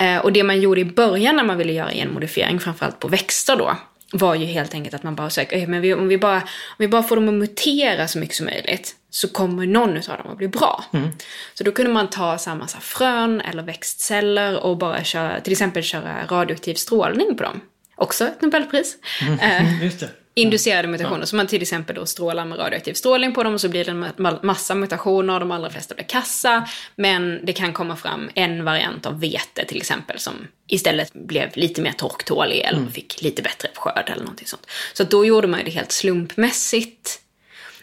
Eh, 0.00 0.18
och 0.18 0.32
det 0.32 0.42
man 0.42 0.60
gjorde 0.60 0.80
i 0.80 0.84
början 0.84 1.36
när 1.36 1.44
man 1.44 1.58
ville 1.58 1.72
göra 1.72 1.92
genmodifiering, 1.92 2.60
framförallt 2.60 3.00
på 3.00 3.08
växter 3.08 3.56
då, 3.56 3.76
var 4.12 4.34
ju 4.34 4.44
helt 4.44 4.74
enkelt 4.74 4.94
att 4.94 5.02
man 5.02 5.14
bara 5.14 5.30
söker, 5.30 5.66
men 5.66 5.80
vi, 5.80 5.94
om, 5.94 6.08
vi 6.08 6.18
bara, 6.18 6.36
om 6.36 6.76
vi 6.78 6.88
bara 6.88 7.02
får 7.02 7.16
dem 7.16 7.28
att 7.28 7.34
mutera 7.34 8.08
så 8.08 8.18
mycket 8.18 8.36
som 8.36 8.46
möjligt 8.46 8.96
så 9.10 9.28
kommer 9.28 9.66
någon 9.66 9.96
av 9.96 10.18
dem 10.18 10.30
att 10.30 10.38
bli 10.38 10.48
bra. 10.48 10.84
Mm. 10.92 11.08
Så 11.54 11.64
då 11.64 11.72
kunde 11.72 11.92
man 11.92 12.10
ta 12.10 12.38
samma 12.38 12.58
massa 12.58 12.80
frön 12.80 13.40
eller 13.40 13.62
växtceller 13.62 14.60
och 14.60 14.78
bara 14.78 15.04
köra, 15.04 15.40
till 15.40 15.52
exempel 15.52 15.82
köra 15.82 16.26
radioaktiv 16.26 16.74
strålning 16.74 17.36
på 17.36 17.42
dem. 17.42 17.60
Också 17.96 18.24
ett 18.24 18.42
Nobelpris. 18.42 18.96
Mm. 19.20 19.38
Eh, 19.38 19.92
inducerade 20.38 20.88
mutationer. 20.88 21.20
Ja. 21.20 21.26
Så 21.26 21.36
man 21.36 21.46
till 21.46 21.62
exempel 21.62 21.96
då 21.96 22.06
strålar 22.06 22.44
med 22.44 22.58
radioaktiv 22.58 22.94
strålning 22.94 23.34
på 23.34 23.42
dem 23.42 23.54
och 23.54 23.60
så 23.60 23.68
blir 23.68 23.84
det 23.84 23.90
en 23.90 24.38
massa 24.42 24.74
mutationer, 24.74 25.40
de 25.40 25.50
allra 25.50 25.70
flesta 25.70 25.94
blir 25.94 26.04
kassa. 26.04 26.68
Men 26.96 27.40
det 27.46 27.52
kan 27.52 27.72
komma 27.72 27.96
fram 27.96 28.30
en 28.34 28.64
variant 28.64 29.06
av 29.06 29.20
vete 29.20 29.64
till 29.68 29.76
exempel 29.76 30.18
som 30.18 30.34
istället 30.66 31.12
blev 31.12 31.50
lite 31.54 31.82
mer 31.82 31.92
torktålig 31.92 32.60
eller 32.60 32.78
mm. 32.78 32.92
fick 32.92 33.22
lite 33.22 33.42
bättre 33.42 33.68
skörd 33.74 34.04
eller 34.06 34.22
någonting 34.22 34.46
sånt. 34.46 34.66
Så 34.92 35.04
då 35.04 35.24
gjorde 35.24 35.48
man 35.48 35.60
det 35.64 35.70
helt 35.70 35.92
slumpmässigt. 35.92 37.20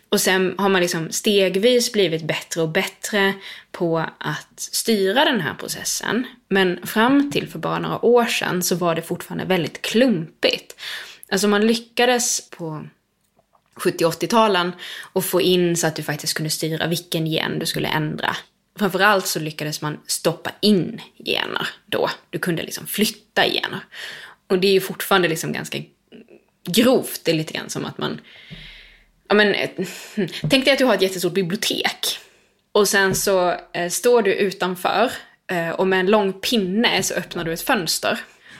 Och 0.09 0.21
sen 0.21 0.55
har 0.57 0.69
man 0.69 0.81
liksom 0.81 1.11
stegvis 1.11 1.91
blivit 1.91 2.23
bättre 2.23 2.61
och 2.61 2.69
bättre 2.69 3.33
på 3.71 4.05
att 4.17 4.59
styra 4.59 5.25
den 5.25 5.41
här 5.41 5.53
processen. 5.53 6.27
Men 6.49 6.87
fram 6.87 7.31
till 7.31 7.47
för 7.47 7.59
bara 7.59 7.79
några 7.79 8.05
år 8.05 8.25
sedan 8.25 8.63
så 8.63 8.75
var 8.75 8.95
det 8.95 9.01
fortfarande 9.01 9.45
väldigt 9.45 9.81
klumpigt. 9.81 10.75
Alltså 11.33 11.47
man 11.47 11.67
lyckades 11.67 12.49
på 12.49 12.87
70-80-talen 13.75 14.71
och 15.13 15.25
få 15.25 15.41
in 15.41 15.77
så 15.77 15.87
att 15.87 15.95
du 15.95 16.03
faktiskt 16.03 16.33
kunde 16.33 16.49
styra 16.49 16.87
vilken 16.87 17.27
gen 17.27 17.59
du 17.59 17.65
skulle 17.65 17.87
ändra. 17.87 18.35
Framförallt 18.79 19.27
så 19.27 19.39
lyckades 19.39 19.81
man 19.81 19.99
stoppa 20.07 20.51
in 20.61 21.01
gener 21.25 21.67
då. 21.85 22.09
Du 22.29 22.39
kunde 22.39 22.63
liksom 22.63 22.87
flytta 22.87 23.43
gener. 23.43 23.79
Och 24.47 24.59
det 24.59 24.67
är 24.67 24.71
ju 24.71 24.81
fortfarande 24.81 25.27
liksom 25.27 25.53
ganska 25.53 25.81
grovt. 26.67 27.21
Det 27.23 27.31
är 27.31 27.35
lite 27.35 27.53
grann 27.53 27.69
som 27.69 27.85
att 27.85 27.97
man... 27.97 28.21
Ja 29.27 29.35
men, 29.35 29.55
tänk 30.49 30.65
dig 30.65 30.71
att 30.71 30.79
du 30.79 30.85
har 30.85 30.95
ett 30.95 31.01
jättestort 31.01 31.33
bibliotek. 31.33 32.19
Och 32.71 32.87
sen 32.87 33.15
så 33.15 33.55
eh, 33.73 33.89
står 33.89 34.21
du 34.21 34.33
utanför 34.33 35.11
eh, 35.51 35.69
och 35.69 35.87
med 35.87 35.99
en 35.99 36.11
lång 36.11 36.33
pinne 36.33 37.03
så 37.03 37.13
öppnar 37.13 37.43
du 37.43 37.53
ett 37.53 37.61
fönster. 37.61 38.19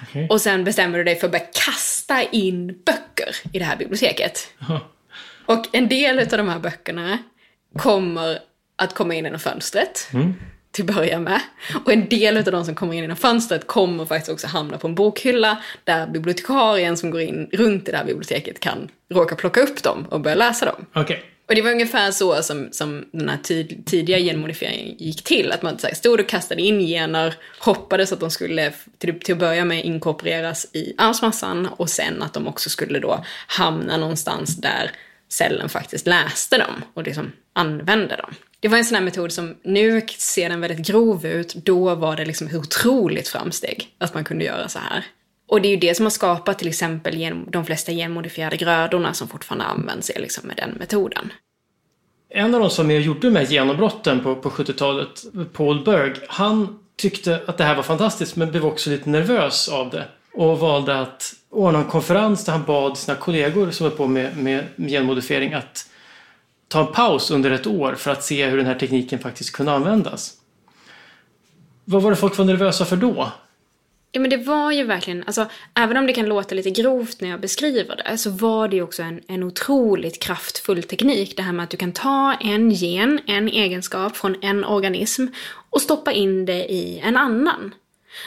Okay. 0.10 0.28
Och 0.28 0.42
sen 0.42 0.64
bestämmer 0.64 0.98
du 0.98 1.04
dig 1.04 1.16
för 1.16 1.28
att 1.28 1.32
börja 1.32 1.46
kasta 1.46 1.93
in 2.22 2.68
böcker 2.86 3.36
i 3.54 3.60
det 3.60 3.66
här 3.66 3.78
biblioteket. 3.78 4.48
Oh. 4.70 4.78
Och 5.46 5.76
en 5.76 5.90
del 5.90 6.20
av 6.20 6.26
de 6.26 6.50
här 6.50 6.60
böckerna 6.60 7.18
kommer 7.78 8.40
att 8.76 8.94
komma 8.94 9.16
in 9.16 9.26
genom 9.26 9.40
fönstret. 9.40 10.10
Mm. 10.14 10.34
Till 10.72 10.90
att 10.90 10.96
börja 10.96 11.20
med. 11.20 11.42
Och 11.86 11.94
en 11.94 12.10
del 12.10 12.38
av 12.38 12.44
de 12.44 12.66
som 12.66 12.76
kommer 12.76 12.94
in 12.94 13.02
genom 13.02 13.18
fönstret 13.18 13.68
kommer 13.68 14.06
faktiskt 14.06 14.32
också 14.32 14.48
hamna 14.48 14.78
på 14.78 14.88
en 14.88 14.96
bokhylla 14.96 15.64
där 15.84 16.08
bibliotekarien 16.08 16.98
som 16.98 17.12
går 17.12 17.22
in 17.22 17.50
runt 17.52 17.88
i 17.88 17.92
det 17.92 17.98
här 17.98 18.06
biblioteket 18.06 18.60
kan 18.60 18.92
råka 19.10 19.36
plocka 19.36 19.62
upp 19.62 19.84
dem 19.84 20.06
och 20.10 20.22
börja 20.22 20.36
läsa 20.36 20.66
dem. 20.66 20.86
Okay. 20.96 21.18
Och 21.48 21.56
det 21.56 21.62
var 21.62 21.72
ungefär 21.72 22.12
så 22.12 22.44
som, 22.44 22.70
som 22.72 23.06
den 23.12 23.30
här 23.30 23.38
tid, 23.38 23.84
tidiga 23.86 24.20
genmodifieringen 24.20 24.96
gick 24.98 25.24
till. 25.24 25.52
Att 25.52 25.62
man 25.62 25.80
så 25.80 25.88
här, 25.88 25.96
stod 25.96 26.20
och 26.20 26.30
kastade 26.30 26.62
in 26.62 26.80
gener, 26.80 27.36
hoppades 27.60 28.12
att 28.12 28.20
de 28.20 28.32
skulle 28.32 28.74
till, 28.98 29.20
till 29.20 29.34
att 29.34 29.40
börja 29.40 29.66
med 29.66 29.86
inkorporeras 29.86 30.68
i 30.74 30.94
arvsmassan 30.98 31.66
och 31.66 31.90
sen 31.90 32.24
att 32.24 32.34
de 32.34 32.48
också 32.48 32.70
skulle 32.70 33.00
då 33.00 33.26
hamna 33.48 33.98
någonstans 33.98 34.58
där 34.58 34.92
cellen 35.30 35.70
faktiskt 35.70 36.08
läste 36.08 36.58
dem 36.58 36.84
och 36.94 37.04
liksom 37.04 37.32
använde 37.54 38.16
dem. 38.16 38.36
Det 38.60 38.68
var 38.68 38.78
en 38.78 38.86
sån 38.86 38.96
här 38.96 39.04
metod 39.04 39.32
som 39.32 39.56
nu 39.64 40.02
ser 40.18 40.50
den 40.50 40.62
väldigt 40.62 40.88
grov 40.88 41.26
ut, 41.26 41.54
då 41.56 41.96
var 41.96 42.16
det 42.16 42.26
liksom 42.26 42.48
ett 42.48 42.56
otroligt 42.56 43.28
framsteg 43.28 43.96
att 43.98 44.14
man 44.14 44.24
kunde 44.24 44.46
göra 44.46 44.70
så 44.70 44.80
här. 44.80 45.06
Och 45.48 45.62
det 45.62 45.68
är 45.68 45.70
ju 45.70 45.78
det 45.78 45.96
som 45.96 46.06
har 46.06 46.12
skapat 46.12 46.60
till 46.60 46.68
exempel 46.68 47.44
de 47.48 47.66
flesta 47.66 47.92
genmodifierade 47.92 48.58
grödorna 48.58 49.14
som 49.14 49.28
fortfarande 49.28 49.66
används 49.66 50.10
är 50.10 50.20
liksom 50.20 50.48
med 50.48 50.58
den 50.58 50.70
metoden. 50.70 51.34
En 52.30 52.56
av 52.56 52.62
de 52.62 52.70
som 52.70 52.92
gjorde 52.92 53.30
de 53.30 53.36
här 53.36 53.46
genombrotten 53.46 54.20
på, 54.24 54.36
på 54.36 54.50
70-talet, 54.50 55.24
Paul 55.54 55.84
Berg, 55.84 56.14
han 56.28 56.80
tyckte 56.96 57.42
att 57.48 57.58
det 57.58 57.64
här 57.64 57.76
var 57.76 57.84
fantastiskt 57.84 58.36
men 58.36 58.52
blev 58.52 58.66
också 58.66 58.90
lite 58.90 59.10
nervös 59.10 59.70
av 59.70 59.90
det. 59.90 60.06
Och 60.34 60.60
valde 60.60 61.00
att 61.00 61.34
ordna 61.50 61.80
en 61.80 61.86
konferens 61.86 62.46
där 62.46 62.54
han 62.54 62.64
bad 62.64 62.98
sina 62.98 63.18
kollegor 63.18 63.72
som 63.72 63.86
är 63.86 63.90
på 63.90 64.08
med, 64.08 64.38
med 64.38 64.66
genmodifiering 64.78 65.54
att 65.54 65.90
ta 66.68 66.80
en 66.80 66.94
paus 66.94 67.32
under 67.32 67.52
ett 67.52 67.68
år 67.68 67.96
för 67.96 68.12
att 68.12 68.24
se 68.24 68.46
hur 68.46 68.58
den 68.58 68.66
här 68.66 68.76
tekniken 68.76 69.20
faktiskt 69.20 69.52
kunde 69.52 69.72
användas. 69.72 70.34
Vad 71.86 72.02
var 72.02 72.10
det 72.10 72.18
folk 72.18 72.38
var 72.38 72.46
nervösa 72.46 72.86
för 72.86 72.96
då? 72.98 73.32
Ja 74.16 74.20
men 74.20 74.30
det 74.30 74.38
var 74.38 74.72
ju 74.72 74.84
verkligen, 74.84 75.24
alltså 75.24 75.50
även 75.74 75.98
om 75.98 76.08
det 76.08 76.14
kan 76.14 76.26
låta 76.26 76.56
lite 76.56 76.70
grovt 76.70 77.22
när 77.22 77.30
jag 77.30 77.40
beskriver 77.40 77.96
det, 77.96 78.18
så 78.18 78.30
var 78.30 78.68
det 78.68 78.76
ju 78.76 78.82
också 78.82 79.04
en, 79.04 79.22
en 79.28 79.44
otroligt 79.44 80.20
kraftfull 80.20 80.84
teknik. 80.84 81.38
Det 81.38 81.44
här 81.44 81.54
med 81.54 81.64
att 81.64 81.70
du 81.70 81.78
kan 81.78 81.92
ta 81.92 82.34
en 82.34 82.72
gen, 82.72 83.20
en 83.28 83.48
egenskap 83.48 84.18
från 84.18 84.44
en 84.44 84.64
organism 84.64 85.26
och 85.70 85.82
stoppa 85.82 86.12
in 86.12 86.46
det 86.46 86.72
i 86.72 87.00
en 87.00 87.18
annan. 87.18 87.76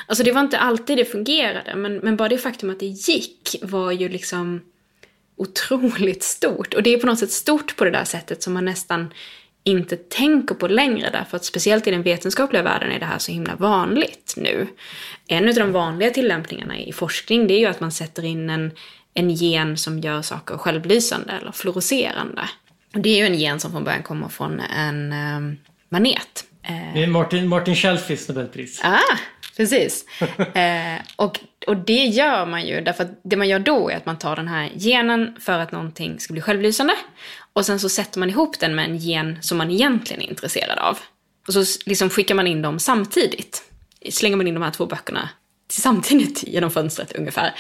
Alltså 0.07 0.25
det 0.25 0.33
var 0.33 0.41
inte 0.41 0.59
alltid 0.59 0.99
det 0.99 1.05
fungerade, 1.05 1.75
men, 1.77 1.97
men 1.97 2.17
bara 2.17 2.29
det 2.29 2.39
faktum 2.39 2.71
att 2.71 2.81
det 2.81 2.87
gick 2.87 3.57
var 3.63 3.93
ju 3.93 4.09
liksom 4.09 4.61
otroligt 5.37 6.23
stort. 6.23 6.75
Och 6.75 6.83
det 6.83 6.95
är 6.95 6.99
på 6.99 7.07
något 7.07 7.19
sätt 7.19 7.33
stort 7.33 7.77
på 7.77 7.85
det 7.85 7.91
där 7.91 8.05
sättet 8.05 8.43
som 8.43 8.53
man 8.53 8.65
nästan 8.65 9.13
inte 9.67 9.97
tänker 9.97 10.55
på 10.55 10.69
längre 10.69 11.11
därför 11.13 11.37
att 11.37 11.45
speciellt 11.45 11.87
i 11.87 11.91
den 11.91 12.03
vetenskapliga 12.03 12.63
världen 12.63 12.93
är 12.93 12.99
det 12.99 13.07
här 13.07 13.19
så 13.19 13.33
himla 13.33 13.57
vanligt 13.57 14.35
nu. 14.37 14.67
En 15.29 15.49
av 15.49 15.55
de 15.55 15.73
vanliga 15.73 16.11
tillämpningarna 16.11 16.79
i 16.79 16.93
forskning 16.93 17.47
det 17.47 17.55
är 17.55 17.59
ju 17.59 17.67
att 17.67 17.81
man 17.81 17.93
sätter 17.93 18.25
in 18.25 18.51
en, 18.51 18.71
en 19.15 19.31
gen 19.31 19.77
som 19.77 19.99
gör 19.99 20.23
saker 20.23 20.59
självlysande 20.59 21.33
eller 21.41 21.53
fluorescerande. 21.53 22.49
Det 22.93 23.09
är 23.09 23.17
ju 23.17 23.27
en 23.27 23.35
gen 23.35 23.61
som 23.61 23.73
från 23.73 23.85
början 23.85 24.03
kommer 24.03 24.29
från 24.29 24.61
en 24.61 25.13
um, 25.13 25.57
manet. 25.89 26.45
Det 26.95 27.03
är 27.03 27.07
Martin, 27.07 27.49
Martin 27.49 27.75
Schellfis 27.75 28.29
Nobelpris. 28.29 28.81
Ah, 28.85 29.17
precis. 29.57 30.05
eh, 30.55 31.01
och, 31.17 31.41
och 31.67 31.77
det 31.77 32.05
gör 32.05 32.47
man 32.47 32.67
ju 32.67 32.81
därför 32.81 33.05
att 33.05 33.21
det 33.23 33.37
man 33.37 33.49
gör 33.49 33.59
då 33.59 33.91
är 33.91 33.97
att 33.97 34.07
man 34.07 34.19
tar 34.19 34.37
den 34.37 34.49
här 34.49 34.71
genen 34.75 35.37
för 35.41 35.59
att 35.59 35.73
någonting 35.73 36.21
ska 36.21 36.33
bli 36.33 36.43
självlysande 36.43 36.95
och 37.53 37.67
sen 37.67 37.81
så 37.81 37.89
sätter 37.89 38.21
man 38.21 38.31
ihop 38.31 38.59
den 38.61 38.75
med 38.75 38.85
en 38.85 38.97
gen 38.97 39.39
som 39.43 39.59
man 39.59 39.71
egentligen 39.71 40.23
är 40.23 40.27
intresserad 40.27 40.79
av. 40.79 40.99
Och 41.47 41.55
så 41.55 41.65
liksom 41.87 42.11
skickar 42.11 42.35
man 42.35 42.47
in 42.47 42.63
dem 42.63 42.79
samtidigt. 42.79 43.63
Slänger 44.11 44.37
man 44.37 44.47
in 44.47 44.55
de 44.55 44.63
här 44.63 44.71
två 44.71 44.87
böckerna 44.87 45.29
samtidigt 45.69 46.43
genom 46.43 46.71
fönstret 46.71 47.13
ungefär. 47.13 47.55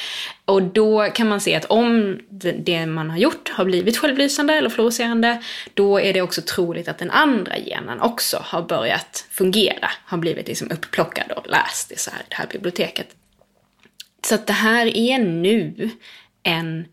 Och 0.45 0.62
då 0.62 1.09
kan 1.14 1.29
man 1.29 1.40
se 1.40 1.55
att 1.55 1.64
om 1.64 2.19
det 2.59 2.87
man 2.87 3.11
har 3.11 3.19
gjort 3.19 3.49
har 3.49 3.64
blivit 3.64 3.97
självlysande 3.97 4.55
eller 4.55 4.71
fluorescerande, 4.71 5.42
då 5.75 6.01
är 6.01 6.12
det 6.12 6.23
också 6.23 6.42
troligt 6.42 6.88
att 6.88 6.99
den 6.99 7.11
andra 7.11 7.59
genen 7.59 8.01
också 8.01 8.38
har 8.42 8.62
börjat 8.62 9.27
fungera, 9.31 9.90
har 10.05 10.19
blivit 10.19 10.49
liksom 10.49 10.71
uppplockad 10.71 11.33
och 11.33 11.51
läst 11.51 11.92
i 11.92 11.99
så 11.99 12.11
här, 12.11 12.23
det 12.29 12.35
här 12.35 12.47
biblioteket. 12.47 13.09
Så 14.27 14.35
att 14.35 14.47
det 14.47 14.53
här 14.53 14.97
är 14.97 15.19
nu 15.19 15.91
en 16.43 16.87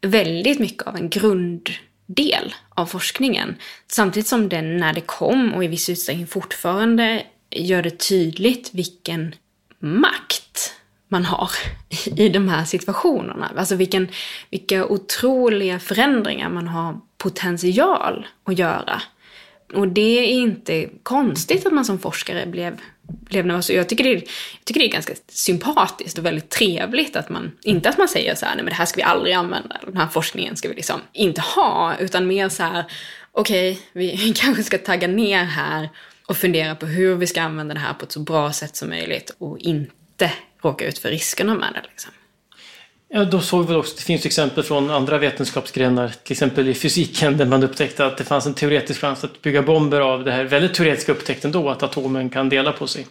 väldigt 0.00 0.58
mycket 0.58 0.82
av 0.82 0.96
en 0.96 1.08
grunddel 1.08 2.54
av 2.68 2.86
forskningen. 2.86 3.56
Samtidigt 3.86 4.26
som 4.26 4.48
den 4.48 4.76
när 4.76 4.92
det 4.92 5.00
kom 5.00 5.54
och 5.54 5.64
i 5.64 5.66
viss 5.66 5.88
utsträckning 5.88 6.26
fortfarande 6.26 7.22
gör 7.50 7.82
det 7.82 8.08
tydligt 8.08 8.74
vilken 8.74 9.34
makt 9.78 10.74
man 11.08 11.24
har 11.24 11.50
i 12.16 12.28
de 12.28 12.48
här 12.48 12.64
situationerna. 12.64 13.52
Alltså 13.56 13.74
vilken, 13.74 14.08
vilka 14.50 14.86
otroliga 14.86 15.78
förändringar 15.78 16.48
man 16.48 16.68
har 16.68 17.00
potential 17.18 18.26
att 18.44 18.58
göra. 18.58 19.02
Och 19.74 19.88
det 19.88 20.18
är 20.18 20.24
inte 20.24 20.88
konstigt 21.02 21.66
att 21.66 21.72
man 21.72 21.84
som 21.84 21.98
forskare 21.98 22.46
blev, 22.46 22.80
blev 23.08 23.46
nervös. 23.46 23.70
Jag 23.70 23.88
tycker, 23.88 24.04
det 24.04 24.10
är, 24.10 24.14
jag 24.14 24.64
tycker 24.64 24.80
det 24.80 24.86
är 24.86 24.92
ganska 24.92 25.12
sympatiskt 25.28 26.18
och 26.18 26.26
väldigt 26.26 26.50
trevligt 26.50 27.16
att 27.16 27.28
man, 27.28 27.52
inte 27.62 27.88
att 27.88 27.98
man 27.98 28.08
säger 28.08 28.34
så 28.34 28.46
här, 28.46 28.54
nej 28.54 28.64
men 28.64 28.70
det 28.70 28.76
här 28.76 28.86
ska 28.86 28.96
vi 28.96 29.02
aldrig 29.02 29.34
använda, 29.34 29.80
den 29.86 29.96
här 29.96 30.06
forskningen 30.06 30.56
ska 30.56 30.68
vi 30.68 30.74
liksom 30.74 31.00
inte 31.12 31.40
ha, 31.40 31.96
utan 31.96 32.26
mer 32.26 32.48
så 32.48 32.62
här, 32.62 32.84
okej, 33.32 33.72
okay, 33.72 33.82
vi, 33.92 34.16
vi 34.24 34.32
kanske 34.32 34.62
ska 34.62 34.78
tagga 34.78 35.08
ner 35.08 35.44
här 35.44 35.88
och 36.26 36.36
fundera 36.36 36.74
på 36.74 36.86
hur 36.86 37.14
vi 37.14 37.26
ska 37.26 37.42
använda 37.42 37.74
det 37.74 37.80
här 37.80 37.94
på 37.94 38.04
ett 38.04 38.12
så 38.12 38.20
bra 38.20 38.52
sätt 38.52 38.76
som 38.76 38.88
möjligt 38.88 39.36
och 39.38 39.58
inte 39.58 40.32
råka 40.62 40.86
ut 40.86 40.98
för 40.98 41.08
riskerna 41.08 41.54
med 41.54 41.70
det. 41.74 41.88
Liksom. 41.88 42.12
Ja, 43.10 43.24
då 43.24 43.40
såg 43.40 43.68
vi 43.68 43.74
också, 43.74 43.96
det 43.96 44.02
finns 44.02 44.26
exempel 44.26 44.64
från 44.64 44.90
andra 44.90 45.18
vetenskapsgrenar, 45.18 46.08
till 46.22 46.32
exempel 46.32 46.68
i 46.68 46.74
fysiken, 46.74 47.36
där 47.36 47.46
man 47.46 47.62
upptäckte 47.62 48.06
att 48.06 48.16
det 48.16 48.24
fanns 48.24 48.46
en 48.46 48.54
teoretisk 48.54 49.00
chans 49.00 49.24
att 49.24 49.42
bygga 49.42 49.62
bomber 49.62 50.00
av 50.00 50.24
det 50.24 50.32
här 50.32 50.44
väldigt 50.44 50.74
teoretiska 50.74 51.12
upptäckten 51.12 51.52
då, 51.52 51.70
att 51.70 51.82
atomen 51.82 52.30
kan 52.30 52.48
dela 52.48 52.72
på 52.72 52.86
sig. 52.86 53.06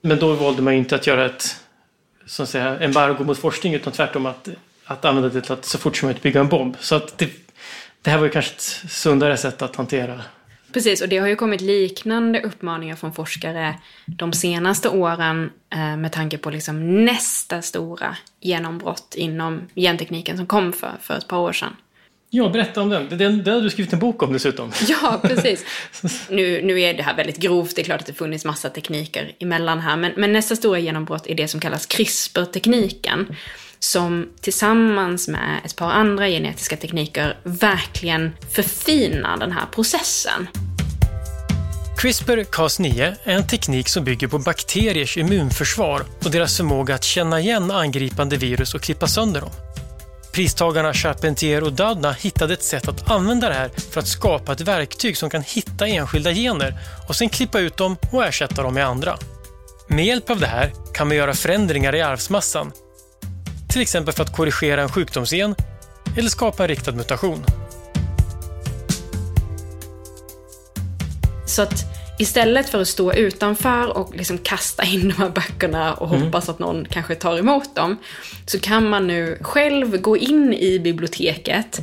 Men 0.00 0.18
då 0.18 0.32
valde 0.32 0.62
man 0.62 0.74
inte 0.74 0.94
att 0.94 1.06
göra 1.06 1.26
ett 1.26 1.56
så 2.26 2.42
att 2.42 2.48
säga, 2.48 2.78
embargo 2.78 3.24
mot 3.24 3.38
forskning, 3.38 3.74
utan 3.74 3.92
tvärtom 3.92 4.26
att, 4.26 4.48
att 4.84 5.04
använda 5.04 5.28
det 5.28 5.40
till 5.40 5.52
att 5.52 5.64
så 5.64 5.78
fort 5.78 5.96
som 5.96 6.06
möjligt 6.06 6.22
bygga 6.22 6.40
en 6.40 6.48
bomb. 6.48 6.76
Så 6.80 6.94
att 6.94 7.18
det, 7.18 7.30
det 8.02 8.10
här 8.10 8.18
var 8.18 8.24
ju 8.24 8.30
kanske 8.30 8.52
ett 8.52 8.90
sundare 8.90 9.36
sätt 9.36 9.62
att 9.62 9.76
hantera 9.76 10.20
Precis, 10.72 11.02
och 11.02 11.08
det 11.08 11.18
har 11.18 11.28
ju 11.28 11.36
kommit 11.36 11.60
liknande 11.60 12.40
uppmaningar 12.40 12.96
från 12.96 13.12
forskare 13.12 13.74
de 14.06 14.32
senaste 14.32 14.88
åren 14.88 15.50
eh, 15.70 15.96
med 15.96 16.12
tanke 16.12 16.38
på 16.38 16.50
liksom 16.50 17.04
nästa 17.04 17.62
stora 17.62 18.16
genombrott 18.40 19.14
inom 19.16 19.60
gentekniken 19.74 20.36
som 20.36 20.46
kom 20.46 20.72
för, 20.72 20.92
för 21.00 21.14
ett 21.14 21.28
par 21.28 21.38
år 21.38 21.52
sedan. 21.52 21.76
Ja, 22.32 22.48
berätta 22.48 22.82
om 22.82 22.88
den. 22.88 23.08
Den, 23.08 23.44
den 23.44 23.54
har 23.54 23.60
du 23.60 23.70
skrivit 23.70 23.92
en 23.92 23.98
bok 23.98 24.22
om 24.22 24.32
dessutom. 24.32 24.72
Ja, 24.88 25.20
precis. 25.22 25.64
Nu, 26.30 26.62
nu 26.62 26.80
är 26.80 26.94
det 26.94 27.02
här 27.02 27.16
väldigt 27.16 27.38
grovt, 27.38 27.76
det 27.76 27.82
är 27.82 27.84
klart 27.84 28.00
att 28.00 28.06
det 28.06 28.12
funnits 28.12 28.44
massa 28.44 28.70
tekniker 28.70 29.32
emellan 29.38 29.80
här, 29.80 29.96
men, 29.96 30.12
men 30.16 30.32
nästa 30.32 30.56
stora 30.56 30.78
genombrott 30.78 31.26
är 31.26 31.34
det 31.34 31.48
som 31.48 31.60
kallas 31.60 31.86
CRISPR-tekniken 31.86 33.36
som 33.80 34.28
tillsammans 34.40 35.28
med 35.28 35.60
ett 35.64 35.76
par 35.76 35.90
andra 35.90 36.28
genetiska 36.28 36.76
tekniker 36.76 37.38
verkligen 37.42 38.32
förfinar 38.50 39.36
den 39.36 39.52
här 39.52 39.66
processen. 39.66 40.48
CRISPR-Cas9 41.98 43.14
är 43.24 43.34
en 43.34 43.46
teknik 43.46 43.88
som 43.88 44.04
bygger 44.04 44.28
på 44.28 44.38
bakteriers 44.38 45.16
immunförsvar 45.16 46.02
och 46.24 46.30
deras 46.30 46.56
förmåga 46.56 46.94
att 46.94 47.04
känna 47.04 47.40
igen 47.40 47.70
angripande 47.70 48.36
virus 48.36 48.74
och 48.74 48.80
klippa 48.80 49.06
sönder 49.06 49.40
dem. 49.40 49.50
Pristagarna 50.32 50.92
Charpentier 50.92 51.64
och 51.64 51.72
Doudna 51.72 52.12
hittade 52.12 52.54
ett 52.54 52.62
sätt 52.62 52.88
att 52.88 53.10
använda 53.10 53.48
det 53.48 53.54
här 53.54 53.70
för 53.90 54.00
att 54.00 54.08
skapa 54.08 54.52
ett 54.52 54.60
verktyg 54.60 55.16
som 55.16 55.30
kan 55.30 55.42
hitta 55.42 55.86
enskilda 55.86 56.32
gener 56.32 56.78
och 57.08 57.16
sen 57.16 57.28
klippa 57.28 57.60
ut 57.60 57.76
dem 57.76 57.96
och 58.12 58.24
ersätta 58.24 58.62
dem 58.62 58.74
med 58.74 58.86
andra. 58.86 59.18
Med 59.88 60.04
hjälp 60.04 60.30
av 60.30 60.40
det 60.40 60.46
här 60.46 60.72
kan 60.94 61.08
man 61.08 61.16
göra 61.16 61.34
förändringar 61.34 61.94
i 61.94 62.02
arvsmassan 62.02 62.72
till 63.70 63.82
exempel 63.82 64.14
för 64.14 64.22
att 64.22 64.36
korrigera 64.36 64.82
en 64.82 64.88
sjukdomsgen 64.88 65.54
eller 66.16 66.28
skapa 66.28 66.62
en 66.62 66.68
riktad 66.68 66.92
mutation. 66.92 67.44
Så 71.46 71.62
att 71.62 71.84
istället 72.18 72.68
för 72.68 72.80
att 72.80 72.88
stå 72.88 73.12
utanför 73.12 73.96
och 73.96 74.16
liksom 74.16 74.38
kasta 74.38 74.84
in 74.84 75.08
de 75.08 75.14
här 75.14 75.30
böckerna 75.30 75.94
och 75.94 76.08
mm. 76.08 76.22
hoppas 76.22 76.48
att 76.48 76.58
någon 76.58 76.84
kanske 76.84 77.14
tar 77.14 77.38
emot 77.38 77.74
dem, 77.74 77.96
så 78.46 78.60
kan 78.60 78.88
man 78.88 79.06
nu 79.06 79.38
själv 79.40 80.00
gå 80.00 80.16
in 80.16 80.54
i 80.54 80.78
biblioteket 80.78 81.80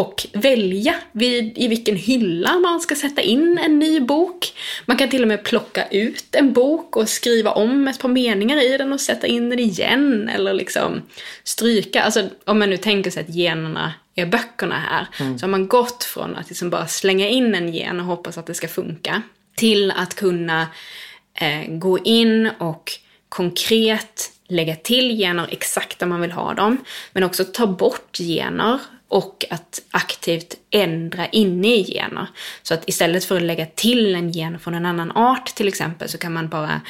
och 0.00 0.26
välja 0.32 0.94
vid, 1.12 1.58
i 1.58 1.68
vilken 1.68 1.96
hylla 1.96 2.58
man 2.58 2.80
ska 2.80 2.94
sätta 2.94 3.22
in 3.22 3.58
en 3.58 3.78
ny 3.78 4.00
bok. 4.00 4.52
Man 4.86 4.96
kan 4.96 5.08
till 5.08 5.22
och 5.22 5.28
med 5.28 5.44
plocka 5.44 5.88
ut 5.88 6.34
en 6.34 6.52
bok 6.52 6.96
och 6.96 7.08
skriva 7.08 7.50
om 7.50 7.88
ett 7.88 7.98
par 7.98 8.08
meningar 8.08 8.64
i 8.64 8.78
den 8.78 8.92
och 8.92 9.00
sätta 9.00 9.26
in 9.26 9.50
den 9.50 9.58
igen 9.58 10.28
eller 10.28 10.52
liksom 10.52 11.02
stryka. 11.44 12.02
Alltså 12.02 12.28
om 12.44 12.58
man 12.58 12.70
nu 12.70 12.76
tänker 12.76 13.10
sig 13.10 13.22
att 13.22 13.34
generna 13.34 13.94
är 14.14 14.26
böckerna 14.26 14.78
här, 14.78 15.06
mm. 15.20 15.38
så 15.38 15.46
har 15.46 15.50
man 15.50 15.68
gått 15.68 16.04
från 16.04 16.36
att 16.36 16.48
liksom 16.48 16.70
bara 16.70 16.86
slänga 16.86 17.28
in 17.28 17.54
en 17.54 17.74
gen 17.74 18.00
och 18.00 18.06
hoppas 18.06 18.38
att 18.38 18.46
det 18.46 18.54
ska 18.54 18.68
funka, 18.68 19.22
till 19.56 19.90
att 19.90 20.14
kunna 20.14 20.66
eh, 21.34 21.68
gå 21.68 21.98
in 21.98 22.50
och 22.58 22.92
konkret 23.28 24.32
lägga 24.48 24.76
till 24.76 25.18
gener 25.18 25.48
exakt 25.50 25.98
där 25.98 26.06
man 26.06 26.20
vill 26.20 26.32
ha 26.32 26.54
dem, 26.54 26.84
men 27.12 27.22
också 27.22 27.44
ta 27.44 27.66
bort 27.66 28.16
gener 28.16 28.78
och 29.10 29.44
att 29.50 29.82
aktivt 29.90 30.54
ändra 30.70 31.26
inne 31.26 31.68
i 31.68 31.84
gener. 31.84 32.26
Så 32.62 32.74
att 32.74 32.88
istället 32.88 33.24
för 33.24 33.36
att 33.36 33.42
lägga 33.42 33.66
till 33.66 34.14
en 34.14 34.30
gen 34.30 34.58
från 34.58 34.74
en 34.74 34.86
annan 34.86 35.10
art 35.10 35.46
till 35.46 35.68
exempel 35.68 36.08
så 36.08 36.18
kan 36.18 36.32
man 36.32 36.48
bara 36.48 36.80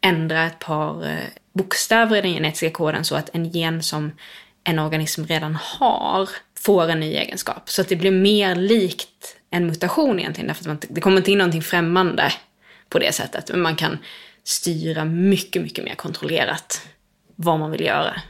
ändra 0.00 0.46
ett 0.46 0.58
par 0.58 1.06
eh, 1.06 1.18
bokstäver 1.52 2.16
i 2.16 2.20
den 2.20 2.32
genetiska 2.32 2.70
koden 2.70 3.04
så 3.04 3.16
att 3.16 3.30
en 3.32 3.48
gen 3.48 3.82
som 3.82 4.12
en 4.64 4.78
organism 4.78 5.24
redan 5.24 5.54
har 5.54 6.28
får 6.58 6.90
en 6.90 7.00
ny 7.00 7.14
egenskap. 7.14 7.70
Så 7.70 7.82
att 7.82 7.88
det 7.88 7.96
blir 7.96 8.10
mer 8.10 8.54
likt 8.54 9.36
en 9.50 9.66
mutation 9.66 10.18
egentligen, 10.18 10.46
därför 10.46 10.62
att 10.62 10.66
man, 10.66 10.78
det 10.88 11.00
kommer 11.00 11.16
inte 11.16 11.32
in 11.32 11.38
någonting 11.38 11.62
främmande 11.62 12.32
på 12.88 12.98
det 12.98 13.12
sättet. 13.14 13.50
Men 13.50 13.60
man 13.60 13.76
kan 13.76 13.98
styra 14.44 15.04
mycket, 15.04 15.62
mycket 15.62 15.84
mer 15.84 15.94
kontrollerat 15.94 16.86
vad 17.36 17.58
man 17.58 17.70
vill 17.70 17.84
göra. 17.84 18.20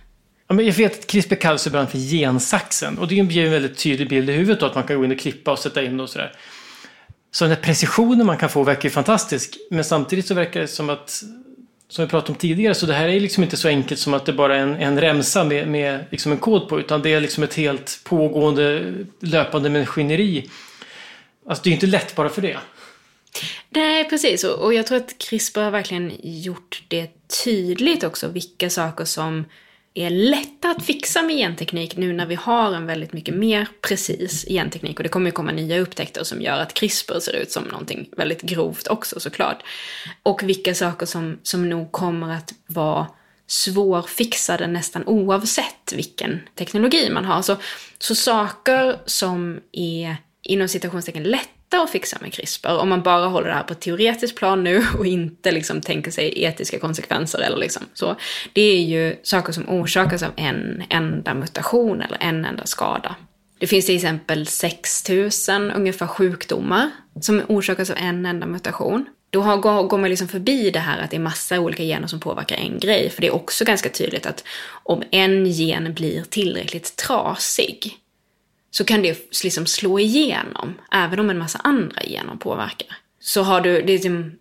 Ja, 0.51 0.55
men 0.55 0.67
jag 0.67 0.73
vet 0.73 0.99
att 0.99 1.07
CRISPR 1.07 1.35
kallas 1.35 1.67
ibland 1.67 1.91
för 1.91 1.99
gensaxen 1.99 2.99
och 2.99 3.09
det 3.09 3.15
ger 3.15 3.45
en 3.45 3.53
väldigt 3.53 3.79
tydlig 3.79 4.09
bild 4.09 4.31
i 4.31 4.33
huvudet 4.33 4.61
då, 4.61 4.67
att 4.67 4.75
man 4.75 4.85
kan 4.85 4.97
gå 4.97 5.05
in 5.05 5.13
och 5.13 5.19
klippa 5.19 5.53
och 5.53 5.59
sätta 5.59 5.83
in 5.83 6.01
och 6.01 6.11
sådär. 6.11 6.33
Så 7.31 7.45
den 7.45 7.55
här 7.55 7.63
precisionen 7.63 8.27
man 8.27 8.37
kan 8.37 8.49
få 8.49 8.63
verkar 8.63 8.85
ju 8.85 8.91
fantastisk, 8.91 9.57
men 9.71 9.85
samtidigt 9.85 10.27
så 10.27 10.35
verkar 10.35 10.61
det 10.61 10.69
som 10.69 10.91
att 10.91 11.23
som 11.89 12.05
vi 12.05 12.11
pratade 12.11 12.33
om 12.33 12.39
tidigare, 12.39 12.75
så 12.75 12.87
det 12.87 12.95
här 12.95 13.09
är 13.09 13.21
liksom 13.21 13.43
inte 13.43 13.57
så 13.57 13.69
enkelt 13.69 14.01
som 14.01 14.15
att 14.15 14.27
det 14.27 14.33
bara 14.33 14.57
är 14.57 14.61
en, 14.61 14.75
en 14.75 15.01
remsa 15.01 15.45
med, 15.45 15.69
med 15.69 16.05
liksom 16.11 16.33
en 16.33 16.39
kod 16.39 16.69
på, 16.69 16.81
utan 16.81 17.03
det 17.03 17.13
är 17.13 17.21
liksom 17.21 17.45
ett 17.45 17.55
helt 17.55 18.01
pågående 18.05 18.95
löpande 19.21 19.71
maskineri. 19.71 20.51
Alltså 21.47 21.65
det 21.65 21.71
är 21.71 21.75
inte 21.75 21.87
lätt 21.87 22.15
bara 22.15 22.29
för 22.29 22.43
det. 22.43 22.59
Nej, 23.69 24.09
precis. 24.09 24.45
Och 24.45 24.75
jag 24.75 24.87
tror 24.87 24.99
att 24.99 25.19
CRISPR 25.19 25.61
har 25.61 25.71
verkligen 25.71 26.13
gjort 26.23 26.83
det 26.89 27.11
tydligt 27.45 28.05
också 28.05 28.29
vilka 28.29 28.71
saker 28.71 29.05
som 29.05 29.45
är 29.95 30.11
lätta 30.11 30.71
att 30.71 30.85
fixa 30.85 31.23
med 31.23 31.37
genteknik 31.37 31.97
nu 31.97 32.13
när 32.13 32.27
vi 32.27 32.35
har 32.35 32.73
en 32.73 32.87
väldigt 32.87 33.13
mycket 33.13 33.35
mer 33.35 33.69
precis 33.81 34.45
genteknik. 34.49 34.99
Och 34.99 35.03
det 35.03 35.09
kommer 35.09 35.27
ju 35.27 35.33
komma 35.33 35.53
nya 35.53 35.79
upptäckter 35.79 36.25
som 36.25 36.43
gör 36.43 36.61
att 36.61 36.75
CRISPR 36.75 37.21
ser 37.21 37.37
ut 37.37 37.51
som 37.51 37.65
någonting 37.65 38.09
väldigt 38.17 38.43
grovt 38.43 38.89
också 38.89 39.21
såklart. 39.21 39.63
Och 40.23 40.43
vilka 40.43 40.75
saker 40.75 41.07
som, 41.07 41.39
som 41.43 41.69
nog 41.69 41.93
kommer 41.93 42.35
att 42.35 42.55
vara 42.67 43.07
svårfixade 43.47 44.67
nästan 44.67 45.07
oavsett 45.07 45.93
vilken 45.93 46.41
teknologi 46.55 47.11
man 47.11 47.25
har. 47.25 47.43
Så, 47.43 47.57
så 47.99 48.15
saker 48.15 48.97
som 49.07 49.61
är 49.73 50.17
inom 50.43 50.69
citationstecken 50.69 51.23
lätt 51.23 51.49
att 51.77 51.91
fixa 51.91 52.19
med 52.21 52.33
CRISPR 52.33 52.79
om 52.79 52.89
man 52.89 53.03
bara 53.03 53.27
håller 53.27 53.49
det 53.49 53.55
här 53.55 53.63
på 53.63 53.73
ett 53.73 53.81
teoretiskt 53.81 54.37
plan 54.37 54.65
nu 54.65 54.85
och 54.99 55.07
inte 55.07 55.53
liksom 55.53 55.81
tänker 55.81 56.11
sig 56.11 56.43
etiska 56.43 56.79
konsekvenser 56.79 57.39
eller 57.39 57.57
liksom 57.57 57.83
så. 57.95 58.17
Det 58.53 58.63
är 58.63 58.83
ju 58.83 59.17
saker 59.23 59.53
som 59.53 59.69
orsakas 59.69 60.23
av 60.23 60.31
en 60.37 60.83
enda 60.89 61.35
mutation 61.35 62.01
eller 62.01 62.19
en 62.21 62.45
enda 62.45 62.67
skada. 62.67 63.17
Det 63.59 63.67
finns 63.67 63.87
till 63.87 63.97
exempel 63.97 64.47
6000 64.47 65.71
ungefär 65.71 66.07
sjukdomar 66.07 66.91
som 67.21 67.43
orsakas 67.49 67.91
av 67.91 67.97
en 67.97 68.27
enda 68.27 68.47
mutation. 68.47 69.07
Då 69.31 69.41
har, 69.43 69.57
går 69.83 69.99
man 69.99 70.11
liksom 70.11 70.29
förbi 70.29 70.71
det 70.71 70.79
här 70.79 70.99
att 70.99 71.11
det 71.11 71.17
är 71.17 71.21
massa 71.21 71.61
olika 71.61 71.83
gener 71.83 72.07
som 72.07 72.21
påverkar 72.21 72.57
en 72.57 72.79
grej. 72.79 73.11
För 73.11 73.21
det 73.21 73.27
är 73.27 73.35
också 73.35 73.65
ganska 73.65 73.89
tydligt 73.89 74.27
att 74.27 74.45
om 74.71 75.03
en 75.11 75.47
gen 75.47 75.95
blir 75.95 76.23
tillräckligt 76.23 76.97
trasig 76.97 77.97
så 78.71 78.85
kan 78.85 79.03
det 79.03 79.43
liksom 79.45 79.67
slå 79.67 79.99
igenom, 79.99 80.75
även 80.93 81.21
om 81.21 81.31
en 81.31 81.39
massa 81.39 81.59
andra 81.59 82.03
gener 82.03 82.37
påverkar. 82.37 82.97
Så 83.23 83.43
har 83.43 83.61
du, 83.61 83.83
det 83.83 83.93
är 83.93 83.95
liksom 83.95 84.33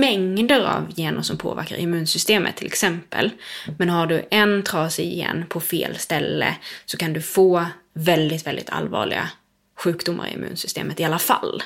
mängder 0.00 0.60
av 0.60 0.94
gener 0.96 1.22
som 1.22 1.38
påverkar 1.38 1.76
immunsystemet 1.76 2.56
till 2.56 2.66
exempel. 2.66 3.30
Men 3.78 3.90
har 3.90 4.06
du 4.06 4.26
en 4.30 4.62
trasig 4.62 5.14
gen 5.14 5.44
på 5.48 5.60
fel 5.60 5.96
ställe 5.96 6.56
så 6.84 6.96
kan 6.96 7.12
du 7.12 7.22
få 7.22 7.66
väldigt, 7.94 8.46
väldigt 8.46 8.70
allvarliga 8.70 9.30
sjukdomar 9.78 10.28
i 10.28 10.32
immunsystemet 10.32 11.00
i 11.00 11.04
alla 11.04 11.18
fall. 11.18 11.62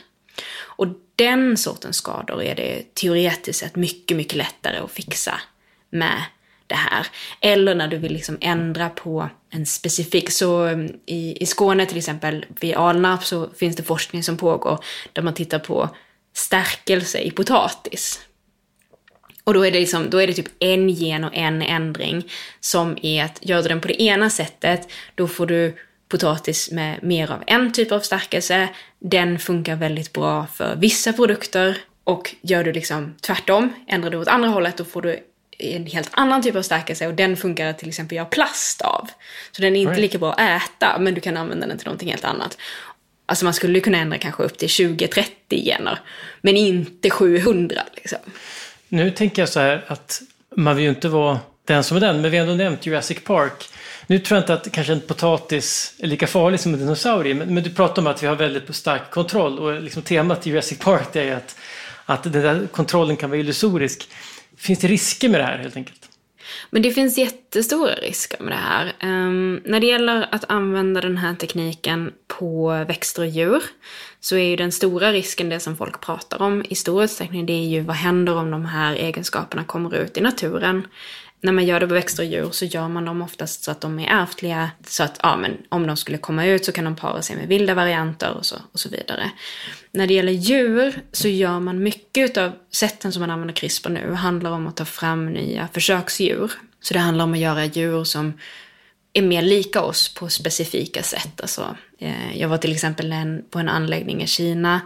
Och 0.60 0.86
den 1.16 1.56
sortens 1.56 1.96
skador 1.96 2.42
är 2.42 2.54
det 2.54 2.94
teoretiskt 2.94 3.58
sett 3.60 3.76
mycket, 3.76 4.16
mycket 4.16 4.36
lättare 4.36 4.76
att 4.76 4.90
fixa 4.90 5.40
med 5.90 6.22
det 6.68 6.74
här. 6.74 7.06
Eller 7.40 7.74
när 7.74 7.88
du 7.88 7.96
vill 7.96 8.12
liksom 8.12 8.38
ändra 8.40 8.88
på 8.88 9.30
en 9.50 9.66
specifik, 9.66 10.30
så 10.30 10.62
mm, 10.62 10.92
i, 11.06 11.42
i 11.42 11.46
Skåne 11.46 11.86
till 11.86 11.98
exempel, 11.98 12.46
vid 12.60 12.74
Alnarp 12.74 13.24
så 13.24 13.50
finns 13.58 13.76
det 13.76 13.82
forskning 13.82 14.22
som 14.22 14.36
pågår 14.36 14.84
där 15.12 15.22
man 15.22 15.34
tittar 15.34 15.58
på 15.58 15.88
stärkelse 16.34 17.18
i 17.18 17.30
potatis. 17.30 18.20
Och 19.44 19.54
då 19.54 19.66
är, 19.66 19.70
det 19.70 19.80
liksom, 19.80 20.10
då 20.10 20.18
är 20.18 20.26
det 20.26 20.32
typ 20.32 20.48
en 20.58 20.88
gen 20.88 21.24
och 21.24 21.34
en 21.34 21.62
ändring 21.62 22.30
som 22.60 22.98
är 23.02 23.24
att 23.24 23.38
gör 23.42 23.62
du 23.62 23.68
den 23.68 23.80
på 23.80 23.88
det 23.88 24.02
ena 24.02 24.30
sättet, 24.30 24.88
då 25.14 25.28
får 25.28 25.46
du 25.46 25.76
potatis 26.08 26.70
med 26.70 27.02
mer 27.02 27.32
av 27.32 27.42
en 27.46 27.72
typ 27.72 27.92
av 27.92 28.00
stärkelse. 28.00 28.68
Den 28.98 29.38
funkar 29.38 29.76
väldigt 29.76 30.12
bra 30.12 30.46
för 30.46 30.76
vissa 30.76 31.12
produkter. 31.12 31.78
Och 32.04 32.34
gör 32.40 32.64
du 32.64 32.72
liksom 32.72 33.14
tvärtom, 33.20 33.72
ändrar 33.88 34.10
du 34.10 34.16
åt 34.16 34.28
andra 34.28 34.48
hållet, 34.48 34.76
då 34.76 34.84
får 34.84 35.02
du 35.02 35.20
en 35.58 35.86
helt 35.86 36.10
annan 36.12 36.42
typ 36.42 36.56
av 36.56 36.62
stärkelse 36.62 37.06
och 37.06 37.14
den 37.14 37.36
funkar 37.36 37.66
att 37.66 37.78
till 37.78 37.88
exempel 37.88 38.16
göra 38.16 38.26
plast 38.26 38.80
av. 38.80 39.08
Så 39.52 39.62
den 39.62 39.76
är 39.76 39.80
inte 39.80 39.92
right. 39.92 40.02
lika 40.02 40.18
bra 40.18 40.32
att 40.32 40.62
äta, 40.62 40.98
men 40.98 41.14
du 41.14 41.20
kan 41.20 41.36
använda 41.36 41.66
den 41.66 41.78
till 41.78 41.86
någonting 41.86 42.10
helt 42.10 42.24
annat. 42.24 42.58
Alltså 43.26 43.44
man 43.44 43.54
skulle 43.54 43.80
kunna 43.80 43.98
ändra 43.98 44.18
kanske 44.18 44.42
upp 44.42 44.58
till 44.58 44.68
20-30 44.68 45.24
gener, 45.64 46.00
men 46.40 46.56
inte 46.56 47.10
700 47.10 47.82
liksom. 47.94 48.18
Nu 48.88 49.10
tänker 49.10 49.42
jag 49.42 49.48
så 49.48 49.60
här 49.60 49.84
att 49.86 50.22
man 50.56 50.76
vill 50.76 50.84
ju 50.84 50.90
inte 50.90 51.08
vara 51.08 51.38
den 51.64 51.84
som 51.84 51.96
är 51.96 52.00
den, 52.00 52.20
men 52.20 52.30
vi 52.30 52.36
har 52.36 52.46
ändå 52.46 52.64
nämnt 52.64 52.86
Jurassic 52.86 53.24
Park. 53.24 53.68
Nu 54.06 54.18
tror 54.18 54.36
jag 54.36 54.42
inte 54.42 54.54
att 54.54 54.72
kanske 54.72 54.92
en 54.92 55.00
potatis 55.00 55.94
är 55.98 56.06
lika 56.06 56.26
farlig 56.26 56.60
som 56.60 56.74
en 56.74 56.80
dinosaurie, 56.80 57.34
men, 57.34 57.54
men 57.54 57.62
du 57.62 57.70
pratar 57.70 58.02
om 58.02 58.06
att 58.06 58.22
vi 58.22 58.26
har 58.26 58.34
väldigt 58.34 58.76
stark 58.76 59.10
kontroll 59.10 59.58
och 59.58 59.82
liksom 59.82 60.02
temat 60.02 60.46
i 60.46 60.50
Jurassic 60.50 60.78
Park 60.78 61.16
är 61.16 61.36
att, 61.36 61.56
att 62.04 62.22
den 62.22 62.32
där 62.32 62.66
kontrollen 62.72 63.16
kan 63.16 63.30
vara 63.30 63.40
illusorisk. 63.40 64.08
Finns 64.58 64.78
det 64.78 64.88
risker 64.88 65.28
med 65.28 65.40
det 65.40 65.44
här 65.44 65.58
helt 65.58 65.76
enkelt? 65.76 66.08
Men 66.70 66.82
det 66.82 66.90
finns 66.90 67.18
jättestora 67.18 67.94
risker 67.94 68.42
med 68.42 68.52
det 68.52 68.56
här. 68.56 68.92
Um, 69.02 69.62
när 69.64 69.80
det 69.80 69.86
gäller 69.86 70.28
att 70.30 70.50
använda 70.50 71.00
den 71.00 71.16
här 71.16 71.34
tekniken 71.34 72.12
på 72.26 72.68
växter 72.88 73.22
och 73.22 73.28
djur 73.28 73.62
så 74.20 74.36
är 74.36 74.44
ju 74.44 74.56
den 74.56 74.72
stora 74.72 75.12
risken 75.12 75.48
det 75.48 75.60
som 75.60 75.76
folk 75.76 76.00
pratar 76.00 76.42
om 76.42 76.64
i 76.68 76.74
stor 76.74 77.04
utsträckning, 77.04 77.46
det 77.46 77.52
är 77.52 77.66
ju 77.66 77.80
vad 77.80 77.96
händer 77.96 78.36
om 78.36 78.50
de 78.50 78.64
här 78.64 78.94
egenskaperna 78.94 79.64
kommer 79.64 79.94
ut 79.94 80.16
i 80.16 80.20
naturen 80.20 80.86
när 81.40 81.52
man 81.52 81.66
gör 81.66 81.80
det 81.80 81.88
på 81.88 81.94
växter 81.94 82.22
och 82.22 82.28
djur 82.28 82.50
så 82.50 82.64
gör 82.64 82.88
man 82.88 83.04
dem 83.04 83.22
oftast 83.22 83.64
så 83.64 83.70
att 83.70 83.80
de 83.80 83.98
är 83.98 84.22
ärftliga. 84.22 84.70
Så 84.86 85.02
att 85.02 85.20
ja, 85.22 85.36
men 85.36 85.56
om 85.68 85.86
de 85.86 85.96
skulle 85.96 86.18
komma 86.18 86.46
ut 86.46 86.64
så 86.64 86.72
kan 86.72 86.84
de 86.84 86.96
para 86.96 87.22
sig 87.22 87.36
med 87.36 87.48
vilda 87.48 87.74
varianter 87.74 88.34
och 88.34 88.46
så, 88.46 88.56
och 88.72 88.80
så 88.80 88.88
vidare. 88.88 89.30
När 89.92 90.06
det 90.06 90.14
gäller 90.14 90.32
djur 90.32 91.02
så 91.12 91.28
gör 91.28 91.60
man 91.60 91.82
mycket 91.82 92.36
av 92.36 92.52
sätten 92.72 93.12
som 93.12 93.20
man 93.20 93.30
använder 93.30 93.54
CRISPR 93.54 93.90
nu 93.90 94.12
handlar 94.12 94.50
om 94.50 94.66
att 94.66 94.76
ta 94.76 94.84
fram 94.84 95.32
nya 95.32 95.68
försöksdjur. 95.72 96.52
Så 96.80 96.94
det 96.94 97.00
handlar 97.00 97.24
om 97.24 97.32
att 97.32 97.38
göra 97.38 97.64
djur 97.64 98.04
som 98.04 98.32
är 99.12 99.22
mer 99.22 99.42
lika 99.42 99.82
oss 99.82 100.14
på 100.14 100.28
specifika 100.28 101.02
sätt. 101.02 101.40
Alltså, 101.40 101.76
eh, 101.98 102.38
jag 102.38 102.48
var 102.48 102.58
till 102.58 102.72
exempel 102.72 103.14
på 103.50 103.58
en 103.58 103.68
anläggning 103.68 104.22
i 104.22 104.26
Kina 104.26 104.80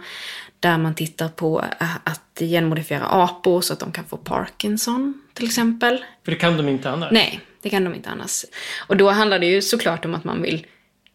där 0.59 0.77
man 0.77 0.95
tittar 0.95 1.29
på 1.29 1.65
eh, 1.79 1.95
att 2.03 2.39
genmodifiera 2.39 3.05
apor 3.05 3.61
så 3.61 3.73
att 3.73 3.79
de 3.79 3.91
kan 3.91 4.05
få 4.05 4.17
Parkinson 4.17 5.22
till 5.33 5.45
exempel. 5.45 6.05
För 6.25 6.31
det 6.31 6.37
kan 6.37 6.57
de 6.57 6.69
inte 6.69 6.89
annars? 6.89 7.11
Nej, 7.11 7.39
det 7.61 7.69
kan 7.69 7.83
de 7.83 7.95
inte 7.95 8.09
annars. 8.09 8.45
Och 8.87 8.97
då 8.97 9.09
handlar 9.09 9.39
det 9.39 9.45
ju 9.45 9.61
såklart 9.61 10.05
om 10.05 10.15
att 10.15 10.23
man 10.23 10.41
vill 10.41 10.65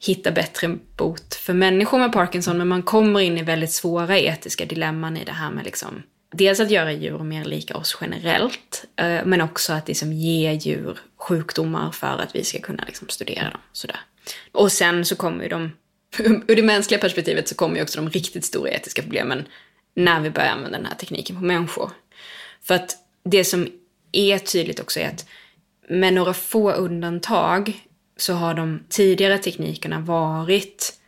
hitta 0.00 0.30
bättre 0.30 0.76
bot 0.96 1.34
för 1.34 1.54
människor 1.54 1.98
med 1.98 2.12
Parkinson, 2.12 2.58
men 2.58 2.68
man 2.68 2.82
kommer 2.82 3.20
in 3.20 3.38
i 3.38 3.42
väldigt 3.42 3.72
svåra 3.72 4.18
etiska 4.18 4.64
dilemman 4.64 5.16
i 5.16 5.24
det 5.24 5.32
här 5.32 5.50
med 5.50 5.64
liksom 5.64 6.02
Dels 6.30 6.60
att 6.60 6.70
göra 6.70 6.92
djur 6.92 7.18
mer 7.18 7.44
lika 7.44 7.76
oss 7.76 7.98
generellt, 8.00 8.84
eh, 8.96 9.24
men 9.24 9.40
också 9.40 9.72
att 9.72 9.88
liksom 9.88 10.12
ge 10.12 10.52
djur 10.52 10.98
sjukdomar 11.16 11.92
för 11.92 12.18
att 12.18 12.34
vi 12.34 12.44
ska 12.44 12.58
kunna 12.58 12.84
liksom 12.86 13.08
studera 13.08 13.50
dem. 13.50 13.60
Sådär. 13.72 14.00
Och 14.52 14.72
sen 14.72 15.04
så 15.04 15.16
kommer 15.16 15.42
ju 15.42 15.48
de, 15.48 15.72
ur 16.48 16.56
det 16.56 16.62
mänskliga 16.62 17.00
perspektivet 17.00 17.48
så 17.48 17.54
kommer 17.54 17.76
ju 17.76 17.82
också 17.82 18.00
de 18.00 18.10
riktigt 18.10 18.44
stora 18.44 18.70
etiska 18.70 19.02
problemen 19.02 19.48
när 19.94 20.20
vi 20.20 20.30
börjar 20.30 20.48
använda 20.48 20.78
den 20.78 20.86
här 20.86 20.94
tekniken 20.94 21.36
på 21.36 21.42
människor. 21.42 21.90
För 22.62 22.74
att 22.74 22.96
det 23.24 23.44
som 23.44 23.68
är 24.12 24.38
tydligt 24.38 24.80
också 24.80 25.00
är 25.00 25.08
att 25.08 25.26
med 25.88 26.14
några 26.14 26.34
få 26.34 26.72
undantag 26.72 27.84
så 28.16 28.32
har 28.32 28.54
de 28.54 28.80
tidigare 28.88 29.38
teknikerna 29.38 30.00
varit 30.00 30.98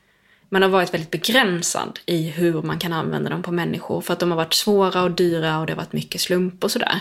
man 0.53 0.63
har 0.63 0.69
varit 0.69 0.95
väldigt 0.95 1.11
begränsad 1.11 2.01
i 2.07 2.23
hur 2.23 2.63
man 2.63 2.79
kan 2.79 2.93
använda 2.93 3.31
dem 3.31 3.43
på 3.43 3.53
människor 3.53 4.01
för 4.01 4.13
att 4.13 4.21
de 4.21 4.31
har 4.31 4.37
varit 4.37 4.55
svåra 4.55 5.03
och 5.03 5.11
dyra 5.11 5.59
och 5.59 5.67
det 5.67 5.73
har 5.73 5.77
varit 5.77 5.93
mycket 5.93 6.21
slump 6.21 6.65
och 6.65 6.71
sådär. 6.71 7.01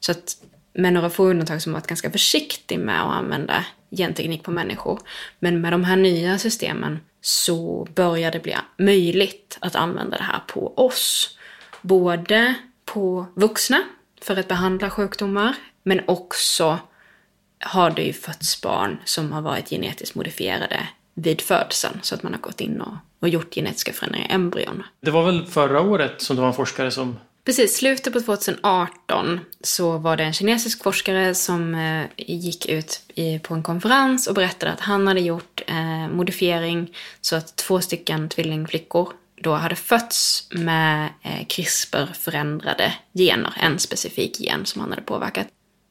Så 0.00 0.12
att 0.12 0.36
med 0.72 0.92
några 0.92 1.10
få 1.10 1.24
undantag 1.24 1.62
som 1.62 1.72
varit 1.72 1.86
ganska 1.86 2.10
försiktig 2.10 2.78
med 2.78 3.02
att 3.02 3.12
använda 3.12 3.64
genteknik 3.90 4.42
på 4.42 4.50
människor. 4.50 5.00
Men 5.38 5.60
med 5.60 5.72
de 5.72 5.84
här 5.84 5.96
nya 5.96 6.38
systemen 6.38 6.98
så 7.20 7.88
börjar 7.94 8.32
det 8.32 8.40
bli 8.40 8.56
möjligt 8.78 9.58
att 9.60 9.76
använda 9.76 10.16
det 10.16 10.22
här 10.22 10.40
på 10.46 10.74
oss. 10.76 11.38
Både 11.82 12.54
på 12.84 13.26
vuxna 13.34 13.82
för 14.20 14.36
att 14.36 14.48
behandla 14.48 14.90
sjukdomar, 14.90 15.54
men 15.82 16.00
också 16.06 16.78
har 17.60 17.90
det 17.90 18.02
ju 18.02 18.12
fötts 18.12 18.62
barn 18.62 19.00
som 19.04 19.32
har 19.32 19.42
varit 19.42 19.70
genetiskt 19.70 20.14
modifierade 20.14 20.88
vid 21.14 21.40
födseln. 21.40 21.98
Så 22.02 22.14
att 22.14 22.22
man 22.22 22.32
har 22.32 22.40
gått 22.40 22.60
in 22.60 22.80
och, 22.80 22.94
och 23.20 23.28
gjort 23.28 23.54
genetiska 23.54 23.92
förändringar 23.92 24.28
i 24.28 24.32
embryon. 24.32 24.82
Det 25.00 25.10
var 25.10 25.24
väl 25.24 25.46
förra 25.46 25.80
året 25.80 26.22
som 26.22 26.36
det 26.36 26.42
var 26.42 26.48
en 26.48 26.54
forskare 26.54 26.90
som 26.90 27.16
Precis, 27.44 27.76
slutet 27.76 28.12
på 28.12 28.20
2018 28.20 29.40
så 29.60 29.98
var 29.98 30.16
det 30.16 30.24
en 30.24 30.32
kinesisk 30.32 30.82
forskare 30.82 31.34
som 31.34 31.74
eh, 31.74 32.06
gick 32.16 32.66
ut 32.68 33.02
i, 33.14 33.38
på 33.38 33.54
en 33.54 33.62
konferens 33.62 34.26
och 34.26 34.34
berättade 34.34 34.72
att 34.72 34.80
han 34.80 35.06
hade 35.06 35.20
gjort 35.20 35.62
eh, 35.66 36.08
modifiering 36.08 36.96
så 37.20 37.36
att 37.36 37.56
två 37.56 37.80
stycken 37.80 38.28
tvillingflickor 38.28 39.12
då 39.40 39.54
hade 39.54 39.76
fötts 39.76 40.48
med 40.50 41.08
eh, 41.22 41.46
CRISPR-förändrade 41.46 42.94
gener, 43.14 43.52
en 43.60 43.78
specifik 43.78 44.40
gen 44.40 44.66
som 44.66 44.80
han 44.80 44.90
hade 44.90 45.02
påverkat. 45.02 45.46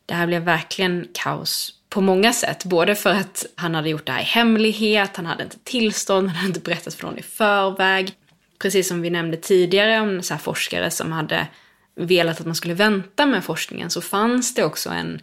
Det 0.05 0.13
här 0.13 0.27
blev 0.27 0.41
verkligen 0.41 1.07
kaos 1.13 1.73
på 1.89 2.01
många 2.01 2.33
sätt. 2.33 2.65
Både 2.65 2.95
för 2.95 3.09
att 3.09 3.45
han 3.55 3.75
hade 3.75 3.89
gjort 3.89 4.05
det 4.05 4.11
här 4.11 4.21
i 4.21 4.23
hemlighet, 4.23 5.15
han 5.15 5.25
hade 5.25 5.43
inte 5.43 5.59
tillstånd, 5.63 6.27
han 6.27 6.35
hade 6.35 6.47
inte 6.47 6.59
berättat 6.59 6.93
för 6.93 7.05
någon 7.05 7.19
i 7.19 7.21
förväg 7.21 8.13
precis 8.61 8.87
som 8.87 9.01
vi 9.01 9.09
nämnde 9.09 9.37
tidigare 9.37 10.01
om 10.01 10.23
så 10.23 10.37
forskare 10.37 10.91
som 10.91 11.11
hade 11.11 11.47
velat 11.95 12.39
att 12.39 12.45
man 12.45 12.55
skulle 12.55 12.73
vänta 12.73 13.25
med 13.25 13.43
forskningen 13.43 13.89
så 13.89 14.01
fanns 14.01 14.53
det 14.53 14.63
också 14.63 14.89
en 14.89 15.21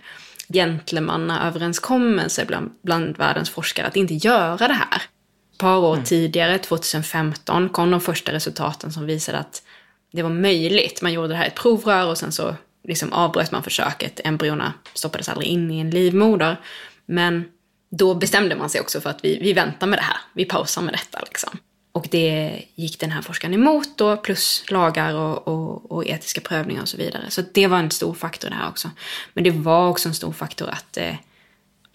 gentlemannaöverenskommelse 0.49 2.45
bland, 2.45 2.71
bland 2.83 3.17
världens 3.17 3.51
forskare 3.51 3.87
att 3.87 3.97
inte 3.97 4.15
göra 4.15 4.69
det 4.69 4.75
här. 4.75 5.03
Par 5.59 5.77
år 5.79 5.93
mm. 5.93 6.05
tidigare, 6.05 6.59
2015, 6.59 7.69
kom 7.69 7.91
de 7.91 8.01
första 8.01 8.33
resultaten 8.33 8.93
som 8.93 9.07
visade 9.07 9.39
att 9.39 9.63
det 10.13 10.23
var 10.23 10.31
möjligt. 10.31 11.03
Man 11.03 11.13
gjorde 11.13 11.29
det 11.29 11.35
här 11.35 11.45
i 11.45 11.49
ett 11.49 11.55
provrör 11.55 12.07
och 12.07 12.19
sen 12.19 12.33
så 12.33 12.55
liksom 12.85 13.13
avbröt 13.13 13.53
man 13.53 13.63
försöket. 13.63 14.21
Embryona 14.25 14.73
stoppades 14.95 15.29
aldrig 15.29 15.49
in 15.49 15.71
i 15.71 15.81
en 15.81 15.91
livmoder. 15.91 16.61
Men 17.07 17.45
då 17.91 18.15
bestämde 18.15 18.57
man 18.57 18.71
sig 18.71 18.81
också 18.81 19.01
för 19.01 19.11
att 19.11 19.25
vi, 19.25 19.39
vi 19.39 19.53
väntar 19.53 19.87
med 19.87 19.99
det 19.99 20.03
här. 20.03 20.17
Vi 20.33 20.45
pausar 20.45 20.83
med 20.83 20.95
detta 20.95 21.21
liksom. 21.21 21.59
Och 21.93 22.07
det 22.11 22.63
gick 22.75 23.01
den 23.01 23.11
här 23.11 23.23
forskaren 23.23 23.55
emot 23.55 23.89
då, 23.99 24.17
plus 24.17 24.65
lagar 24.69 25.15
och, 25.15 25.49
och, 25.49 25.93
och, 25.93 26.07
etiska 26.07 26.41
prövningar 26.41 26.83
och 26.83 26.89
så 26.89 26.97
vidare. 26.97 27.23
Så 27.29 27.43
det 27.53 27.67
var 27.67 27.79
en 27.79 27.91
stor 27.91 28.15
faktor 28.15 28.49
det 28.49 28.55
här 28.55 28.69
också. 28.69 28.91
Men 29.35 29.45
det 29.45 29.51
var 29.51 29.89
också 29.89 30.09
en 30.09 30.15
stor 30.15 30.33
faktor 30.33 30.69
att, 30.69 30.97
eh, 30.97 31.15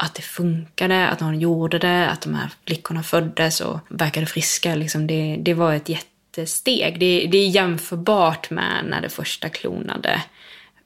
att 0.02 0.16
det 0.16 0.22
funkade, 0.22 1.08
att 1.08 1.20
någon 1.20 1.40
gjorde 1.40 1.80
det, 1.80 2.10
att 2.10 2.22
de 2.22 2.36
här 2.36 2.50
flickorna 2.66 3.04
föddes 3.04 3.62
och 3.62 3.80
verkade 3.90 4.26
friska. 4.26 4.76
Liksom 4.76 5.08
det, 5.08 5.38
det 5.40 5.54
var 5.54 5.74
ett 5.74 5.90
jättesteg. 5.90 7.00
Det, 7.00 7.28
det 7.32 7.38
är 7.38 7.48
jämförbart 7.48 8.50
med 8.50 8.86
när 8.86 9.02
det 9.02 9.10
första 9.10 9.50
klonade 9.50 10.22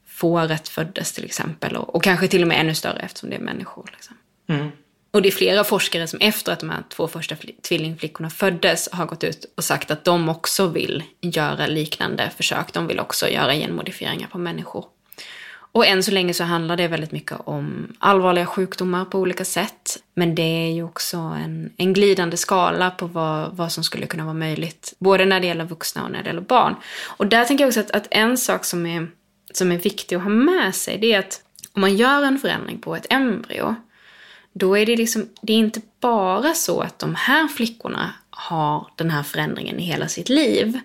fåret 0.07 0.69
föddes 0.69 1.13
till 1.13 1.25
exempel. 1.25 1.75
Och, 1.75 1.95
och 1.95 2.03
kanske 2.03 2.27
till 2.27 2.41
och 2.41 2.47
med 2.47 2.59
ännu 2.59 2.75
större 2.75 2.99
eftersom 2.99 3.29
det 3.29 3.35
är 3.35 3.39
människor. 3.39 3.89
Liksom. 3.93 4.15
Mm. 4.49 4.71
Och 5.11 5.21
det 5.21 5.29
är 5.29 5.31
flera 5.31 5.63
forskare 5.63 6.07
som 6.07 6.19
efter 6.19 6.51
att 6.51 6.59
de 6.59 6.69
här 6.69 6.83
två 6.89 7.07
första 7.07 7.35
tvillingflickorna 7.61 8.29
föddes 8.29 8.89
har 8.91 9.05
gått 9.05 9.23
ut 9.23 9.53
och 9.57 9.63
sagt 9.63 9.91
att 9.91 10.03
de 10.03 10.29
också 10.29 10.67
vill 10.67 11.03
göra 11.21 11.67
liknande 11.67 12.31
försök. 12.37 12.73
De 12.73 12.87
vill 12.87 12.99
också 12.99 13.29
göra 13.29 13.53
genmodifieringar 13.53 14.27
på 14.27 14.37
människor. 14.37 14.85
Och 15.75 15.85
än 15.85 16.03
så 16.03 16.11
länge 16.11 16.33
så 16.33 16.43
handlar 16.43 16.77
det 16.77 16.87
väldigt 16.87 17.11
mycket 17.11 17.37
om 17.43 17.93
allvarliga 17.99 18.45
sjukdomar 18.45 19.05
på 19.05 19.19
olika 19.19 19.45
sätt. 19.45 19.97
Men 20.13 20.35
det 20.35 20.67
är 20.67 20.71
ju 20.71 20.83
också 20.83 21.17
en, 21.17 21.73
en 21.77 21.93
glidande 21.93 22.37
skala 22.37 22.91
på 22.91 23.07
vad, 23.07 23.55
vad 23.55 23.71
som 23.71 23.83
skulle 23.83 24.05
kunna 24.05 24.23
vara 24.23 24.33
möjligt. 24.33 24.93
Både 24.99 25.25
när 25.25 25.39
det 25.39 25.47
gäller 25.47 25.65
vuxna 25.65 26.03
och 26.03 26.11
när 26.11 26.23
det 26.23 26.27
gäller 26.27 26.41
barn. 26.41 26.75
Och 27.05 27.27
där 27.27 27.45
tänker 27.45 27.63
jag 27.63 27.69
också 27.69 27.79
att, 27.79 27.91
att 27.91 28.07
en 28.11 28.37
sak 28.37 28.65
som 28.65 28.85
är, 28.85 29.07
som 29.53 29.71
är 29.71 29.77
viktig 29.77 30.15
att 30.15 30.23
ha 30.23 30.29
med 30.29 30.75
sig, 30.75 30.97
det 30.97 31.13
är 31.13 31.19
att 31.19 31.41
om 31.73 31.81
man 31.81 31.95
gör 31.95 32.23
en 32.23 32.39
förändring 32.39 32.79
på 32.79 32.95
ett 32.95 33.05
embryo 33.09 33.75
då 34.53 34.77
är 34.77 34.85
det 34.85 34.95
liksom, 34.95 35.29
det 35.41 35.53
är 35.53 35.57
inte 35.57 35.81
bara 35.99 36.53
så 36.53 36.81
att 36.81 36.99
de 36.99 37.15
här 37.15 37.47
flickorna 37.47 38.13
har 38.29 38.87
den 38.95 39.09
här 39.09 39.23
förändringen 39.23 39.79
i 39.79 39.83
hela 39.83 40.07
sitt 40.07 40.29
liv. 40.29 40.79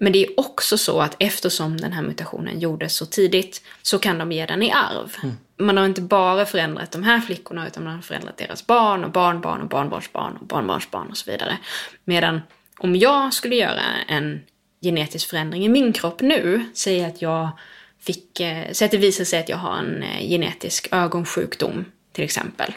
Men 0.00 0.12
det 0.12 0.24
är 0.24 0.40
också 0.40 0.78
så 0.78 1.00
att 1.00 1.16
eftersom 1.18 1.76
den 1.76 1.92
här 1.92 2.02
mutationen 2.02 2.60
gjordes 2.60 2.96
så 2.96 3.06
tidigt 3.06 3.62
så 3.82 3.98
kan 3.98 4.18
de 4.18 4.32
ge 4.32 4.46
den 4.46 4.62
i 4.62 4.72
arv. 4.72 5.16
Mm. 5.22 5.36
Man 5.56 5.76
har 5.76 5.86
inte 5.86 6.00
bara 6.00 6.46
förändrat 6.46 6.92
de 6.92 7.02
här 7.02 7.20
flickorna 7.20 7.66
utan 7.66 7.84
man 7.84 7.94
har 7.94 8.02
förändrat 8.02 8.36
deras 8.36 8.66
barn 8.66 9.04
och 9.04 9.10
barnbarn 9.10 9.60
och 9.60 9.68
barnbarnsbarn 9.68 10.36
och 10.36 10.46
barnbarnsbarn 10.46 11.08
och 11.08 11.16
så 11.16 11.30
vidare. 11.30 11.58
Medan 12.04 12.40
om 12.78 12.96
jag 12.96 13.34
skulle 13.34 13.56
göra 13.56 13.82
en 14.08 14.40
genetisk 14.82 15.30
förändring 15.30 15.64
i 15.64 15.68
min 15.68 15.92
kropp 15.92 16.20
nu, 16.20 16.64
säg 16.74 17.04
att 17.04 17.22
jag 17.22 17.48
fick, 18.00 18.40
eh, 18.40 18.72
säg 18.72 18.84
att 18.84 18.90
det 18.90 18.98
visar 18.98 19.24
sig 19.24 19.40
att 19.40 19.48
jag 19.48 19.56
har 19.56 19.76
en 19.76 20.02
eh, 20.02 20.28
genetisk 20.28 20.88
ögonsjukdom 20.92 21.84
till 22.12 22.24
exempel 22.24 22.74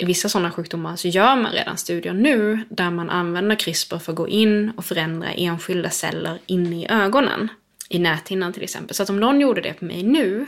i 0.00 0.04
vissa 0.04 0.28
sådana 0.28 0.50
sjukdomar 0.50 0.96
så 0.96 1.08
gör 1.08 1.36
man 1.36 1.52
redan 1.52 1.76
studier 1.76 2.12
nu 2.12 2.64
där 2.68 2.90
man 2.90 3.10
använder 3.10 3.56
CRISPR 3.56 3.98
för 3.98 4.12
att 4.12 4.16
gå 4.16 4.28
in 4.28 4.72
och 4.76 4.84
förändra 4.84 5.32
enskilda 5.32 5.90
celler 5.90 6.38
inne 6.46 6.82
i 6.82 6.86
ögonen. 6.90 7.48
I 7.88 7.98
näthinnan 7.98 8.52
till 8.52 8.62
exempel. 8.62 8.96
Så 8.96 9.02
att 9.02 9.10
om 9.10 9.20
någon 9.20 9.40
gjorde 9.40 9.60
det 9.60 9.72
på 9.72 9.84
mig 9.84 10.02
nu 10.02 10.46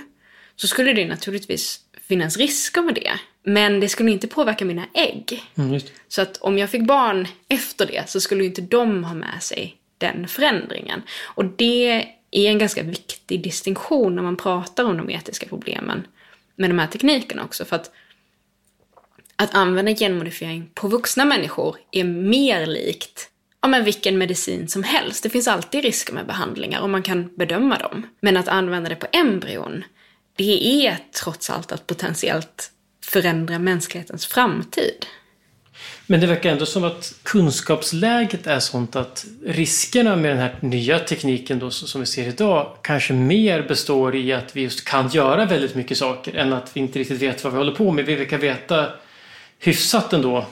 så 0.57 0.67
skulle 0.67 0.93
det 0.93 1.07
naturligtvis 1.07 1.81
finnas 2.03 2.37
risker 2.37 2.83
med 2.83 2.95
det. 2.95 3.13
Men 3.45 3.81
det 3.81 3.89
skulle 3.89 4.11
inte 4.11 4.29
påverka 4.29 4.65
mina 4.65 4.87
ägg. 4.95 5.43
Mm, 5.55 5.81
så 6.09 6.23
att 6.23 6.37
om 6.37 6.59
jag 6.59 6.71
fick 6.71 6.83
barn 6.83 7.29
efter 7.49 7.87
det 7.87 8.11
så 8.11 8.21
skulle 8.21 8.45
inte 8.45 8.61
de 8.63 9.05
ha 9.05 9.15
med 9.15 9.43
sig 9.43 9.77
den 9.99 10.29
förändringen. 10.29 11.03
Och 11.23 11.45
det 11.45 12.07
är 12.31 12.51
en 12.51 12.59
ganska 12.59 12.83
viktig 12.83 13.43
distinktion 13.43 14.17
när 14.17 14.23
man 14.23 14.37
pratar 14.37 14.85
om 14.85 14.97
de 14.97 15.11
etiska 15.11 15.47
problemen 15.47 16.07
med 16.57 16.71
de 16.71 16.79
här 16.79 16.87
teknikerna 16.87 17.45
också. 17.45 17.65
För 17.65 17.77
att 17.77 17.91
att 19.43 19.55
använda 19.55 19.95
genmodifiering 19.95 20.71
på 20.75 20.89
vuxna 20.89 21.25
människor 21.25 21.77
är 21.93 22.05
mer 22.05 22.67
likt 22.67 23.29
ja, 23.63 23.69
men 23.69 23.85
vilken 23.85 24.19
medicin 24.19 24.69
som 24.69 24.83
helst. 24.83 25.23
Det 25.23 25.31
finns 25.31 25.49
alltid 25.49 25.85
risker 25.85 26.13
med 26.13 26.27
behandlingar 26.27 26.81
och 26.81 26.91
man 26.91 27.03
kan 27.03 27.37
bedöma 27.37 27.79
dem. 27.79 28.07
Men 28.21 28.37
att 28.37 28.49
använda 28.49 28.89
det 28.89 28.97
på 28.97 29.07
embryon, 29.13 29.85
det 30.37 30.87
är 30.87 30.99
trots 31.23 31.51
allt 31.51 31.73
att 31.73 31.87
potentiellt 31.87 32.71
förändra 33.05 33.59
mänsklighetens 33.59 34.27
framtid. 34.27 35.07
Men 36.07 36.21
det 36.21 36.27
verkar 36.27 36.53
ändå 36.53 36.67
som 36.67 36.85
att 36.85 37.15
kunskapsläget 37.23 38.47
är 38.47 38.59
sånt 38.59 38.97
att 38.97 39.25
riskerna 39.47 40.17
med 40.17 40.31
den 40.31 40.39
här 40.39 40.57
nya 40.61 40.99
tekniken 40.99 41.59
då, 41.59 41.71
som 41.71 42.01
vi 42.01 42.07
ser 42.07 42.29
idag 42.29 42.77
kanske 42.83 43.13
mer 43.13 43.63
består 43.63 44.17
i 44.17 44.33
att 44.33 44.57
vi 44.57 44.63
just 44.63 44.85
kan 44.85 45.09
göra 45.09 45.45
väldigt 45.45 45.75
mycket 45.75 45.99
saker 45.99 46.35
än 46.35 46.53
att 46.53 46.77
vi 46.77 46.81
inte 46.81 46.99
riktigt 46.99 47.23
vet 47.23 47.45
vad 47.45 47.53
vi 47.53 47.59
håller 47.59 47.75
på 47.75 47.91
med. 47.91 48.05
Vi 48.05 48.15
verkar 48.15 48.39
veta 48.39 48.93
hyfsat 49.63 50.13
ändå 50.13 50.47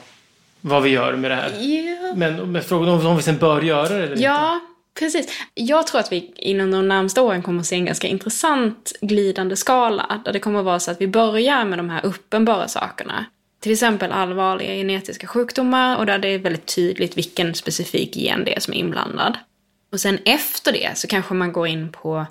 vad 0.61 0.83
vi 0.83 0.89
gör 0.89 1.15
med 1.15 1.31
det 1.31 1.35
här. 1.35 1.61
Yeah. 1.61 2.15
Men, 2.15 2.51
men 2.51 2.63
frågan 2.63 3.05
om 3.05 3.17
vi 3.17 3.23
sen 3.23 3.37
bör 3.37 3.61
göra 3.61 3.89
det 3.89 4.03
eller 4.03 4.17
ja, 4.17 4.53
inte. 4.53 4.65
Precis. 4.99 5.27
Jag 5.53 5.87
tror 5.87 5.99
att 5.99 6.11
vi 6.11 6.33
inom 6.35 6.71
de 6.71 6.87
närmsta 6.87 7.21
åren 7.21 7.41
kommer 7.41 7.59
att 7.59 7.65
se 7.65 7.75
en 7.75 7.85
ganska 7.85 8.07
intressant 8.07 8.91
glidande 9.01 9.55
skala. 9.55 10.21
Där 10.25 10.33
det 10.33 10.39
kommer 10.39 10.59
att 10.59 10.65
vara 10.65 10.79
så 10.79 10.91
att 10.91 11.01
vi 11.01 11.07
börjar 11.07 11.65
med 11.65 11.79
de 11.79 11.89
här 11.89 12.05
uppenbara 12.05 12.67
sakerna. 12.67 13.25
Till 13.59 13.71
exempel 13.71 14.11
allvarliga 14.11 14.75
genetiska 14.75 15.27
sjukdomar 15.27 15.97
och 15.97 16.05
där 16.05 16.19
det 16.19 16.27
är 16.27 16.39
väldigt 16.39 16.75
tydligt 16.75 17.17
vilken 17.17 17.55
specifik 17.55 18.15
gen 18.15 18.45
det 18.45 18.55
är 18.55 18.59
som 18.59 18.73
är 18.73 18.77
inblandad. 18.77 19.37
Och 19.91 19.99
sen 19.99 20.19
efter 20.25 20.71
det 20.71 20.97
så 20.97 21.07
kanske 21.07 21.33
man 21.33 21.51
går 21.51 21.67
in 21.67 21.91
på 21.91 22.25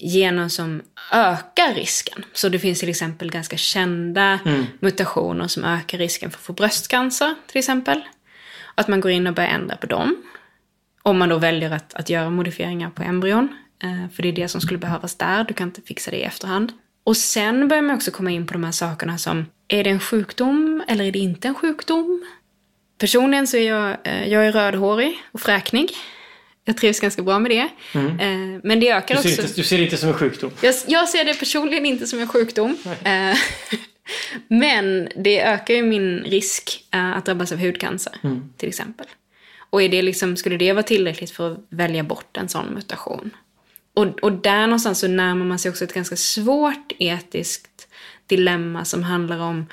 gener 0.00 0.48
som 0.48 0.82
ökar 1.12 1.74
risken. 1.74 2.24
Så 2.32 2.48
det 2.48 2.58
finns 2.58 2.80
till 2.80 2.88
exempel 2.88 3.30
ganska 3.30 3.56
kända 3.56 4.38
mm. 4.44 4.64
mutationer 4.80 5.48
som 5.48 5.64
ökar 5.64 5.98
risken 5.98 6.30
för 6.30 6.38
att 6.38 6.44
få 6.44 6.52
bröstcancer 6.52 7.34
till 7.46 7.58
exempel. 7.58 8.02
Att 8.74 8.88
man 8.88 9.00
går 9.00 9.10
in 9.10 9.26
och 9.26 9.34
börjar 9.34 9.50
ändra 9.50 9.76
på 9.76 9.86
dem. 9.86 10.16
Om 11.02 11.18
man 11.18 11.28
då 11.28 11.38
väljer 11.38 11.70
att, 11.70 11.94
att 11.94 12.10
göra 12.10 12.30
modifieringar 12.30 12.90
på 12.90 13.02
embryon. 13.02 13.48
Eh, 13.82 14.10
för 14.14 14.22
det 14.22 14.28
är 14.28 14.32
det 14.32 14.48
som 14.48 14.60
skulle 14.60 14.78
behövas 14.78 15.14
där, 15.14 15.44
du 15.44 15.54
kan 15.54 15.68
inte 15.68 15.82
fixa 15.82 16.10
det 16.10 16.16
i 16.16 16.22
efterhand. 16.22 16.72
Och 17.04 17.16
sen 17.16 17.68
börjar 17.68 17.82
man 17.82 17.96
också 17.96 18.10
komma 18.10 18.30
in 18.30 18.46
på 18.46 18.52
de 18.52 18.64
här 18.64 18.72
sakerna 18.72 19.18
som, 19.18 19.46
är 19.68 19.84
det 19.84 19.90
en 19.90 20.00
sjukdom 20.00 20.84
eller 20.88 21.04
är 21.04 21.12
det 21.12 21.18
inte 21.18 21.48
en 21.48 21.54
sjukdom? 21.54 22.24
Personligen 22.98 23.46
så 23.46 23.56
är 23.56 23.68
jag, 23.68 23.96
eh, 24.04 24.28
jag 24.28 24.46
är 24.46 24.52
rödhårig 24.52 25.22
och 25.32 25.40
fräknig. 25.40 25.90
Jag 26.70 26.76
trivs 26.76 27.00
ganska 27.00 27.22
bra 27.22 27.38
med 27.38 27.50
det. 27.50 27.68
Mm. 27.94 28.20
Eh, 28.20 28.60
men 28.64 28.80
det 28.80 28.90
ökar 28.90 29.14
du 29.14 29.18
också... 29.18 29.42
Inte, 29.42 29.52
du 29.56 29.62
ser 29.62 29.78
det 29.78 29.84
inte 29.84 29.96
som 29.96 30.08
en 30.08 30.14
sjukdom? 30.14 30.50
Jag, 30.60 30.74
jag 30.86 31.08
ser 31.08 31.24
det 31.24 31.34
personligen 31.34 31.86
inte 31.86 32.06
som 32.06 32.20
en 32.20 32.28
sjukdom. 32.28 32.76
Eh, 33.04 33.36
men 34.48 35.08
det 35.16 35.42
ökar 35.42 35.74
ju 35.74 35.82
min 35.82 36.18
risk 36.18 36.84
eh, 36.94 37.16
att 37.16 37.26
drabbas 37.26 37.52
av 37.52 37.58
hudcancer, 37.58 38.12
mm. 38.22 38.52
till 38.56 38.68
exempel. 38.68 39.06
Och 39.70 39.82
är 39.82 39.88
det 39.88 40.02
liksom, 40.02 40.36
skulle 40.36 40.56
det 40.56 40.72
vara 40.72 40.82
tillräckligt 40.82 41.30
för 41.30 41.52
att 41.52 41.58
välja 41.68 42.02
bort 42.02 42.36
en 42.36 42.48
sån 42.48 42.66
mutation? 42.66 43.30
Och, 43.94 44.06
och 44.06 44.32
där 44.32 44.66
någonstans 44.66 44.98
så 44.98 45.08
närmar 45.08 45.46
man 45.46 45.58
sig 45.58 45.70
också 45.70 45.84
ett 45.84 45.94
ganska 45.94 46.16
svårt 46.16 46.92
etiskt 46.98 47.88
dilemma 48.26 48.84
som 48.84 49.02
handlar 49.02 49.38
om 49.38 49.66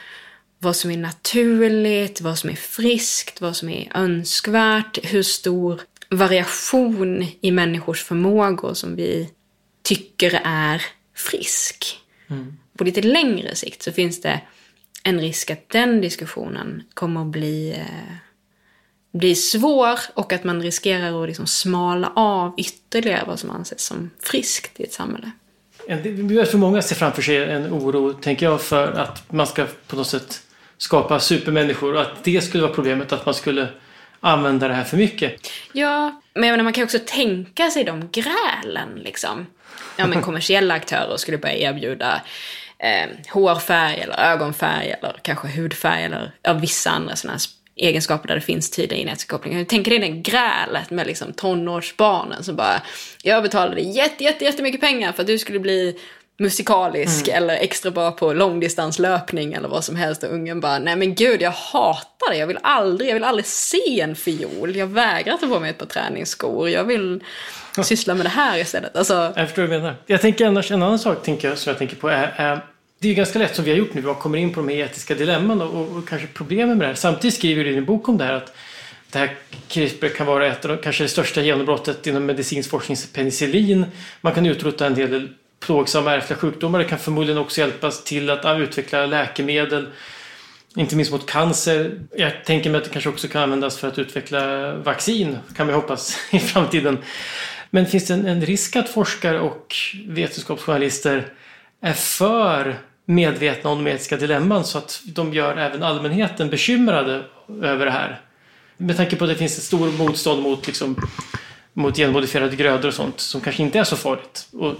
vad 0.59 0.75
som 0.75 0.91
är 0.91 0.97
naturligt, 0.97 2.21
vad 2.21 2.37
som 2.37 2.49
är 2.49 2.55
friskt, 2.55 3.41
vad 3.41 3.55
som 3.55 3.69
är 3.69 3.91
önskvärt, 3.95 4.99
hur 5.03 5.23
stor 5.23 5.81
variation 6.09 7.25
i 7.41 7.51
människors 7.51 8.03
förmågor 8.03 8.73
som 8.73 8.95
vi 8.95 9.29
tycker 9.83 10.41
är 10.43 10.85
frisk. 11.15 11.99
Mm. 12.29 12.57
På 12.77 12.83
lite 12.83 13.01
längre 13.01 13.55
sikt 13.55 13.83
så 13.83 13.91
finns 13.91 14.21
det 14.21 14.41
en 15.03 15.19
risk 15.19 15.51
att 15.51 15.69
den 15.69 16.01
diskussionen 16.01 16.83
kommer 16.93 17.21
att 17.21 17.27
bli, 17.27 17.71
eh, 17.71 18.15
bli 19.11 19.35
svår 19.35 19.99
och 20.13 20.33
att 20.33 20.43
man 20.43 20.61
riskerar 20.61 21.23
att 21.23 21.27
liksom 21.27 21.47
smala 21.47 22.11
av 22.15 22.53
ytterligare 22.57 23.23
vad 23.27 23.39
som 23.39 23.51
anses 23.51 23.81
som 23.81 24.09
friskt 24.19 24.79
i 24.79 24.83
ett 24.83 24.93
samhälle. 24.93 25.31
För 26.45 26.57
många 26.57 26.81
ser 26.81 26.95
framför 26.95 27.21
sig 27.21 27.51
en 27.51 27.73
oro, 27.73 28.13
tänker 28.13 28.45
jag, 28.45 28.61
för 28.61 28.91
att 28.91 29.31
man 29.31 29.47
ska 29.47 29.65
på 29.87 29.95
något 29.95 30.07
sätt 30.07 30.41
skapa 30.77 31.19
supermänniskor 31.19 31.93
och 31.93 32.01
att 32.01 32.23
det 32.23 32.41
skulle 32.41 32.63
vara 32.63 32.73
problemet, 32.73 33.13
att 33.13 33.25
man 33.25 33.33
skulle 33.35 33.67
använda 34.19 34.67
det 34.67 34.73
här 34.73 34.83
för 34.83 34.97
mycket. 34.97 35.49
Ja, 35.73 36.21
men 36.33 36.43
jag 36.43 36.53
menar, 36.53 36.63
man 36.63 36.73
kan 36.73 36.83
också 36.83 36.99
tänka 37.05 37.69
sig 37.69 37.83
de 37.83 38.09
grälen 38.11 38.95
liksom. 38.95 39.47
Ja, 39.97 40.07
men 40.07 40.21
kommersiella 40.23 40.73
aktörer 40.73 41.17
skulle 41.17 41.37
börja 41.37 41.55
erbjuda 41.55 42.21
eh, 42.79 43.09
hårfärg 43.29 43.99
eller 43.99 44.19
ögonfärg 44.19 44.91
eller 44.91 45.15
kanske 45.21 45.47
hudfärg 45.47 46.03
eller 46.03 46.31
ja, 46.41 46.53
vissa 46.53 46.89
andra 46.89 47.15
sådana 47.15 47.39
egenskaper 47.75 48.27
där 48.27 48.35
det 48.35 48.41
finns 48.41 48.71
tydliga 48.71 48.99
genetiska 48.99 49.31
kopplingar. 49.35 49.59
Jag 49.59 49.67
tänker 49.67 49.91
dig 49.91 49.99
det 49.99 50.07
grälet 50.07 50.89
med 50.89 51.07
liksom 51.07 51.33
tonårsbarnen 51.33 52.43
som 52.43 52.55
bara, 52.55 52.81
jag 53.23 53.43
betalade 53.43 53.81
jätte, 53.81 54.23
jätte, 54.23 54.45
jättemycket 54.45 54.81
pengar 54.81 55.11
för 55.11 55.21
att 55.21 55.27
du 55.27 55.37
skulle 55.37 55.59
bli 55.59 55.99
musikalisk 56.39 57.27
mm. 57.27 57.43
eller 57.43 57.53
extra 57.53 57.91
bra 57.91 58.11
på 58.11 58.33
långdistanslöpning 58.33 59.53
eller 59.53 59.69
vad 59.69 59.83
som 59.83 59.95
helst 59.95 60.23
och 60.23 60.33
ungen 60.33 60.59
bara, 60.59 60.79
nej 60.79 60.95
men 60.95 61.15
gud 61.15 61.41
jag 61.41 61.51
hatar 61.51 62.31
det, 62.31 62.37
jag 62.37 62.47
vill 62.47 62.59
aldrig, 62.61 63.09
jag 63.09 63.13
vill 63.13 63.23
aldrig 63.23 63.45
se 63.45 63.99
en 64.01 64.15
fiol, 64.15 64.75
jag 64.75 64.87
vägrar 64.87 65.37
ta 65.37 65.47
på 65.47 65.59
mig 65.59 65.69
ett 65.69 65.77
par 65.77 65.85
träningsskor, 65.85 66.69
jag 66.69 66.83
vill 66.83 67.23
syssla 67.83 68.15
med 68.15 68.25
det 68.25 68.29
här 68.29 68.59
istället. 68.59 68.95
Alltså... 68.95 69.33
Jag 69.35 69.47
förstår 69.47 69.61
vad 69.61 69.71
du 69.71 69.77
menar. 69.79 69.95
Jag 70.05 70.21
tänker 70.21 70.45
annars, 70.45 70.71
en 70.71 70.83
annan 70.83 70.99
sak 70.99 71.23
tänker 71.23 71.49
jag, 71.49 71.57
som 71.57 71.69
jag 71.69 71.77
tänker 71.77 71.95
på 71.95 72.09
är, 72.09 72.33
är 72.35 72.61
det 72.99 73.09
är 73.09 73.13
ganska 73.13 73.39
lätt 73.39 73.55
som 73.55 73.65
vi 73.65 73.71
har 73.71 73.77
gjort 73.77 73.93
nu, 73.93 74.01
vi 74.01 74.13
kommer 74.13 74.37
in 74.37 74.53
på 74.53 74.59
de 74.59 74.69
här 74.69 74.77
etiska 74.77 75.15
dilemman 75.15 75.61
och, 75.61 75.81
och, 75.81 75.97
och 75.97 76.09
kanske 76.09 76.27
problemen 76.27 76.77
med 76.77 76.87
det 76.87 76.87
här. 76.87 76.95
Samtidigt 76.95 77.35
skriver 77.35 77.63
du 77.63 77.69
i 77.69 77.73
din 77.73 77.85
bok 77.85 78.09
om 78.09 78.17
det 78.17 78.23
här 78.23 78.33
att 78.33 78.55
det 79.11 79.19
här 79.19 79.35
CRISPR 79.67 80.07
kan 80.07 80.27
vara 80.27 80.47
ett 80.47 80.65
av 80.65 80.77
kanske 80.77 81.03
det 81.03 81.09
största 81.09 81.41
genombrottet 81.41 82.07
inom 82.07 82.25
medicinsk 82.25 82.69
forskning, 82.69 82.97
penicillin. 83.13 83.85
Man 84.21 84.33
kan 84.33 84.45
utrota 84.45 84.85
en 84.85 84.95
del 84.95 85.29
plågsamma 85.59 86.15
ärftliga 86.15 86.39
sjukdomar. 86.39 86.79
Det 86.79 86.85
kan 86.85 86.99
förmodligen 86.99 87.37
också 87.37 87.61
hjälpa 87.61 87.91
till 87.91 88.29
att 88.29 88.59
utveckla 88.59 89.05
läkemedel. 89.05 89.87
Inte 90.75 90.95
minst 90.95 91.11
mot 91.11 91.29
cancer. 91.29 91.99
Jag 92.15 92.45
tänker 92.45 92.69
mig 92.69 92.77
att 92.77 92.83
det 92.83 92.89
kanske 92.89 93.09
också 93.09 93.27
kan 93.27 93.43
användas 93.43 93.77
för 93.77 93.87
att 93.87 93.99
utveckla 93.99 94.73
vaccin, 94.75 95.37
kan 95.55 95.67
vi 95.67 95.73
hoppas, 95.73 96.17
i 96.31 96.39
framtiden. 96.39 96.97
Men 97.69 97.85
finns 97.85 98.07
det 98.07 98.13
en, 98.13 98.41
risk 98.41 98.75
att 98.75 98.89
forskare 98.89 99.39
och 99.39 99.75
vetenskapsjournalister 100.07 101.33
är 101.81 101.93
för 101.93 102.77
medvetna 103.05 103.69
om 103.69 103.83
de 103.83 103.91
etiska 103.91 104.17
dilemman 104.17 104.65
så 104.65 104.77
att 104.77 105.01
de 105.05 105.33
gör 105.33 105.57
även 105.57 105.83
allmänheten 105.83 106.49
bekymrade 106.49 107.23
över 107.61 107.85
det 107.85 107.91
här? 107.91 108.21
Med 108.77 108.97
tanke 108.97 109.15
på 109.15 109.23
att 109.23 109.29
det 109.29 109.35
finns 109.35 109.57
ett 109.57 109.63
stort 109.63 109.97
motstånd 109.97 110.41
mot, 110.41 110.67
liksom, 110.67 111.07
mot 111.73 111.97
genmodifierade 111.97 112.55
grödor 112.55 112.87
och 112.87 112.93
sånt 112.93 113.19
som 113.19 113.41
kanske 113.41 113.63
inte 113.63 113.79
är 113.79 113.83
så 113.83 113.95
farligt. 113.95 114.47
Och 114.51 114.75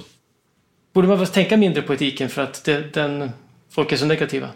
borde 0.94 1.08
man 1.08 1.26
tänka 1.26 1.58
mindre 1.58 1.82
på 1.82 1.94
etiken 1.94 2.30
för 2.30 2.42
att 2.42 2.64
det, 2.64 2.94
den, 2.94 3.32
folk 3.70 3.92
är 3.92 3.98
så 3.98 4.06
negativa? 4.06 4.50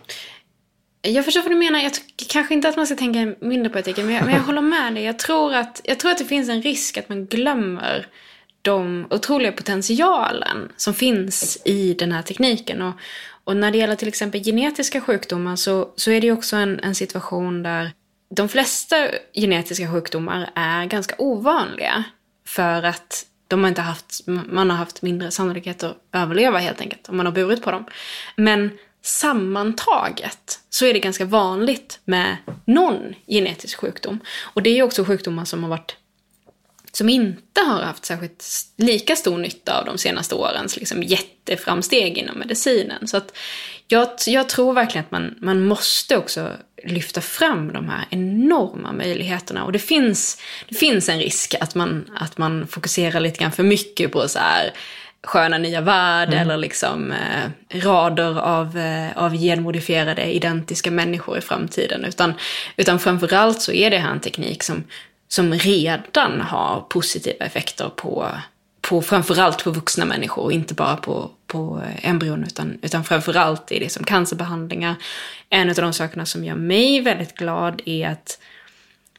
Jag 1.01 1.25
förstår 1.25 1.41
vad 1.41 1.51
du 1.51 1.55
menar. 1.55 1.79
Jag 1.79 1.91
kanske 2.29 2.53
inte 2.53 2.69
att 2.69 2.75
man 2.75 2.86
ska 2.86 2.95
tänka 2.95 3.36
mindre 3.39 3.69
på 3.69 3.79
etiken, 3.79 4.05
men 4.05 4.15
jag, 4.15 4.25
men 4.25 4.34
jag 4.36 4.41
håller 4.41 4.61
med 4.61 4.93
dig. 4.93 5.03
Jag 5.03 5.19
tror, 5.19 5.53
att, 5.53 5.82
jag 5.84 5.99
tror 5.99 6.11
att 6.11 6.17
det 6.17 6.25
finns 6.25 6.49
en 6.49 6.61
risk 6.61 6.97
att 6.97 7.09
man 7.09 7.25
glömmer 7.25 8.07
de 8.61 9.07
otroliga 9.09 9.51
potentialen 9.51 10.71
som 10.77 10.93
finns 10.93 11.61
i 11.65 11.93
den 11.93 12.11
här 12.11 12.21
tekniken. 12.21 12.82
Och, 12.82 12.93
och 13.43 13.57
när 13.57 13.71
det 13.71 13.77
gäller 13.77 13.95
till 13.95 14.07
exempel 14.07 14.43
genetiska 14.43 15.01
sjukdomar 15.01 15.55
så, 15.55 15.89
så 15.95 16.11
är 16.11 16.21
det 16.21 16.27
ju 16.27 16.34
också 16.34 16.55
en, 16.55 16.79
en 16.79 16.95
situation 16.95 17.63
där 17.63 17.91
de 18.36 18.49
flesta 18.49 18.95
genetiska 19.34 19.91
sjukdomar 19.91 20.49
är 20.55 20.86
ganska 20.86 21.15
ovanliga. 21.17 22.03
För 22.47 22.84
att 22.84 23.25
de 23.51 23.61
har 23.61 23.69
inte 23.69 23.81
haft, 23.81 24.21
man 24.25 24.69
har 24.69 24.77
haft 24.77 25.01
mindre 25.01 25.31
sannolikhet 25.31 25.83
att 25.83 25.97
överleva 26.11 26.59
helt 26.59 26.81
enkelt 26.81 27.09
om 27.09 27.17
man 27.17 27.25
har 27.25 27.33
burit 27.33 27.63
på 27.63 27.71
dem. 27.71 27.85
Men 28.35 28.77
sammantaget 29.01 30.59
så 30.69 30.85
är 30.85 30.93
det 30.93 30.99
ganska 30.99 31.25
vanligt 31.25 31.99
med 32.05 32.37
någon 32.65 33.15
genetisk 33.27 33.79
sjukdom. 33.79 34.19
Och 34.53 34.63
det 34.63 34.69
är 34.69 34.75
ju 34.75 34.83
också 34.83 35.05
sjukdomar 35.05 35.45
som 35.45 35.63
har 35.63 35.69
varit 35.69 35.95
som 36.91 37.09
inte 37.09 37.61
har 37.61 37.81
haft 37.81 38.05
särskilt 38.05 38.45
lika 38.77 39.15
stor 39.15 39.37
nytta 39.37 39.79
av 39.79 39.85
de 39.85 39.97
senaste 39.97 40.35
årens 40.35 40.77
liksom, 40.77 41.03
jätteframsteg 41.03 42.17
inom 42.17 42.39
medicinen. 42.39 43.07
Så 43.07 43.17
att 43.17 43.37
jag, 43.91 44.09
jag 44.27 44.49
tror 44.49 44.73
verkligen 44.73 45.05
att 45.05 45.11
man, 45.11 45.35
man 45.41 45.65
måste 45.65 46.17
också 46.17 46.51
lyfta 46.83 47.21
fram 47.21 47.73
de 47.73 47.89
här 47.89 48.05
enorma 48.09 48.91
möjligheterna. 48.91 49.63
Och 49.63 49.71
det 49.71 49.79
finns, 49.79 50.41
det 50.69 50.75
finns 50.75 51.09
en 51.09 51.19
risk 51.19 51.55
att 51.59 51.75
man, 51.75 52.11
att 52.15 52.37
man 52.37 52.67
fokuserar 52.67 53.19
lite 53.19 53.39
grann 53.39 53.51
för 53.51 53.63
mycket 53.63 54.11
på 54.11 54.27
så 54.27 54.39
här 54.39 54.73
sköna 55.23 55.57
nya 55.57 55.81
värld 55.81 56.27
mm. 56.27 56.39
eller 56.39 56.57
liksom 56.57 57.11
eh, 57.11 57.79
rader 57.79 58.39
av, 58.39 58.77
eh, 58.77 59.17
av 59.17 59.35
genmodifierade 59.35 60.23
identiska 60.23 60.91
människor 60.91 61.37
i 61.37 61.41
framtiden. 61.41 62.05
Utan, 62.05 62.33
utan 62.77 62.99
framförallt 62.99 63.61
så 63.61 63.71
är 63.71 63.89
det 63.89 63.97
här 63.97 64.11
en 64.11 64.19
teknik 64.19 64.63
som, 64.63 64.83
som 65.27 65.53
redan 65.53 66.41
har 66.41 66.85
positiva 66.89 67.45
effekter 67.45 67.89
på, 67.89 68.31
på 68.91 69.01
framförallt 69.01 69.63
på 69.63 69.71
vuxna 69.71 70.05
människor 70.05 70.43
och 70.43 70.51
inte 70.51 70.73
bara 70.73 70.97
på, 70.97 71.31
på 71.47 71.81
embryon 72.01 72.43
utan, 72.43 72.79
utan 72.81 73.03
framförallt 73.03 73.71
i 73.71 73.79
det 73.79 73.89
som 73.89 74.03
cancerbehandlingar. 74.03 74.95
En 75.49 75.69
av 75.69 75.75
de 75.75 75.93
sakerna 75.93 76.25
som 76.25 76.43
gör 76.43 76.55
mig 76.55 77.01
väldigt 77.01 77.35
glad 77.35 77.81
är 77.85 78.07
att 78.07 78.39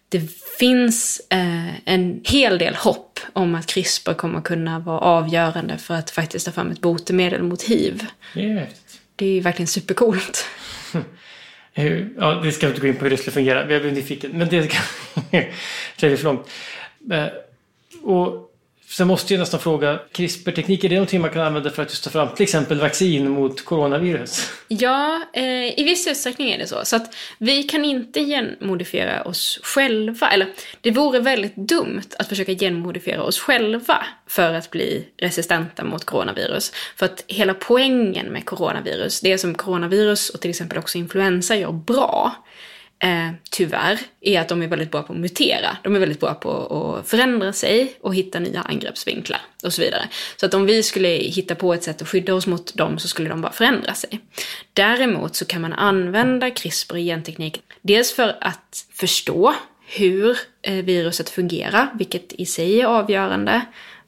det 0.08 0.30
finns 0.58 1.20
eh, 1.30 1.88
en 1.88 2.20
hel 2.24 2.58
del 2.58 2.74
hopp 2.74 3.20
om 3.32 3.54
att 3.54 3.66
CRISPR 3.66 4.12
kommer 4.12 4.40
kunna 4.40 4.78
vara 4.78 4.98
avgörande 4.98 5.78
för 5.78 5.94
att 5.94 6.10
faktiskt 6.10 6.46
ta 6.46 6.52
fram 6.52 6.70
ett 6.70 6.80
botemedel 6.80 7.42
mot 7.42 7.62
hiv. 7.62 8.06
Det 8.34 8.50
är 8.50 8.68
Det 9.16 9.26
är 9.26 9.40
verkligen 9.40 9.68
supercoolt. 9.68 10.46
Ja, 12.18 12.34
det 12.44 12.52
ska 12.52 12.66
vi 12.66 12.70
inte 12.70 12.80
gå 12.80 12.86
in 12.86 12.96
på 12.96 13.04
hur 13.04 13.10
det 13.10 13.16
skulle 13.16 13.32
fungera. 13.32 13.64
Vi 13.64 13.74
är 13.74 13.80
nyfiken. 13.80 14.30
Men 14.30 14.48
det 14.48 14.66
kan 14.66 14.82
för 15.96 16.24
långt. 16.24 16.48
Eh, 17.12 17.26
och 18.02 18.51
Sen 18.92 19.06
måste 19.06 19.34
jag 19.34 19.40
nästan 19.40 19.60
fråga, 19.60 20.00
CRISPR-teknik, 20.12 20.84
är 20.84 20.88
det 20.88 20.94
någonting 20.94 21.20
man 21.20 21.30
kan 21.30 21.42
använda 21.42 21.70
för 21.70 21.82
att 21.82 21.90
just 21.90 22.04
ta 22.04 22.10
fram 22.10 22.34
till 22.34 22.42
exempel 22.42 22.80
vaccin 22.80 23.30
mot 23.30 23.64
coronavirus? 23.64 24.50
Ja, 24.68 25.20
eh, 25.32 25.80
i 25.80 25.84
viss 25.84 26.06
utsträckning 26.06 26.50
är 26.50 26.58
det 26.58 26.66
så. 26.66 26.84
Så 26.84 26.96
att 26.96 27.14
vi 27.38 27.62
kan 27.62 27.84
inte 27.84 28.20
genmodifiera 28.20 29.22
oss 29.22 29.60
själva, 29.62 30.30
eller 30.30 30.48
det 30.80 30.90
vore 30.90 31.20
väldigt 31.20 31.56
dumt 31.56 32.02
att 32.18 32.28
försöka 32.28 32.54
genmodifiera 32.54 33.22
oss 33.22 33.38
själva 33.38 34.06
för 34.26 34.54
att 34.54 34.70
bli 34.70 35.08
resistenta 35.16 35.84
mot 35.84 36.04
coronavirus. 36.04 36.72
För 36.96 37.06
att 37.06 37.24
hela 37.26 37.54
poängen 37.54 38.26
med 38.26 38.44
coronavirus, 38.44 39.20
det 39.20 39.38
som 39.38 39.54
coronavirus 39.54 40.30
och 40.30 40.40
till 40.40 40.50
exempel 40.50 40.78
också 40.78 40.98
influensa 40.98 41.56
gör 41.56 41.72
bra, 41.72 42.32
eh, 43.02 43.30
tyvärr, 43.50 44.00
är 44.20 44.40
att 44.40 44.48
de 44.48 44.62
är 44.62 44.66
väldigt 44.66 44.90
bra 44.90 45.02
på 45.02 45.12
att 45.12 45.18
mutera. 45.18 45.76
De 45.82 45.96
är 45.96 46.00
väldigt 46.00 46.20
bra 46.20 46.34
på 46.34 46.50
att 47.00 47.08
förändra 47.08 47.52
sig 47.52 47.94
och 48.00 48.14
hitta 48.14 48.38
nya 48.38 48.60
angreppsvinklar 48.60 49.40
och 49.64 49.72
så 49.72 49.82
vidare. 49.82 50.08
Så 50.36 50.46
att 50.46 50.54
om 50.54 50.66
vi 50.66 50.82
skulle 50.82 51.08
hitta 51.08 51.54
på 51.54 51.74
ett 51.74 51.82
sätt 51.82 52.02
att 52.02 52.08
skydda 52.08 52.34
oss 52.34 52.46
mot 52.46 52.74
dem 52.74 52.98
så 52.98 53.08
skulle 53.08 53.28
de 53.28 53.40
bara 53.40 53.52
förändra 53.52 53.94
sig. 53.94 54.20
Däremot 54.72 55.36
så 55.36 55.44
kan 55.44 55.62
man 55.62 55.72
använda 55.72 56.50
CRISPR 56.50 56.96
i 56.96 57.04
genteknik, 57.04 57.62
dels 57.80 58.12
för 58.12 58.36
att 58.40 58.86
förstå 58.92 59.54
hur 59.86 60.38
eh, 60.62 60.74
viruset 60.74 61.30
fungerar, 61.30 61.88
vilket 61.94 62.32
i 62.32 62.46
sig 62.46 62.80
är 62.80 62.86
avgörande 62.86 63.62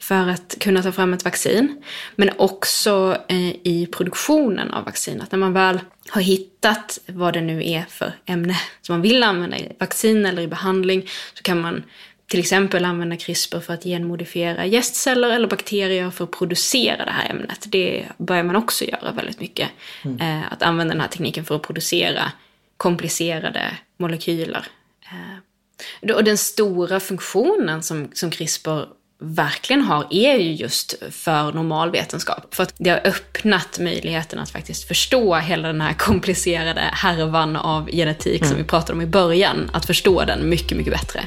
för 0.05 0.29
att 0.29 0.57
kunna 0.61 0.83
ta 0.83 0.93
fram 0.93 1.15
ett 1.15 1.25
vaccin. 1.25 1.83
Men 2.17 2.31
också 2.37 3.17
eh, 3.29 3.49
i 3.49 3.89
produktionen 3.93 4.71
av 4.71 4.85
vaccinet. 4.85 5.33
När 5.33 5.39
man 5.39 5.53
väl 5.53 5.81
har 6.09 6.21
hittat 6.21 6.99
vad 7.07 7.35
det 7.35 7.41
nu 7.41 7.71
är 7.71 7.85
för 7.89 8.13
ämne 8.27 8.57
som 8.83 8.93
man 8.93 9.03
vill 9.03 9.23
använda 9.23 9.59
i 9.59 9.77
vaccin 9.81 10.27
eller 10.27 10.43
i 10.43 10.49
behandling 10.49 11.09
så 11.35 11.43
kan 11.43 11.61
man 11.61 11.85
till 12.27 12.41
exempel 12.41 12.85
använda 12.85 13.17
CRISPR 13.17 13.61
för 13.61 13.75
att 13.75 13.85
genmodifiera 13.85 14.67
gästceller 14.67 15.31
eller 15.31 15.49
bakterier 15.49 16.11
för 16.11 16.25
att 16.25 16.31
producera 16.31 17.05
det 17.05 17.11
här 17.11 17.31
ämnet. 17.31 17.67
Det 17.69 18.07
börjar 18.19 18.45
man 18.45 18.57
också 18.57 18.85
göra 18.85 19.13
väldigt 19.13 19.41
mycket. 19.41 19.69
Mm. 20.03 20.21
Eh, 20.21 20.53
att 20.53 20.63
använda 20.63 20.95
den 20.95 21.01
här 21.01 21.09
tekniken 21.09 21.45
för 21.45 21.57
att 21.57 21.63
producera 21.63 22.33
komplicerade 22.77 23.79
molekyler. 23.97 24.67
Eh, 25.03 26.15
och 26.15 26.25
den 26.25 26.39
stora 26.39 27.01
funktionen 27.01 27.83
som, 27.83 28.11
som 28.13 28.31
CRISPR 28.31 28.85
verkligen 29.21 29.83
har 29.83 30.07
är 30.11 30.37
ju 30.37 30.53
just 30.53 30.95
för 31.11 31.53
normalvetenskap. 31.53 32.55
För 32.55 32.63
att 32.63 32.75
det 32.79 32.91
har 32.91 33.01
öppnat 33.05 33.79
möjligheten 33.79 34.39
att 34.39 34.51
faktiskt 34.51 34.89
förstå 34.89 35.35
hela 35.35 35.69
den 35.69 35.81
här 35.81 35.93
komplicerade 35.93 36.81
härvan 36.81 37.57
av 37.57 37.91
genetik 37.91 38.41
mm. 38.41 38.49
som 38.49 38.59
vi 38.59 38.65
pratade 38.65 38.93
om 38.93 39.01
i 39.01 39.07
början. 39.07 39.71
Att 39.73 39.87
förstå 39.87 40.25
den 40.25 40.49
mycket, 40.49 40.77
mycket 40.77 40.93
bättre. 40.93 41.21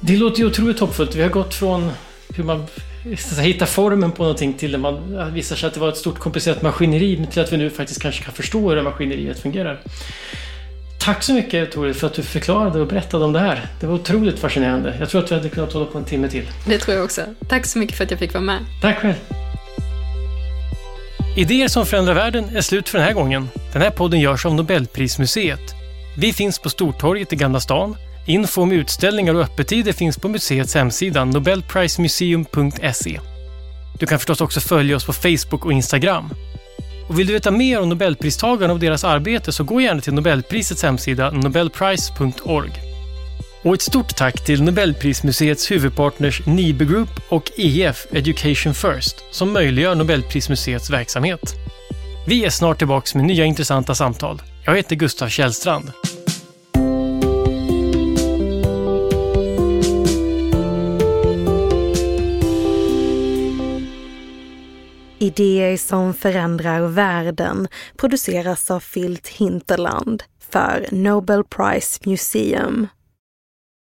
Det 0.00 0.16
låter 0.16 0.38
ju 0.38 0.46
otroligt 0.46 0.80
hoppfullt. 0.80 1.14
Vi 1.14 1.22
har 1.22 1.30
gått 1.30 1.54
från 1.54 1.90
hur 2.28 2.44
man 2.44 2.66
hitta 3.40 3.66
formen 3.66 4.12
på 4.12 4.22
någonting 4.22 4.52
till 4.52 4.72
det 4.72 4.78
man 4.78 5.32
visar 5.34 5.56
sig 5.56 5.66
att 5.66 5.74
det 5.74 5.80
var 5.80 5.88
ett 5.88 5.96
stort 5.96 6.18
komplicerat 6.18 6.62
maskineri 6.62 7.26
till 7.30 7.42
att 7.42 7.52
vi 7.52 7.56
nu 7.56 7.70
faktiskt 7.70 8.02
kanske 8.02 8.24
kan 8.24 8.34
förstå 8.34 8.68
hur 8.68 8.76
det 8.76 8.82
maskineriet 8.82 9.38
fungerar. 9.38 9.80
Tack 11.06 11.22
så 11.22 11.32
mycket 11.32 11.72
Tore 11.72 11.94
för 11.94 12.06
att 12.06 12.14
du 12.14 12.22
förklarade 12.22 12.80
och 12.80 12.86
berättade 12.86 13.24
om 13.24 13.32
det 13.32 13.38
här. 13.38 13.66
Det 13.80 13.86
var 13.86 13.94
otroligt 13.94 14.38
fascinerande. 14.38 14.96
Jag 15.00 15.08
tror 15.08 15.24
att 15.24 15.30
vi 15.30 15.34
hade 15.34 15.48
kunnat 15.48 15.72
hålla 15.72 15.86
på 15.86 15.98
en 15.98 16.04
timme 16.04 16.28
till. 16.28 16.46
Det 16.66 16.78
tror 16.78 16.96
jag 16.96 17.04
också. 17.04 17.20
Tack 17.48 17.66
så 17.66 17.78
mycket 17.78 17.96
för 17.96 18.04
att 18.04 18.10
jag 18.10 18.20
fick 18.20 18.34
vara 18.34 18.44
med. 18.44 18.58
Tack 18.82 18.98
själv. 18.98 19.14
Idéer 21.36 21.68
som 21.68 21.86
förändrar 21.86 22.14
världen 22.14 22.56
är 22.56 22.60
slut 22.60 22.88
för 22.88 22.98
den 22.98 23.06
här 23.06 23.14
gången. 23.14 23.48
Den 23.72 23.82
här 23.82 23.90
podden 23.90 24.20
görs 24.20 24.46
av 24.46 24.54
Nobelprismuseet. 24.54 25.74
Vi 26.18 26.32
finns 26.32 26.58
på 26.58 26.70
Stortorget 26.70 27.32
i 27.32 27.36
Gamla 27.36 27.60
stan. 27.60 27.96
Info 28.26 28.62
om 28.62 28.72
utställningar 28.72 29.34
och 29.34 29.40
öppettider 29.40 29.92
finns 29.92 30.18
på 30.18 30.28
museets 30.28 30.74
hemsida 30.74 31.24
nobelprismuseum.se. 31.24 33.20
Du 33.98 34.06
kan 34.06 34.18
förstås 34.18 34.40
också 34.40 34.60
följa 34.60 34.96
oss 34.96 35.06
på 35.06 35.12
Facebook 35.12 35.64
och 35.64 35.72
Instagram. 35.72 36.30
Och 37.08 37.18
vill 37.18 37.26
du 37.26 37.32
veta 37.32 37.50
mer 37.50 37.80
om 37.80 37.88
Nobelpristagarna 37.88 38.72
och 38.72 38.80
deras 38.80 39.04
arbete 39.04 39.52
så 39.52 39.64
gå 39.64 39.80
gärna 39.80 40.00
till 40.00 40.14
Nobelprisets 40.14 40.82
hemsida 40.82 41.30
nobelprice.org. 41.30 42.72
Och 43.62 43.74
ett 43.74 43.82
stort 43.82 44.16
tack 44.16 44.44
till 44.44 44.62
Nobelprismuseets 44.62 45.70
huvudpartners 45.70 46.46
Nibe 46.46 46.84
Group 46.84 47.08
och 47.28 47.50
EF 47.56 48.06
Education 48.12 48.74
First 48.74 49.16
som 49.30 49.52
möjliggör 49.52 49.94
Nobelprismuseets 49.94 50.90
verksamhet. 50.90 51.54
Vi 52.26 52.44
är 52.44 52.50
snart 52.50 52.78
tillbaka 52.78 53.18
med 53.18 53.26
nya 53.26 53.44
intressanta 53.44 53.94
samtal. 53.94 54.42
Jag 54.64 54.76
heter 54.76 54.96
Gustav 54.96 55.28
Källstrand. 55.28 55.92
Idéer 65.26 65.76
som 65.76 66.14
förändrar 66.14 66.80
världen 66.80 67.68
produceras 67.96 68.70
av 68.70 68.80
Filt 68.80 69.28
Hinterland 69.28 70.22
för 70.50 70.86
Nobel 70.90 71.44
Prize 71.44 72.00
Museum. 72.04 72.86